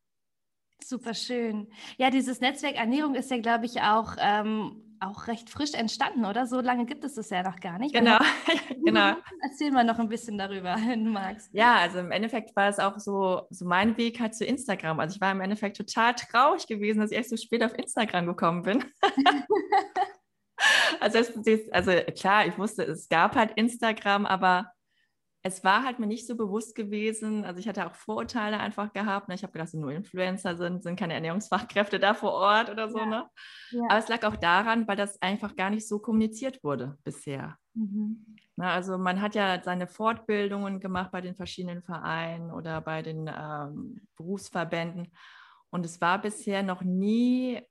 Super 0.83 1.13
schön. 1.13 1.67
Ja, 1.97 2.09
dieses 2.09 2.39
Netzwerk 2.39 2.75
Ernährung 2.75 3.15
ist 3.15 3.31
ja, 3.31 3.39
glaube 3.39 3.65
ich, 3.65 3.81
auch, 3.81 4.15
ähm, 4.19 4.83
auch 4.99 5.27
recht 5.27 5.49
frisch 5.49 5.73
entstanden, 5.73 6.25
oder? 6.25 6.47
So 6.47 6.61
lange 6.61 6.85
gibt 6.85 7.03
es 7.03 7.15
das 7.15 7.29
ja 7.29 7.43
noch 7.43 7.59
gar 7.59 7.77
nicht. 7.77 7.93
Genau, 7.93 8.17
genau. 8.85 9.13
Erzähl 9.43 9.71
mal 9.71 9.83
noch 9.83 9.99
ein 9.99 10.09
bisschen 10.09 10.37
darüber, 10.37 10.75
wenn 10.87 11.05
du 11.05 11.11
magst. 11.11 11.49
Ja, 11.53 11.75
also 11.75 11.99
im 11.99 12.11
Endeffekt 12.11 12.55
war 12.55 12.69
es 12.69 12.79
auch 12.79 12.99
so, 12.99 13.41
so 13.49 13.65
mein 13.65 13.97
Weg 13.97 14.19
halt 14.19 14.35
zu 14.35 14.45
Instagram. 14.45 14.99
Also 14.99 15.15
ich 15.15 15.21
war 15.21 15.31
im 15.31 15.41
Endeffekt 15.41 15.77
total 15.77 16.13
traurig 16.13 16.67
gewesen, 16.67 16.99
dass 16.99 17.11
ich 17.11 17.17
erst 17.17 17.31
so 17.31 17.37
spät 17.37 17.63
auf 17.63 17.77
Instagram 17.77 18.27
gekommen 18.27 18.63
bin. 18.63 18.83
also, 20.99 21.19
also 21.71 21.91
klar, 22.15 22.47
ich 22.47 22.57
wusste, 22.57 22.83
es 22.83 23.09
gab 23.09 23.35
halt 23.35 23.51
Instagram, 23.55 24.25
aber 24.25 24.71
es 25.43 25.63
war 25.63 25.83
halt 25.83 25.99
mir 25.99 26.07
nicht 26.07 26.27
so 26.27 26.35
bewusst 26.35 26.75
gewesen. 26.75 27.45
Also 27.45 27.59
ich 27.59 27.67
hatte 27.67 27.85
auch 27.87 27.95
Vorurteile 27.95 28.59
einfach 28.59 28.91
gehabt. 28.93 29.29
Ne? 29.29 29.35
Ich 29.35 29.43
habe 29.43 29.53
gedacht, 29.53 29.69
so 29.69 29.79
nur 29.79 29.91
Influencer 29.91 30.57
sind, 30.57 30.83
sind 30.83 30.99
keine 30.99 31.13
Ernährungsfachkräfte 31.13 31.99
da 31.99 32.13
vor 32.13 32.33
Ort 32.33 32.69
oder 32.69 32.89
so. 32.89 32.99
Ja. 32.99 33.05
Ne? 33.05 33.29
Ja. 33.71 33.83
Aber 33.89 33.99
es 33.99 34.07
lag 34.07 34.23
auch 34.23 34.35
daran, 34.35 34.87
weil 34.87 34.97
das 34.97 35.21
einfach 35.21 35.55
gar 35.55 35.69
nicht 35.69 35.87
so 35.87 35.99
kommuniziert 35.99 36.63
wurde 36.63 36.97
bisher. 37.03 37.57
Mhm. 37.73 38.35
Na, 38.55 38.73
also 38.73 38.97
man 38.97 39.21
hat 39.21 39.35
ja 39.35 39.61
seine 39.63 39.87
Fortbildungen 39.87 40.79
gemacht 40.79 41.11
bei 41.11 41.21
den 41.21 41.35
verschiedenen 41.35 41.83
Vereinen 41.83 42.51
oder 42.51 42.81
bei 42.81 43.03
den 43.03 43.29
ähm, 43.33 44.01
Berufsverbänden. 44.15 45.13
Und 45.69 45.85
es 45.85 46.01
war 46.01 46.19
bisher 46.19 46.63
noch 46.63 46.81
nie 46.81 47.61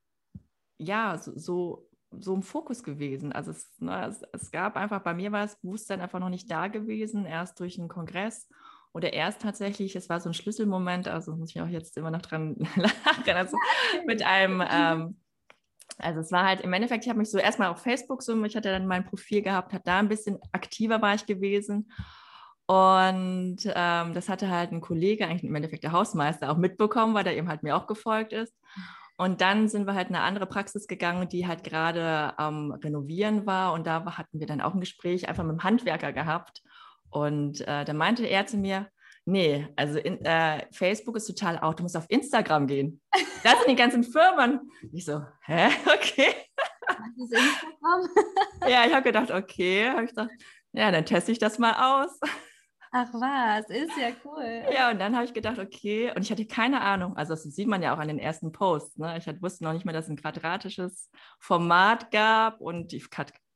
ja, 0.78 1.18
so, 1.18 1.32
so 1.36 1.85
so 2.20 2.34
im 2.34 2.42
Fokus 2.42 2.82
gewesen. 2.82 3.32
Also 3.32 3.50
es, 3.50 3.70
ne, 3.78 4.06
es, 4.06 4.22
es, 4.32 4.50
gab 4.50 4.76
einfach, 4.76 5.02
bei 5.02 5.14
mir 5.14 5.32
war 5.32 5.42
das 5.42 5.60
Bewusstsein 5.60 6.00
einfach 6.00 6.20
noch 6.20 6.28
nicht 6.28 6.50
da 6.50 6.68
gewesen, 6.68 7.26
erst 7.26 7.58
durch 7.60 7.78
einen 7.78 7.88
Kongress 7.88 8.48
oder 8.92 9.12
erst 9.12 9.42
tatsächlich, 9.42 9.94
es 9.96 10.08
war 10.08 10.20
so 10.20 10.30
ein 10.30 10.34
Schlüsselmoment, 10.34 11.08
also 11.08 11.36
muss 11.36 11.50
ich 11.54 11.60
auch 11.60 11.68
jetzt 11.68 11.96
immer 11.96 12.10
noch 12.10 12.22
dran 12.22 12.56
lachen, 12.76 13.34
also 13.34 13.56
mit 14.06 14.24
einem, 14.24 14.62
ähm, 14.70 15.20
also 15.98 16.20
es 16.20 16.32
war 16.32 16.44
halt 16.44 16.60
im 16.62 16.72
Endeffekt, 16.72 17.04
ich 17.04 17.10
habe 17.10 17.18
mich 17.18 17.30
so 17.30 17.38
erstmal 17.38 17.68
auf 17.68 17.82
Facebook 17.82 18.22
so, 18.22 18.42
ich 18.44 18.56
hatte 18.56 18.70
dann 18.70 18.86
mein 18.86 19.04
Profil 19.04 19.42
gehabt, 19.42 19.72
hat 19.72 19.86
da 19.86 19.98
ein 19.98 20.08
bisschen 20.08 20.38
aktiver 20.52 21.00
war 21.02 21.14
ich 21.14 21.26
gewesen 21.26 21.90
und 22.66 23.58
ähm, 23.64 24.12
das 24.12 24.28
hatte 24.28 24.50
halt 24.50 24.72
ein 24.72 24.80
Kollege, 24.80 25.26
eigentlich 25.26 25.44
im 25.44 25.54
Endeffekt 25.54 25.84
der 25.84 25.92
Hausmeister, 25.92 26.50
auch 26.50 26.56
mitbekommen, 26.56 27.14
weil 27.14 27.22
der 27.22 27.36
eben 27.36 27.48
halt 27.48 27.62
mir 27.62 27.76
auch 27.76 27.86
gefolgt 27.86 28.32
ist. 28.32 28.52
Und 29.16 29.40
dann 29.40 29.68
sind 29.68 29.86
wir 29.86 29.94
halt 29.94 30.10
in 30.10 30.14
eine 30.14 30.24
andere 30.24 30.46
Praxis 30.46 30.86
gegangen, 30.86 31.28
die 31.28 31.46
halt 31.46 31.64
gerade 31.64 32.38
am 32.38 32.66
ähm, 32.66 32.72
Renovieren 32.72 33.46
war. 33.46 33.72
Und 33.72 33.86
da 33.86 34.04
hatten 34.18 34.40
wir 34.40 34.46
dann 34.46 34.60
auch 34.60 34.74
ein 34.74 34.80
Gespräch 34.80 35.28
einfach 35.28 35.42
mit 35.42 35.52
dem 35.52 35.64
Handwerker 35.64 36.12
gehabt. 36.12 36.62
Und 37.08 37.62
äh, 37.62 37.84
da 37.84 37.92
meinte 37.94 38.26
er 38.26 38.46
zu 38.46 38.58
mir, 38.58 38.88
nee, 39.24 39.66
also 39.76 39.98
in, 39.98 40.22
äh, 40.24 40.66
Facebook 40.70 41.16
ist 41.16 41.26
total 41.26 41.58
out, 41.58 41.78
du 41.78 41.82
musst 41.82 41.96
auf 41.96 42.06
Instagram 42.08 42.66
gehen. 42.66 43.00
Das 43.42 43.58
sind 43.58 43.70
die 43.70 43.76
ganzen 43.76 44.04
Firmen. 44.04 44.70
Ich 44.92 45.04
so, 45.04 45.22
hä? 45.44 45.68
Okay. 45.86 46.34
Was 46.86 46.98
ist 47.16 47.32
Instagram? 47.32 48.08
ja, 48.68 48.86
ich 48.86 48.92
habe 48.92 49.02
gedacht, 49.02 49.30
okay. 49.30 49.88
Habe 49.88 50.04
ich 50.04 50.10
gedacht, 50.10 50.30
ja, 50.72 50.90
dann 50.90 51.06
teste 51.06 51.32
ich 51.32 51.38
das 51.38 51.58
mal 51.58 52.04
aus. 52.04 52.20
Ach 52.92 53.08
was, 53.12 53.68
ist 53.68 53.96
ja 53.98 54.08
cool. 54.24 54.64
Ja, 54.72 54.90
und 54.90 54.98
dann 54.98 55.14
habe 55.14 55.24
ich 55.24 55.34
gedacht, 55.34 55.58
okay, 55.58 56.12
und 56.14 56.22
ich 56.22 56.30
hatte 56.30 56.46
keine 56.46 56.80
Ahnung, 56.80 57.16
also 57.16 57.34
das 57.34 57.42
sieht 57.42 57.68
man 57.68 57.82
ja 57.82 57.94
auch 57.94 57.98
an 57.98 58.08
den 58.08 58.18
ersten 58.18 58.52
Posts, 58.52 58.98
ne? 58.98 59.18
ich 59.18 59.26
wusste 59.42 59.64
noch 59.64 59.72
nicht 59.72 59.84
mehr, 59.84 59.94
dass 59.94 60.06
es 60.06 60.10
ein 60.10 60.16
quadratisches 60.16 61.10
Format 61.38 62.10
gab 62.10 62.60
und 62.60 62.92
die 62.92 63.04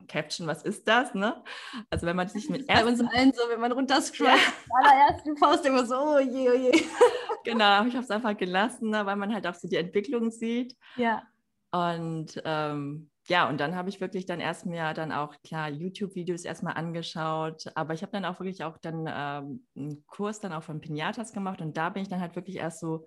Caption, 0.09 0.47
was 0.47 0.63
ist 0.63 0.89
das, 0.89 1.15
ne? 1.15 1.43
Also 1.91 2.07
wenn 2.07 2.17
man 2.17 2.29
sich 2.29 2.49
mit 2.49 2.67
Bei 2.67 2.85
uns 2.85 3.01
allen 3.01 3.33
so, 3.33 3.43
wenn 3.49 3.61
man 3.61 3.73
runterscrollt, 3.73 4.31
ja. 4.31 4.83
allerersten 4.83 5.35
Post 5.37 5.67
immer 5.67 5.87
so, 5.87 5.97
oh 5.97 6.19
je, 6.19 6.51
oh 6.51 6.55
je. 6.55 6.73
Genau, 7.45 7.87
ich 7.87 7.95
habe 7.95 8.05
es 8.05 8.11
einfach 8.11 8.37
gelassen, 8.37 8.91
ne? 8.91 9.07
weil 9.07 9.17
man 9.17 9.33
halt 9.33 9.47
auch 9.47 9.55
so 9.55 9.67
die 9.67 9.77
Entwicklung 9.77 10.31
sieht. 10.31 10.77
Ja. 10.97 11.23
Und 11.71 12.41
ähm, 12.45 13.10
ja, 13.31 13.49
und 13.49 13.61
dann 13.61 13.77
habe 13.77 13.89
ich 13.89 14.01
wirklich 14.01 14.27
dann 14.27 14.41
erst 14.41 14.67
mir 14.67 14.93
dann 14.93 15.13
auch, 15.13 15.37
klar, 15.45 15.71
YouTube-Videos 15.71 16.45
erstmal 16.45 16.75
angeschaut, 16.75 17.71
aber 17.77 17.95
ich 17.95 18.03
habe 18.03 18.11
dann 18.11 18.25
auch 18.25 18.41
wirklich 18.41 18.65
auch 18.65 18.77
dann 18.79 19.07
ähm, 19.09 19.67
einen 19.77 20.05
Kurs 20.07 20.41
dann 20.41 20.53
auch 20.53 20.65
von 20.65 20.81
Pinatas 20.81 21.33
gemacht 21.33 21.61
und 21.61 21.77
da 21.77 21.91
bin 21.91 22.03
ich 22.03 22.09
dann 22.09 22.21
halt 22.21 22.35
wirklich 22.35 22.57
erst 22.57 22.81
so 22.81 23.07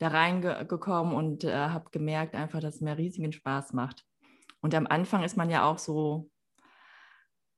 da 0.00 0.08
reingekommen 0.08 1.14
und 1.14 1.44
äh, 1.44 1.54
habe 1.54 1.90
gemerkt 1.92 2.34
einfach, 2.34 2.58
dass 2.58 2.74
es 2.76 2.80
mir 2.80 2.98
riesigen 2.98 3.30
Spaß 3.30 3.72
macht. 3.72 4.04
Und 4.62 4.74
am 4.74 4.88
Anfang 4.88 5.22
ist 5.22 5.36
man 5.36 5.48
ja 5.48 5.64
auch 5.64 5.78
so, 5.78 6.28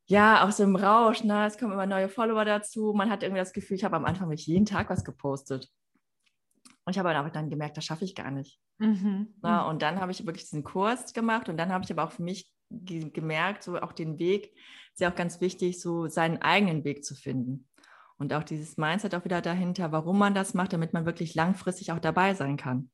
ja, 0.04 0.46
auch 0.46 0.52
so 0.52 0.62
im 0.62 0.76
Rausch, 0.76 1.24
ne? 1.24 1.46
es 1.46 1.56
kommen 1.56 1.72
immer 1.72 1.86
neue 1.86 2.10
Follower 2.10 2.44
dazu, 2.44 2.92
man 2.94 3.08
hat 3.08 3.22
irgendwie 3.22 3.40
das 3.40 3.54
Gefühl, 3.54 3.78
ich 3.78 3.84
habe 3.84 3.96
am 3.96 4.04
Anfang 4.04 4.28
wirklich 4.28 4.46
jeden 4.46 4.66
Tag 4.66 4.90
was 4.90 5.06
gepostet. 5.06 5.70
Und 6.84 6.92
ich 6.92 6.98
habe 6.98 7.16
aber 7.16 7.30
dann 7.30 7.48
gemerkt, 7.48 7.78
das 7.78 7.86
schaffe 7.86 8.04
ich 8.04 8.14
gar 8.14 8.30
nicht. 8.30 8.60
Mhm. 8.78 9.34
Na, 9.42 9.62
mhm. 9.62 9.70
und 9.70 9.82
dann 9.82 10.00
habe 10.00 10.12
ich 10.12 10.26
wirklich 10.26 10.44
diesen 10.44 10.64
Kurs 10.64 11.12
gemacht 11.12 11.48
und 11.48 11.56
dann 11.56 11.72
habe 11.72 11.84
ich 11.84 11.90
aber 11.90 12.04
auch 12.04 12.12
für 12.12 12.22
mich 12.22 12.50
ge 12.70 13.10
gemerkt, 13.10 13.62
so 13.62 13.78
auch 13.78 13.92
den 13.92 14.18
Weg, 14.18 14.52
ist 14.92 15.00
ja 15.00 15.10
auch 15.10 15.14
ganz 15.14 15.40
wichtig, 15.40 15.80
so 15.80 16.08
seinen 16.08 16.42
eigenen 16.42 16.84
Weg 16.84 17.04
zu 17.04 17.14
finden. 17.14 17.68
Und 18.16 18.32
auch 18.32 18.44
dieses 18.44 18.76
Mindset 18.76 19.14
auch 19.14 19.24
wieder 19.24 19.40
dahinter, 19.40 19.92
warum 19.92 20.18
man 20.18 20.34
das 20.34 20.54
macht, 20.54 20.72
damit 20.72 20.92
man 20.92 21.04
wirklich 21.04 21.34
langfristig 21.34 21.92
auch 21.92 21.98
dabei 21.98 22.34
sein 22.34 22.56
kann. 22.56 22.90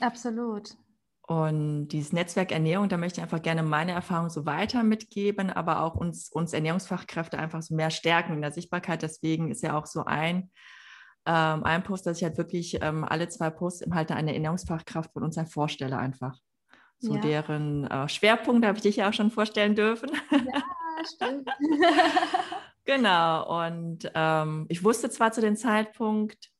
Absolut. 0.00 0.76
Und 1.22 1.88
dieses 1.88 2.12
Netzwerk 2.12 2.50
Ernährung, 2.50 2.88
da 2.88 2.96
möchte 2.96 3.20
ich 3.20 3.22
einfach 3.22 3.40
gerne 3.40 3.62
meine 3.62 3.92
Erfahrung 3.92 4.30
so 4.30 4.46
weiter 4.46 4.82
mitgeben, 4.82 5.48
aber 5.48 5.82
auch 5.82 5.94
uns, 5.94 6.28
uns 6.28 6.52
Ernährungsfachkräfte 6.52 7.38
einfach 7.38 7.62
so 7.62 7.74
mehr 7.74 7.90
stärken 7.90 8.34
in 8.34 8.42
der 8.42 8.52
Sichtbarkeit. 8.52 9.02
Deswegen 9.02 9.50
ist 9.50 9.62
ja 9.62 9.78
auch 9.78 9.86
so 9.86 10.04
ein 10.04 10.50
ähm, 11.26 11.64
ein 11.64 11.82
Post, 11.82 12.06
dass 12.06 12.18
ich 12.18 12.24
halt 12.24 12.38
wirklich 12.38 12.78
ähm, 12.82 13.04
alle 13.04 13.28
zwei 13.28 13.50
Posts 13.50 13.86
halt 13.92 14.10
eine 14.10 14.34
Ernährungsfachkraft 14.34 15.12
von 15.12 15.22
uns 15.22 15.36
halt 15.36 15.50
vorstelle 15.50 15.98
einfach. 15.98 16.36
So 16.98 17.14
ja. 17.14 17.20
deren 17.20 17.86
äh, 17.86 18.08
Schwerpunkt 18.08 18.66
habe 18.66 18.76
ich 18.76 18.82
dich 18.82 18.96
ja 18.96 19.08
auch 19.08 19.12
schon 19.12 19.30
vorstellen 19.30 19.74
dürfen. 19.74 20.10
Ja, 20.30 20.62
stimmt. 21.06 21.48
genau. 22.84 23.66
Und 23.66 24.10
ähm, 24.14 24.66
ich 24.68 24.84
wusste 24.84 25.08
zwar 25.10 25.32
zu 25.32 25.40
dem 25.40 25.56
Zeitpunkt, 25.56 26.50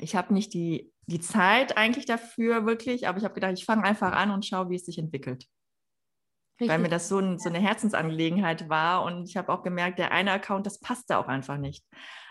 ich 0.00 0.16
habe 0.16 0.34
nicht 0.34 0.52
die, 0.52 0.92
die 1.06 1.20
Zeit 1.20 1.76
eigentlich 1.76 2.04
dafür 2.04 2.66
wirklich, 2.66 3.08
aber 3.08 3.18
ich 3.18 3.24
habe 3.24 3.34
gedacht, 3.34 3.54
ich 3.54 3.64
fange 3.64 3.84
einfach 3.84 4.12
an 4.12 4.30
und 4.30 4.44
schaue, 4.44 4.68
wie 4.68 4.76
es 4.76 4.84
sich 4.84 4.98
entwickelt. 4.98 5.46
Richtig. 6.60 6.68
Weil 6.68 6.78
mir 6.78 6.88
das 6.88 7.08
so, 7.08 7.18
ein, 7.18 7.38
so 7.40 7.48
eine 7.48 7.58
Herzensangelegenheit 7.58 8.68
war 8.68 9.02
und 9.02 9.28
ich 9.28 9.36
habe 9.36 9.52
auch 9.52 9.64
gemerkt, 9.64 9.98
der 9.98 10.12
eine 10.12 10.30
Account, 10.30 10.66
das 10.66 10.78
passte 10.78 11.18
auch 11.18 11.26
einfach 11.26 11.58
nicht. 11.58 11.84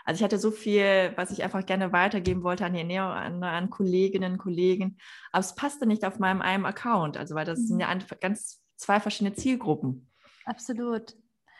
Also 0.06 0.18
ich 0.18 0.24
hatte 0.24 0.38
so 0.38 0.50
viel, 0.50 1.12
was 1.16 1.30
ich 1.30 1.42
einfach 1.42 1.66
gerne 1.66 1.92
weitergeben 1.92 2.42
wollte 2.42 2.64
an 2.64 2.72
die 2.72 2.80
Ernährung, 2.80 3.10
an, 3.10 3.42
an 3.42 3.68
Kolleginnen, 3.68 4.38
Kollegen, 4.38 4.96
aber 5.30 5.40
es 5.40 5.54
passte 5.54 5.86
nicht 5.86 6.06
auf 6.06 6.18
meinem 6.18 6.40
einem 6.40 6.64
Account, 6.64 7.18
also 7.18 7.34
weil 7.34 7.44
das 7.44 7.58
mhm. 7.60 7.66
sind 7.66 7.80
ja 7.80 7.94
ganz 8.20 8.62
zwei 8.76 8.98
verschiedene 8.98 9.34
Zielgruppen. 9.34 10.10
Absolut. 10.46 11.14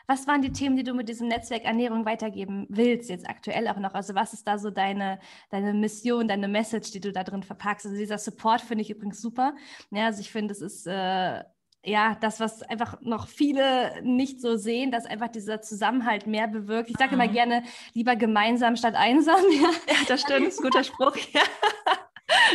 Was 0.07 0.27
waren 0.27 0.43
die 0.43 0.51
Themen, 0.51 0.75
die 0.75 0.83
du 0.83 0.93
mit 0.93 1.09
diesem 1.09 1.27
Netzwerk 1.27 1.65
Ernährung 1.65 2.05
weitergeben 2.05 2.67
willst, 2.69 3.09
jetzt 3.09 3.27
aktuell 3.27 3.67
auch 3.67 3.79
noch? 3.79 3.95
Also 3.95 4.13
was 4.13 4.33
ist 4.33 4.47
da 4.47 4.59
so 4.59 4.69
deine, 4.69 5.19
deine 5.49 5.73
Mission, 5.73 6.27
deine 6.27 6.47
Message, 6.47 6.91
die 6.91 6.99
du 6.99 7.11
da 7.11 7.23
drin 7.23 7.41
verpackst? 7.41 7.87
Also 7.87 7.97
dieser 7.97 8.19
Support 8.19 8.61
finde 8.61 8.83
ich 8.83 8.91
übrigens 8.91 9.19
super. 9.19 9.55
Ja, 9.89 10.05
also 10.05 10.21
ich 10.21 10.31
finde, 10.31 10.51
es 10.51 10.61
ist 10.61 10.85
äh, 10.85 11.43
ja, 11.85 12.15
das, 12.19 12.39
was 12.39 12.63
einfach 12.63 12.99
noch 13.01 13.27
viele 13.27 14.01
nicht 14.03 14.41
so 14.41 14.57
sehen, 14.57 14.91
dass 14.91 15.05
einfach 15.05 15.27
dieser 15.27 15.61
Zusammenhalt 15.61 16.27
mehr 16.27 16.47
bewirkt. 16.47 16.89
Ich 16.89 16.97
sage 16.97 17.15
mhm. 17.15 17.21
immer 17.21 17.31
gerne, 17.31 17.63
lieber 17.93 18.15
gemeinsam 18.15 18.75
statt 18.75 18.95
einsam. 18.95 19.35
Ja, 19.51 19.69
ja 19.87 19.95
das 20.07 20.21
stimmt, 20.21 20.47
ist 20.47 20.59
ein 20.59 20.63
guter 20.63 20.83
Spruch. 20.83 21.15
Ja. 21.31 21.41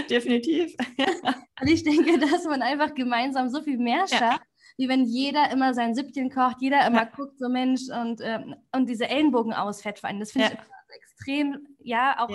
Definitiv. 0.08 0.74
Ja. 0.96 1.34
Und 1.60 1.68
ich 1.68 1.84
denke, 1.84 2.18
dass 2.18 2.44
man 2.44 2.62
einfach 2.62 2.94
gemeinsam 2.94 3.48
so 3.48 3.62
viel 3.62 3.78
mehr 3.78 4.06
schafft, 4.08 4.20
ja. 4.20 4.40
wie 4.76 4.88
wenn 4.88 5.04
jeder 5.04 5.50
immer 5.50 5.74
sein 5.74 5.94
Süppchen 5.94 6.30
kocht, 6.30 6.56
jeder 6.60 6.86
immer 6.86 7.06
guckt, 7.06 7.38
so 7.38 7.48
Mensch, 7.48 7.82
und, 7.88 8.20
ähm, 8.22 8.56
und 8.72 8.88
diese 8.88 9.08
Ellenbogen 9.08 9.52
ausfett 9.52 9.98
vor 9.98 10.08
allem. 10.08 10.20
Das 10.20 10.32
finde 10.32 10.48
ich 10.52 10.96
extrem, 10.96 11.66
ja, 11.78 12.18
auch 12.18 12.30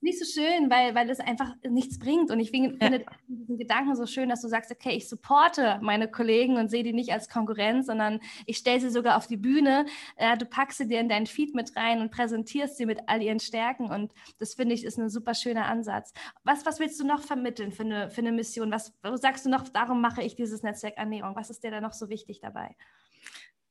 nicht 0.00 0.18
so 0.18 0.24
schön, 0.24 0.70
weil, 0.70 0.94
weil 0.94 1.10
es 1.10 1.18
einfach 1.18 1.54
nichts 1.68 1.98
bringt. 1.98 2.30
Und 2.30 2.38
ich 2.38 2.50
finde 2.50 2.78
ja. 2.80 3.00
diesen 3.26 3.58
Gedanken 3.58 3.96
so 3.96 4.06
schön, 4.06 4.28
dass 4.28 4.42
du 4.42 4.48
sagst, 4.48 4.70
okay, 4.70 4.90
ich 4.90 5.08
supporte 5.08 5.78
meine 5.82 6.08
Kollegen 6.08 6.56
und 6.56 6.70
sehe 6.70 6.84
die 6.84 6.92
nicht 6.92 7.12
als 7.12 7.28
Konkurrenz, 7.28 7.86
sondern 7.86 8.20
ich 8.46 8.58
stelle 8.58 8.80
sie 8.80 8.90
sogar 8.90 9.16
auf 9.16 9.26
die 9.26 9.36
Bühne. 9.36 9.86
Äh, 10.16 10.36
du 10.36 10.46
packst 10.46 10.78
sie 10.78 10.86
dir 10.86 11.00
in 11.00 11.08
dein 11.08 11.26
Feed 11.26 11.54
mit 11.54 11.74
rein 11.76 12.00
und 12.00 12.12
präsentierst 12.12 12.76
sie 12.76 12.86
mit 12.86 13.00
all 13.06 13.22
ihren 13.22 13.40
Stärken. 13.40 13.90
Und 13.90 14.12
das 14.38 14.54
finde 14.54 14.74
ich 14.74 14.84
ist 14.84 14.98
ein 14.98 15.10
super 15.10 15.34
schöner 15.34 15.66
Ansatz. 15.66 16.12
Was, 16.44 16.64
was 16.64 16.78
willst 16.78 17.00
du 17.00 17.06
noch 17.06 17.22
vermitteln 17.22 17.72
für 17.72 17.82
eine, 17.82 18.10
für 18.10 18.20
eine 18.20 18.32
Mission? 18.32 18.70
Was 18.70 18.92
sagst 19.14 19.46
du 19.46 19.50
noch, 19.50 19.68
darum 19.68 20.00
mache 20.00 20.22
ich 20.22 20.36
dieses 20.36 20.62
Netzwerk 20.62 20.96
Ernährung? 20.96 21.34
Was 21.34 21.50
ist 21.50 21.64
dir 21.64 21.70
da 21.72 21.80
noch 21.80 21.92
so 21.92 22.08
wichtig 22.08 22.40
dabei? 22.40 22.76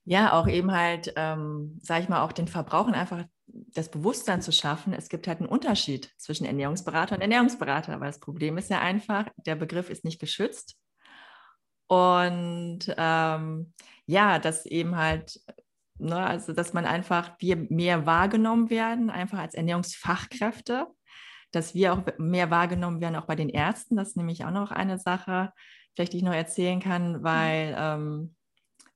Ja, 0.03 0.33
auch 0.33 0.47
eben 0.47 0.71
halt, 0.71 1.13
ähm, 1.17 1.79
sage 1.81 2.03
ich 2.03 2.09
mal, 2.09 2.21
auch 2.21 2.31
den 2.31 2.47
Verbrauchern 2.47 2.93
einfach 2.93 3.25
das 3.47 3.89
Bewusstsein 3.89 4.41
zu 4.41 4.51
schaffen, 4.51 4.93
es 4.93 5.09
gibt 5.09 5.27
halt 5.27 5.39
einen 5.39 5.49
Unterschied 5.49 6.11
zwischen 6.17 6.45
Ernährungsberater 6.45 7.15
und 7.15 7.21
Ernährungsberater. 7.21 7.93
Aber 7.93 8.05
das 8.05 8.19
Problem 8.19 8.57
ist 8.57 8.69
ja 8.69 8.79
einfach, 8.79 9.25
der 9.37 9.55
Begriff 9.55 9.89
ist 9.89 10.03
nicht 10.03 10.19
geschützt. 10.19 10.77
Und 11.87 12.79
ähm, 12.97 13.73
ja, 14.05 14.39
dass 14.39 14.65
eben 14.65 14.97
halt, 14.97 15.39
ne, 15.97 16.17
also 16.17 16.53
dass 16.53 16.73
man 16.73 16.85
einfach, 16.85 17.31
wir 17.39 17.55
mehr 17.55 18.05
wahrgenommen 18.05 18.69
werden, 18.69 19.09
einfach 19.09 19.39
als 19.39 19.53
Ernährungsfachkräfte, 19.53 20.87
dass 21.51 21.73
wir 21.73 21.93
auch 21.93 22.03
mehr 22.17 22.51
wahrgenommen 22.51 22.99
werden, 22.99 23.15
auch 23.15 23.25
bei 23.25 23.35
den 23.35 23.49
Ärzten. 23.49 23.95
Das 23.95 24.09
ist 24.09 24.17
nämlich 24.17 24.43
auch 24.43 24.51
noch 24.51 24.71
eine 24.71 24.99
Sache, 24.99 25.53
vielleicht 25.95 26.13
die 26.13 26.17
ich 26.17 26.23
noch 26.23 26.33
erzählen 26.33 26.81
kann, 26.81 27.23
weil 27.23 27.75
ähm, 27.77 28.35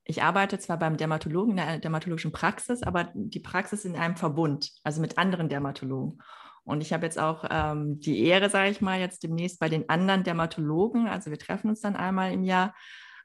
ich 0.03 0.23
arbeite 0.23 0.59
zwar 0.59 0.77
beim 0.77 0.97
Dermatologen 0.97 1.53
in 1.53 1.59
einer 1.59 1.79
dermatologischen 1.79 2.31
Praxis, 2.31 2.83
aber 2.83 3.11
die 3.13 3.39
Praxis 3.39 3.85
in 3.85 3.95
einem 3.95 4.15
Verbund, 4.15 4.71
also 4.83 5.01
mit 5.01 5.17
anderen 5.17 5.49
Dermatologen. 5.49 6.21
Und 6.63 6.81
ich 6.81 6.93
habe 6.93 7.05
jetzt 7.05 7.19
auch 7.19 7.45
ähm, 7.49 7.99
die 7.99 8.23
Ehre, 8.23 8.49
sage 8.49 8.69
ich 8.69 8.81
mal, 8.81 8.99
jetzt 8.99 9.23
demnächst 9.23 9.59
bei 9.59 9.69
den 9.69 9.89
anderen 9.89 10.23
Dermatologen, 10.23 11.07
also 11.07 11.31
wir 11.31 11.39
treffen 11.39 11.69
uns 11.69 11.81
dann 11.81 11.95
einmal 11.95 12.31
im 12.31 12.43
Jahr, 12.43 12.73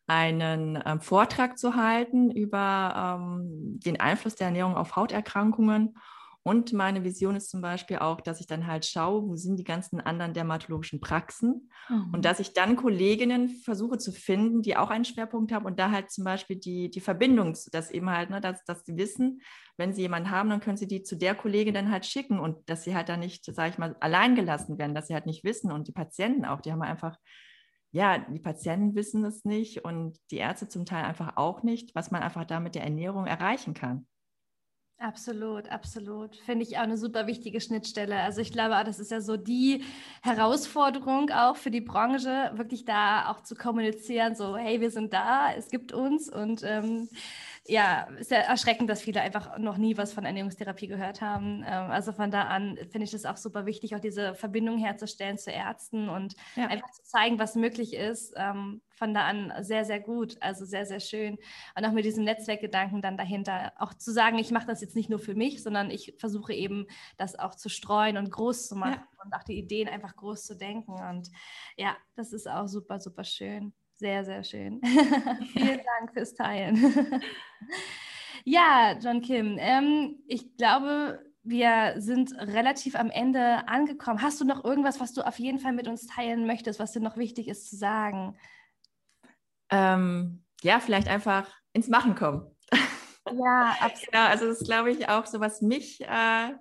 einen 0.06 0.80
ähm, 0.86 1.00
Vortrag 1.00 1.58
zu 1.58 1.74
halten 1.74 2.30
über 2.30 3.18
ähm, 3.18 3.80
den 3.84 3.98
Einfluss 3.98 4.36
der 4.36 4.46
Ernährung 4.46 4.76
auf 4.76 4.94
Hauterkrankungen 4.94 5.96
und 6.46 6.72
meine 6.72 7.02
Vision 7.02 7.34
ist 7.34 7.50
zum 7.50 7.60
Beispiel 7.60 7.98
auch, 7.98 8.20
dass 8.20 8.38
ich 8.38 8.46
dann 8.46 8.68
halt 8.68 8.86
schaue, 8.86 9.26
wo 9.26 9.34
sind 9.34 9.58
die 9.58 9.64
ganzen 9.64 10.00
anderen 10.00 10.32
dermatologischen 10.32 11.00
Praxen 11.00 11.68
mhm. 11.88 12.14
und 12.14 12.24
dass 12.24 12.38
ich 12.38 12.52
dann 12.52 12.76
Kolleginnen 12.76 13.48
versuche 13.48 13.98
zu 13.98 14.12
finden, 14.12 14.62
die 14.62 14.76
auch 14.76 14.90
einen 14.90 15.04
Schwerpunkt 15.04 15.50
haben 15.50 15.66
und 15.66 15.80
da 15.80 15.90
halt 15.90 16.12
zum 16.12 16.22
Beispiel 16.22 16.54
die, 16.54 16.88
die 16.88 17.00
Verbindung, 17.00 17.56
dass 17.72 17.90
eben 17.90 18.08
halt, 18.08 18.30
ne, 18.30 18.40
dass, 18.40 18.62
dass 18.62 18.84
sie 18.84 18.96
wissen, 18.96 19.40
wenn 19.76 19.92
sie 19.92 20.02
jemanden 20.02 20.30
haben, 20.30 20.48
dann 20.48 20.60
können 20.60 20.76
sie 20.76 20.86
die 20.86 21.02
zu 21.02 21.16
der 21.16 21.34
Kollegin 21.34 21.74
dann 21.74 21.90
halt 21.90 22.06
schicken 22.06 22.38
und 22.38 22.70
dass 22.70 22.84
sie 22.84 22.94
halt 22.94 23.08
da 23.08 23.16
nicht, 23.16 23.44
sage 23.44 23.70
ich 23.70 23.78
mal, 23.78 23.96
allein 23.98 24.36
gelassen 24.36 24.78
werden, 24.78 24.94
dass 24.94 25.08
sie 25.08 25.14
halt 25.14 25.26
nicht 25.26 25.42
wissen 25.42 25.72
und 25.72 25.88
die 25.88 25.92
Patienten 25.92 26.44
auch, 26.44 26.60
die 26.60 26.70
haben 26.70 26.82
einfach 26.82 27.16
ja, 27.90 28.18
die 28.18 28.40
Patienten 28.40 28.94
wissen 28.94 29.24
es 29.24 29.44
nicht 29.44 29.84
und 29.84 30.18
die 30.30 30.36
Ärzte 30.36 30.68
zum 30.68 30.84
Teil 30.84 31.06
einfach 31.06 31.36
auch 31.36 31.64
nicht, 31.64 31.94
was 31.94 32.12
man 32.12 32.22
einfach 32.22 32.44
da 32.44 32.60
mit 32.60 32.76
der 32.76 32.84
Ernährung 32.84 33.26
erreichen 33.26 33.74
kann. 33.74 34.06
Absolut, 34.98 35.68
absolut. 35.70 36.36
Finde 36.36 36.64
ich 36.64 36.78
auch 36.78 36.82
eine 36.82 36.96
super 36.96 37.26
wichtige 37.26 37.60
Schnittstelle. 37.60 38.18
Also 38.18 38.40
ich 38.40 38.50
glaube, 38.50 38.82
das 38.82 38.98
ist 38.98 39.10
ja 39.10 39.20
so 39.20 39.36
die 39.36 39.84
Herausforderung 40.22 41.30
auch 41.30 41.56
für 41.56 41.70
die 41.70 41.82
Branche, 41.82 42.50
wirklich 42.54 42.86
da 42.86 43.30
auch 43.30 43.42
zu 43.42 43.54
kommunizieren, 43.56 44.34
so 44.34 44.56
hey, 44.56 44.80
wir 44.80 44.90
sind 44.90 45.12
da, 45.12 45.52
es 45.52 45.68
gibt 45.68 45.92
uns 45.92 46.30
und 46.30 46.62
ähm, 46.64 47.10
ja, 47.66 48.04
ist 48.18 48.30
ja 48.30 48.38
erschreckend, 48.38 48.88
dass 48.88 49.02
viele 49.02 49.20
einfach 49.20 49.58
noch 49.58 49.76
nie 49.76 49.98
was 49.98 50.14
von 50.14 50.24
Ernährungstherapie 50.24 50.86
gehört 50.86 51.20
haben. 51.20 51.62
Ähm, 51.66 51.90
also 51.90 52.12
von 52.12 52.30
da 52.30 52.44
an 52.44 52.78
finde 52.90 53.04
ich 53.04 53.12
es 53.12 53.26
auch 53.26 53.36
super 53.36 53.66
wichtig, 53.66 53.94
auch 53.96 54.00
diese 54.00 54.34
Verbindung 54.34 54.78
herzustellen 54.78 55.36
zu 55.36 55.50
Ärzten 55.50 56.08
und 56.08 56.36
ja. 56.54 56.68
einfach 56.68 56.90
zu 56.92 57.02
zeigen, 57.02 57.38
was 57.38 57.54
möglich 57.54 57.94
ist. 57.94 58.32
Ähm, 58.36 58.80
von 58.96 59.14
da 59.14 59.26
an 59.26 59.52
sehr, 59.60 59.84
sehr 59.84 60.00
gut, 60.00 60.36
also 60.40 60.64
sehr, 60.64 60.86
sehr 60.86 61.00
schön. 61.00 61.38
Und 61.76 61.84
auch 61.84 61.92
mit 61.92 62.04
diesem 62.04 62.24
Netzwerkgedanken 62.24 63.02
dann 63.02 63.16
dahinter, 63.16 63.72
auch 63.78 63.94
zu 63.94 64.12
sagen, 64.12 64.38
ich 64.38 64.50
mache 64.50 64.66
das 64.66 64.80
jetzt 64.80 64.96
nicht 64.96 65.10
nur 65.10 65.18
für 65.18 65.34
mich, 65.34 65.62
sondern 65.62 65.90
ich 65.90 66.14
versuche 66.18 66.54
eben, 66.54 66.86
das 67.16 67.38
auch 67.38 67.54
zu 67.54 67.68
streuen 67.68 68.16
und 68.16 68.30
groß 68.30 68.68
zu 68.68 68.76
machen 68.76 69.00
ja. 69.00 69.24
und 69.24 69.34
auch 69.34 69.44
die 69.44 69.58
Ideen 69.58 69.88
einfach 69.88 70.16
groß 70.16 70.44
zu 70.44 70.56
denken. 70.56 70.92
Und 70.92 71.30
ja, 71.76 71.96
das 72.16 72.32
ist 72.32 72.48
auch 72.48 72.66
super, 72.66 72.98
super 72.98 73.24
schön. 73.24 73.72
Sehr, 73.94 74.24
sehr 74.24 74.44
schön. 74.44 74.80
Vielen 75.52 75.80
Dank 75.98 76.12
fürs 76.12 76.34
Teilen. 76.34 76.76
ja, 78.44 78.96
John 79.00 79.20
Kim, 79.22 79.56
ähm, 79.58 80.22
ich 80.26 80.56
glaube, 80.56 81.24
wir 81.42 81.94
sind 81.98 82.32
relativ 82.38 82.96
am 82.96 83.10
Ende 83.10 83.68
angekommen. 83.68 84.20
Hast 84.20 84.40
du 84.40 84.44
noch 84.44 84.64
irgendwas, 84.64 85.00
was 85.00 85.12
du 85.12 85.22
auf 85.22 85.38
jeden 85.38 85.60
Fall 85.60 85.72
mit 85.72 85.86
uns 85.86 86.06
teilen 86.06 86.46
möchtest, 86.46 86.80
was 86.80 86.92
dir 86.92 87.00
noch 87.00 87.16
wichtig 87.16 87.48
ist 87.48 87.70
zu 87.70 87.76
sagen? 87.76 88.36
Ähm, 89.70 90.44
ja, 90.62 90.80
vielleicht 90.80 91.08
einfach 91.08 91.48
ins 91.72 91.88
Machen 91.88 92.14
kommen. 92.14 92.50
Ja, 93.26 93.76
absolut. 93.80 94.12
genau, 94.12 94.26
also 94.26 94.46
das 94.46 94.60
ist, 94.60 94.66
glaube 94.66 94.90
ich, 94.90 95.08
auch 95.08 95.26
so, 95.26 95.40
was 95.40 95.60
mich 95.60 96.00
äh, 96.02 96.52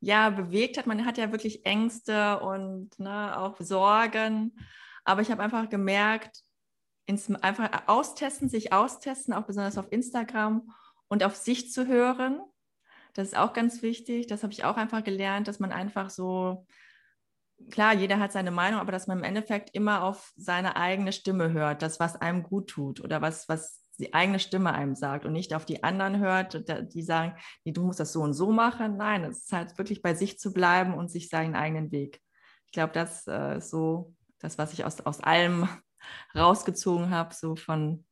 ja 0.00 0.30
bewegt 0.30 0.78
hat. 0.78 0.86
Man 0.86 1.04
hat 1.04 1.18
ja 1.18 1.32
wirklich 1.32 1.64
Ängste 1.64 2.40
und 2.40 2.98
ne, 2.98 3.38
auch 3.38 3.56
Sorgen. 3.60 4.56
Aber 5.04 5.22
ich 5.22 5.30
habe 5.30 5.42
einfach 5.42 5.68
gemerkt, 5.68 6.42
ins, 7.06 7.32
einfach 7.36 7.70
austesten, 7.86 8.48
sich 8.48 8.72
austesten, 8.72 9.32
auch 9.32 9.44
besonders 9.44 9.78
auf 9.78 9.86
Instagram 9.90 10.72
und 11.08 11.22
auf 11.22 11.36
sich 11.36 11.72
zu 11.72 11.86
hören. 11.86 12.40
Das 13.14 13.28
ist 13.28 13.36
auch 13.36 13.52
ganz 13.52 13.82
wichtig. 13.82 14.26
Das 14.26 14.42
habe 14.42 14.52
ich 14.52 14.64
auch 14.64 14.76
einfach 14.76 15.02
gelernt, 15.02 15.48
dass 15.48 15.60
man 15.60 15.72
einfach 15.72 16.10
so, 16.10 16.66
klar, 17.70 17.94
jeder 17.94 18.18
hat 18.18 18.32
seine 18.32 18.50
Meinung, 18.50 18.80
aber 18.80 18.92
dass 18.92 19.06
man 19.06 19.18
im 19.18 19.24
Endeffekt 19.24 19.70
immer 19.74 20.02
auf 20.04 20.32
seine 20.36 20.76
eigene 20.76 21.12
Stimme 21.12 21.52
hört, 21.52 21.82
das, 21.82 22.00
was 22.00 22.16
einem 22.16 22.42
gut 22.42 22.68
tut 22.68 23.00
oder 23.00 23.22
was, 23.22 23.48
was 23.48 23.82
die 23.98 24.12
eigene 24.14 24.38
Stimme 24.38 24.74
einem 24.74 24.94
sagt 24.94 25.24
und 25.24 25.32
nicht 25.32 25.54
auf 25.54 25.64
die 25.64 25.82
anderen 25.82 26.18
hört, 26.18 26.68
die 26.94 27.02
sagen, 27.02 27.34
nee, 27.64 27.72
du 27.72 27.84
musst 27.84 28.00
das 28.00 28.12
so 28.12 28.20
und 28.20 28.34
so 28.34 28.52
machen. 28.52 28.96
Nein, 28.96 29.24
es 29.24 29.44
ist 29.44 29.52
halt 29.52 29.78
wirklich 29.78 30.02
bei 30.02 30.14
sich 30.14 30.38
zu 30.38 30.52
bleiben 30.52 30.94
und 30.94 31.10
sich 31.10 31.28
seinen 31.28 31.54
eigenen 31.54 31.90
Weg. 31.92 32.20
Ich 32.66 32.72
glaube, 32.72 32.92
das 32.92 33.26
äh, 33.26 33.56
ist 33.58 33.70
so 33.70 34.14
das, 34.38 34.58
was 34.58 34.72
ich 34.72 34.84
aus, 34.84 35.00
aus 35.00 35.20
allem 35.20 35.68
rausgezogen 36.36 37.10
habe, 37.10 37.34
so 37.34 37.56
von, 37.56 38.04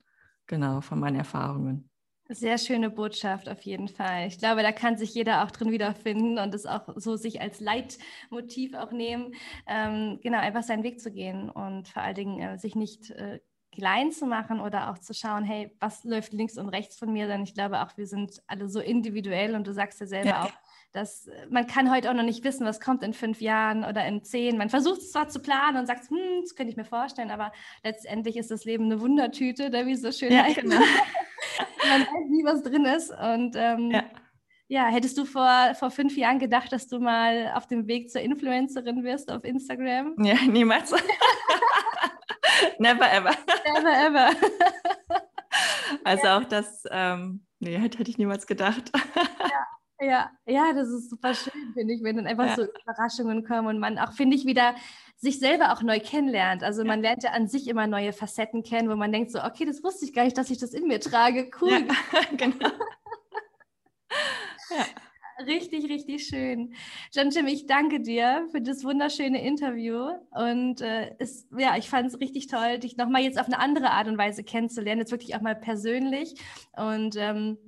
genau, 0.46 0.80
von 0.80 0.98
meinen 0.98 1.16
Erfahrungen. 1.16 1.90
Sehr 2.34 2.58
schöne 2.58 2.90
Botschaft 2.90 3.48
auf 3.48 3.62
jeden 3.62 3.88
Fall. 3.88 4.26
Ich 4.26 4.38
glaube, 4.38 4.62
da 4.62 4.72
kann 4.72 4.96
sich 4.96 5.14
jeder 5.14 5.44
auch 5.44 5.50
drin 5.50 5.70
wiederfinden 5.70 6.38
und 6.38 6.54
es 6.54 6.66
auch 6.66 6.88
so 6.96 7.16
sich 7.16 7.40
als 7.40 7.60
Leitmotiv 7.60 8.74
auch 8.74 8.90
nehmen, 8.90 9.34
ähm, 9.66 10.18
genau, 10.22 10.38
einfach 10.38 10.62
seinen 10.62 10.82
Weg 10.82 11.00
zu 11.00 11.12
gehen 11.12 11.48
und 11.48 11.88
vor 11.88 12.02
allen 12.02 12.14
Dingen 12.14 12.40
äh, 12.40 12.58
sich 12.58 12.74
nicht 12.74 13.10
äh, 13.10 13.40
klein 13.74 14.12
zu 14.12 14.26
machen 14.26 14.60
oder 14.60 14.90
auch 14.90 14.98
zu 14.98 15.14
schauen, 15.14 15.44
hey, 15.44 15.70
was 15.80 16.04
läuft 16.04 16.32
links 16.32 16.58
und 16.58 16.68
rechts 16.68 16.98
von 16.98 17.12
mir? 17.12 17.26
Denn 17.26 17.42
ich 17.42 17.54
glaube 17.54 17.82
auch, 17.82 17.96
wir 17.96 18.06
sind 18.06 18.42
alle 18.46 18.68
so 18.68 18.80
individuell 18.80 19.54
und 19.54 19.66
du 19.66 19.72
sagst 19.72 20.00
ja 20.00 20.06
selber 20.06 20.28
ja. 20.28 20.44
auch, 20.44 20.52
dass 20.92 21.26
äh, 21.26 21.46
man 21.50 21.66
kann 21.66 21.90
heute 21.90 22.10
auch 22.10 22.14
noch 22.14 22.22
nicht 22.22 22.44
wissen, 22.44 22.66
was 22.66 22.80
kommt 22.80 23.02
in 23.02 23.12
fünf 23.12 23.40
Jahren 23.40 23.84
oder 23.84 24.06
in 24.06 24.22
zehn. 24.22 24.56
Man 24.56 24.70
versucht 24.70 24.98
es 24.98 25.12
zwar 25.12 25.28
zu 25.28 25.40
planen 25.40 25.76
und 25.76 25.86
sagt, 25.86 26.08
hm, 26.10 26.42
das 26.42 26.54
könnte 26.54 26.70
ich 26.70 26.76
mir 26.76 26.84
vorstellen, 26.84 27.30
aber 27.30 27.52
letztendlich 27.82 28.36
ist 28.36 28.50
das 28.50 28.64
Leben 28.64 28.84
eine 28.84 29.00
Wundertüte, 29.00 29.70
da 29.70 29.86
wie 29.86 29.96
so 29.96 30.12
schön 30.12 30.32
ja, 30.32 30.44
heißt. 30.44 30.60
Genau. 30.60 30.80
man 31.88 32.00
weiß 32.02 32.28
nie, 32.28 32.44
was 32.44 32.62
drin 32.62 32.84
ist. 32.84 33.10
Und 33.10 33.56
ähm, 33.56 33.90
ja. 33.90 34.04
ja. 34.68 34.86
hättest 34.86 35.18
du 35.18 35.24
vor, 35.24 35.74
vor 35.74 35.90
fünf 35.90 36.16
Jahren 36.16 36.38
gedacht, 36.38 36.72
dass 36.72 36.86
du 36.86 36.98
mal 37.00 37.52
auf 37.54 37.66
dem 37.66 37.86
Weg 37.86 38.10
zur 38.10 38.20
Influencerin 38.20 39.04
wirst 39.04 39.30
auf 39.30 39.44
Instagram? 39.44 40.14
Ja, 40.18 40.36
niemals. 40.46 40.92
Never 42.78 43.10
ever. 43.12 43.34
Never 43.74 44.06
ever. 44.06 44.30
also 46.04 46.24
ja. 46.24 46.38
auch 46.38 46.44
das, 46.44 46.84
ähm, 46.90 47.44
nee, 47.60 47.76
hätte, 47.78 48.02
ich 48.02 48.18
niemals 48.18 48.46
gedacht. 48.46 48.90
ja. 49.40 49.66
Ja, 50.00 50.30
ja, 50.44 50.72
das 50.74 50.88
ist 50.88 51.08
super 51.08 51.34
schön, 51.34 51.72
finde 51.72 51.94
ich, 51.94 52.02
wenn 52.02 52.16
dann 52.16 52.26
einfach 52.26 52.46
ja. 52.46 52.56
so 52.56 52.62
Überraschungen 52.64 53.44
kommen 53.44 53.68
und 53.68 53.78
man 53.78 53.96
auch, 53.98 54.12
finde 54.12 54.36
ich, 54.36 54.44
wieder 54.44 54.74
sich 55.16 55.38
selber 55.38 55.72
auch 55.72 55.82
neu 55.82 56.00
kennenlernt. 56.00 56.62
Also 56.62 56.84
man 56.84 57.00
lernt 57.00 57.22
ja 57.22 57.30
an 57.30 57.48
sich 57.48 57.68
immer 57.68 57.86
neue 57.86 58.12
Facetten 58.12 58.62
kennen, 58.62 58.90
wo 58.90 58.96
man 58.96 59.12
denkt 59.12 59.30
so, 59.30 59.42
okay, 59.42 59.64
das 59.64 59.82
wusste 59.82 60.04
ich 60.04 60.12
gar 60.12 60.24
nicht, 60.24 60.36
dass 60.36 60.50
ich 60.50 60.58
das 60.58 60.74
in 60.74 60.86
mir 60.86 61.00
trage. 61.00 61.50
Cool. 61.60 61.86
Ja, 62.12 62.20
genau. 62.36 62.68
Ja. 64.70 64.86
Richtig, 65.46 65.90
richtig 65.90 66.26
schön. 66.26 66.74
John 67.12 67.30
Jim, 67.30 67.46
ich 67.46 67.66
danke 67.66 68.00
dir 68.00 68.46
für 68.52 68.60
das 68.60 68.84
wunderschöne 68.84 69.44
Interview. 69.44 70.10
Und 70.30 70.80
äh, 70.80 71.14
es, 71.18 71.48
ja, 71.56 71.76
ich 71.76 71.88
fand 71.88 72.06
es 72.06 72.20
richtig 72.20 72.46
toll, 72.46 72.78
dich 72.78 72.96
nochmal 72.96 73.22
jetzt 73.22 73.38
auf 73.40 73.46
eine 73.46 73.58
andere 73.58 73.90
Art 73.90 74.06
und 74.06 74.16
Weise 74.16 74.44
kennenzulernen, 74.44 75.00
jetzt 75.00 75.10
wirklich 75.10 75.34
auch 75.34 75.40
mal 75.40 75.56
persönlich. 75.56 76.34
Und 76.76 77.16
ähm, 77.16 77.58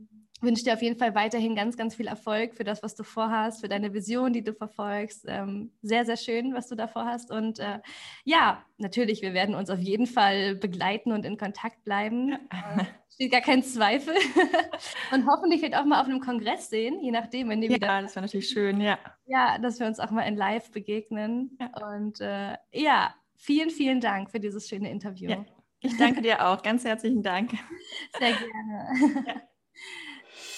wünsche 0.43 0.65
dir 0.65 0.75
auf 0.75 0.83
jeden 0.83 0.99
Fall 0.99 1.15
weiterhin 1.15 1.55
ganz, 1.55 1.77
ganz 1.77 1.95
viel 1.95 2.07
Erfolg 2.07 2.55
für 2.55 2.65
das, 2.65 2.83
was 2.83 2.95
du 2.95 3.05
vorhast, 3.05 3.61
für 3.61 3.69
deine 3.69 3.95
Vision, 3.95 4.33
die 4.33 4.45
du 4.45 4.53
verfolgst. 4.53 5.25
Ähm, 5.29 5.73
sehr, 5.83 6.05
sehr 6.05 6.17
schön, 6.17 6.55
was 6.55 6.69
du 6.69 6.75
da 6.75 6.89
vorhast. 6.89 7.31
Und 7.31 7.59
äh, 7.59 7.81
ja, 8.25 8.65
natürlich, 8.79 9.23
wir 9.23 9.35
werden 9.35 9.55
uns 9.55 9.71
auf 9.71 9.79
jeden 9.79 10.07
Fall 10.07 10.55
begleiten 10.55 11.13
und 11.13 11.25
in 11.25 11.39
Kontakt 11.39 11.85
bleiben. 11.85 12.33
Äh, 12.51 12.85
steht 13.13 13.33
gar 13.33 13.41
kein 13.41 13.63
Zweifel. 13.63 14.15
und 15.13 15.27
hoffentlich 15.27 15.61
vielleicht 15.61 15.77
auch 15.77 15.87
mal 15.87 16.01
auf 16.01 16.07
einem 16.07 16.21
Kongress 16.21 16.69
sehen, 16.69 17.01
je 17.01 17.11
nachdem, 17.11 17.49
wenn 17.49 17.61
die 17.61 17.69
ja, 17.69 17.77
wieder. 17.77 17.87
Ja, 17.87 18.03
das 18.03 18.15
wäre 18.15 18.27
natürlich 18.27 18.49
schön, 18.49 18.81
ja. 18.81 18.99
Ja, 19.27 19.59
dass 19.59 19.81
wir 19.81 19.87
uns 19.87 19.99
auch 19.99 20.11
mal 20.11 20.23
in 20.23 20.37
Live 20.37 20.71
begegnen. 20.71 21.57
Ja. 21.59 21.95
Und 21.95 22.21
äh, 22.21 22.57
ja, 22.73 23.15
vielen, 23.37 23.71
vielen 23.71 24.01
Dank 24.01 24.31
für 24.31 24.41
dieses 24.41 24.69
schöne 24.69 24.91
Interview. 24.91 25.31
Ja. 25.31 25.45
Ich 25.81 25.97
danke 25.97 26.21
dir 26.21 26.47
auch. 26.47 26.63
Ganz 26.63 26.85
herzlichen 26.85 27.23
Dank. 27.23 27.53
Sehr 28.19 28.33
gerne. 28.33 29.25
Ja. 29.27 29.35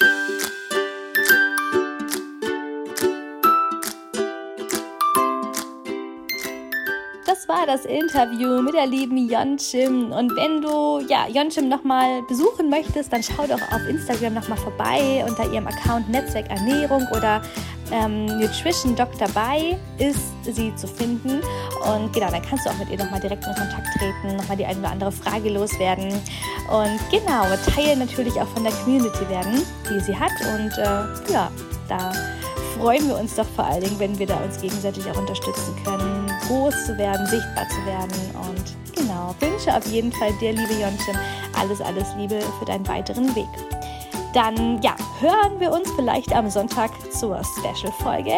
Bye. 0.00 0.57
Das 7.48 7.56
war 7.56 7.66
das 7.66 7.84
Interview 7.86 8.60
mit 8.60 8.74
der 8.74 8.86
lieben 8.86 9.16
Yonchim. 9.16 10.12
Und 10.12 10.36
wenn 10.36 10.60
du 10.60 11.00
ja, 11.08 11.26
Yonchim 11.28 11.68
nochmal 11.68 12.22
besuchen 12.28 12.68
möchtest, 12.68 13.10
dann 13.12 13.22
schau 13.22 13.46
doch 13.46 13.60
auf 13.72 13.88
Instagram 13.88 14.34
nochmal 14.34 14.58
vorbei 14.58 15.24
unter 15.26 15.50
ihrem 15.50 15.66
Account 15.66 16.10
Netzwerk 16.10 16.50
Ernährung 16.50 17.06
oder 17.16 17.40
ähm, 17.90 18.26
Nutrition 18.26 18.94
Doc 18.94 19.08
dabei 19.18 19.78
ist 19.96 20.20
sie 20.42 20.74
zu 20.76 20.86
finden. 20.86 21.40
Und 21.90 22.12
genau, 22.12 22.30
dann 22.30 22.42
kannst 22.42 22.66
du 22.66 22.70
auch 22.70 22.78
mit 22.78 22.90
ihr 22.90 22.98
nochmal 22.98 23.20
direkt 23.20 23.46
in 23.46 23.54
Kontakt 23.54 23.86
treten, 23.96 24.36
nochmal 24.36 24.56
die 24.56 24.66
eine 24.66 24.80
oder 24.80 24.90
andere 24.90 25.12
Frage 25.12 25.48
loswerden. 25.48 26.08
Und 26.08 27.00
genau, 27.10 27.44
Teil 27.74 27.96
natürlich 27.96 28.38
auch 28.38 28.48
von 28.48 28.64
der 28.64 28.72
Community 28.74 29.26
werden, 29.30 29.62
die 29.88 30.00
sie 30.00 30.14
hat. 30.14 30.32
Und 30.54 30.76
äh, 30.76 31.32
ja, 31.32 31.50
da 31.88 32.12
freuen 32.76 33.08
wir 33.08 33.18
uns 33.18 33.34
doch 33.34 33.46
vor 33.56 33.64
allen 33.64 33.82
Dingen, 33.82 33.98
wenn 33.98 34.18
wir 34.18 34.26
da 34.26 34.36
uns 34.36 34.60
gegenseitig 34.60 35.04
auch 35.10 35.16
unterstützen 35.16 35.74
können, 35.84 36.17
groß 36.48 36.86
zu 36.86 36.98
werden, 36.98 37.26
sichtbar 37.26 37.68
zu 37.68 37.86
werden. 37.86 38.10
Und 38.34 38.96
genau, 38.96 39.34
wünsche 39.38 39.74
auf 39.74 39.86
jeden 39.86 40.12
Fall 40.12 40.32
dir, 40.40 40.52
liebe 40.52 40.72
Jonchen, 40.72 41.18
alles, 41.58 41.80
alles 41.80 42.14
Liebe 42.16 42.40
für 42.58 42.64
deinen 42.64 42.86
weiteren 42.88 43.34
Weg. 43.36 43.48
Dann 44.34 44.80
ja, 44.82 44.94
hören 45.20 45.58
wir 45.58 45.72
uns 45.72 45.90
vielleicht 45.92 46.32
am 46.32 46.50
Sonntag 46.50 46.90
zur 47.12 47.40
Special-Folge. 47.58 48.34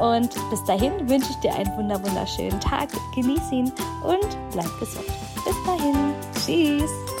Und 0.00 0.30
bis 0.50 0.62
dahin 0.64 1.08
wünsche 1.08 1.30
ich 1.30 1.36
dir 1.36 1.54
einen 1.54 1.74
wunderschönen 1.76 2.60
Tag. 2.60 2.88
Genieß 3.14 3.52
ihn 3.52 3.72
und 4.02 4.38
bleib 4.52 4.70
gesund. 4.78 5.06
Bis 5.44 5.56
dahin. 5.64 6.14
Tschüss. 6.44 7.15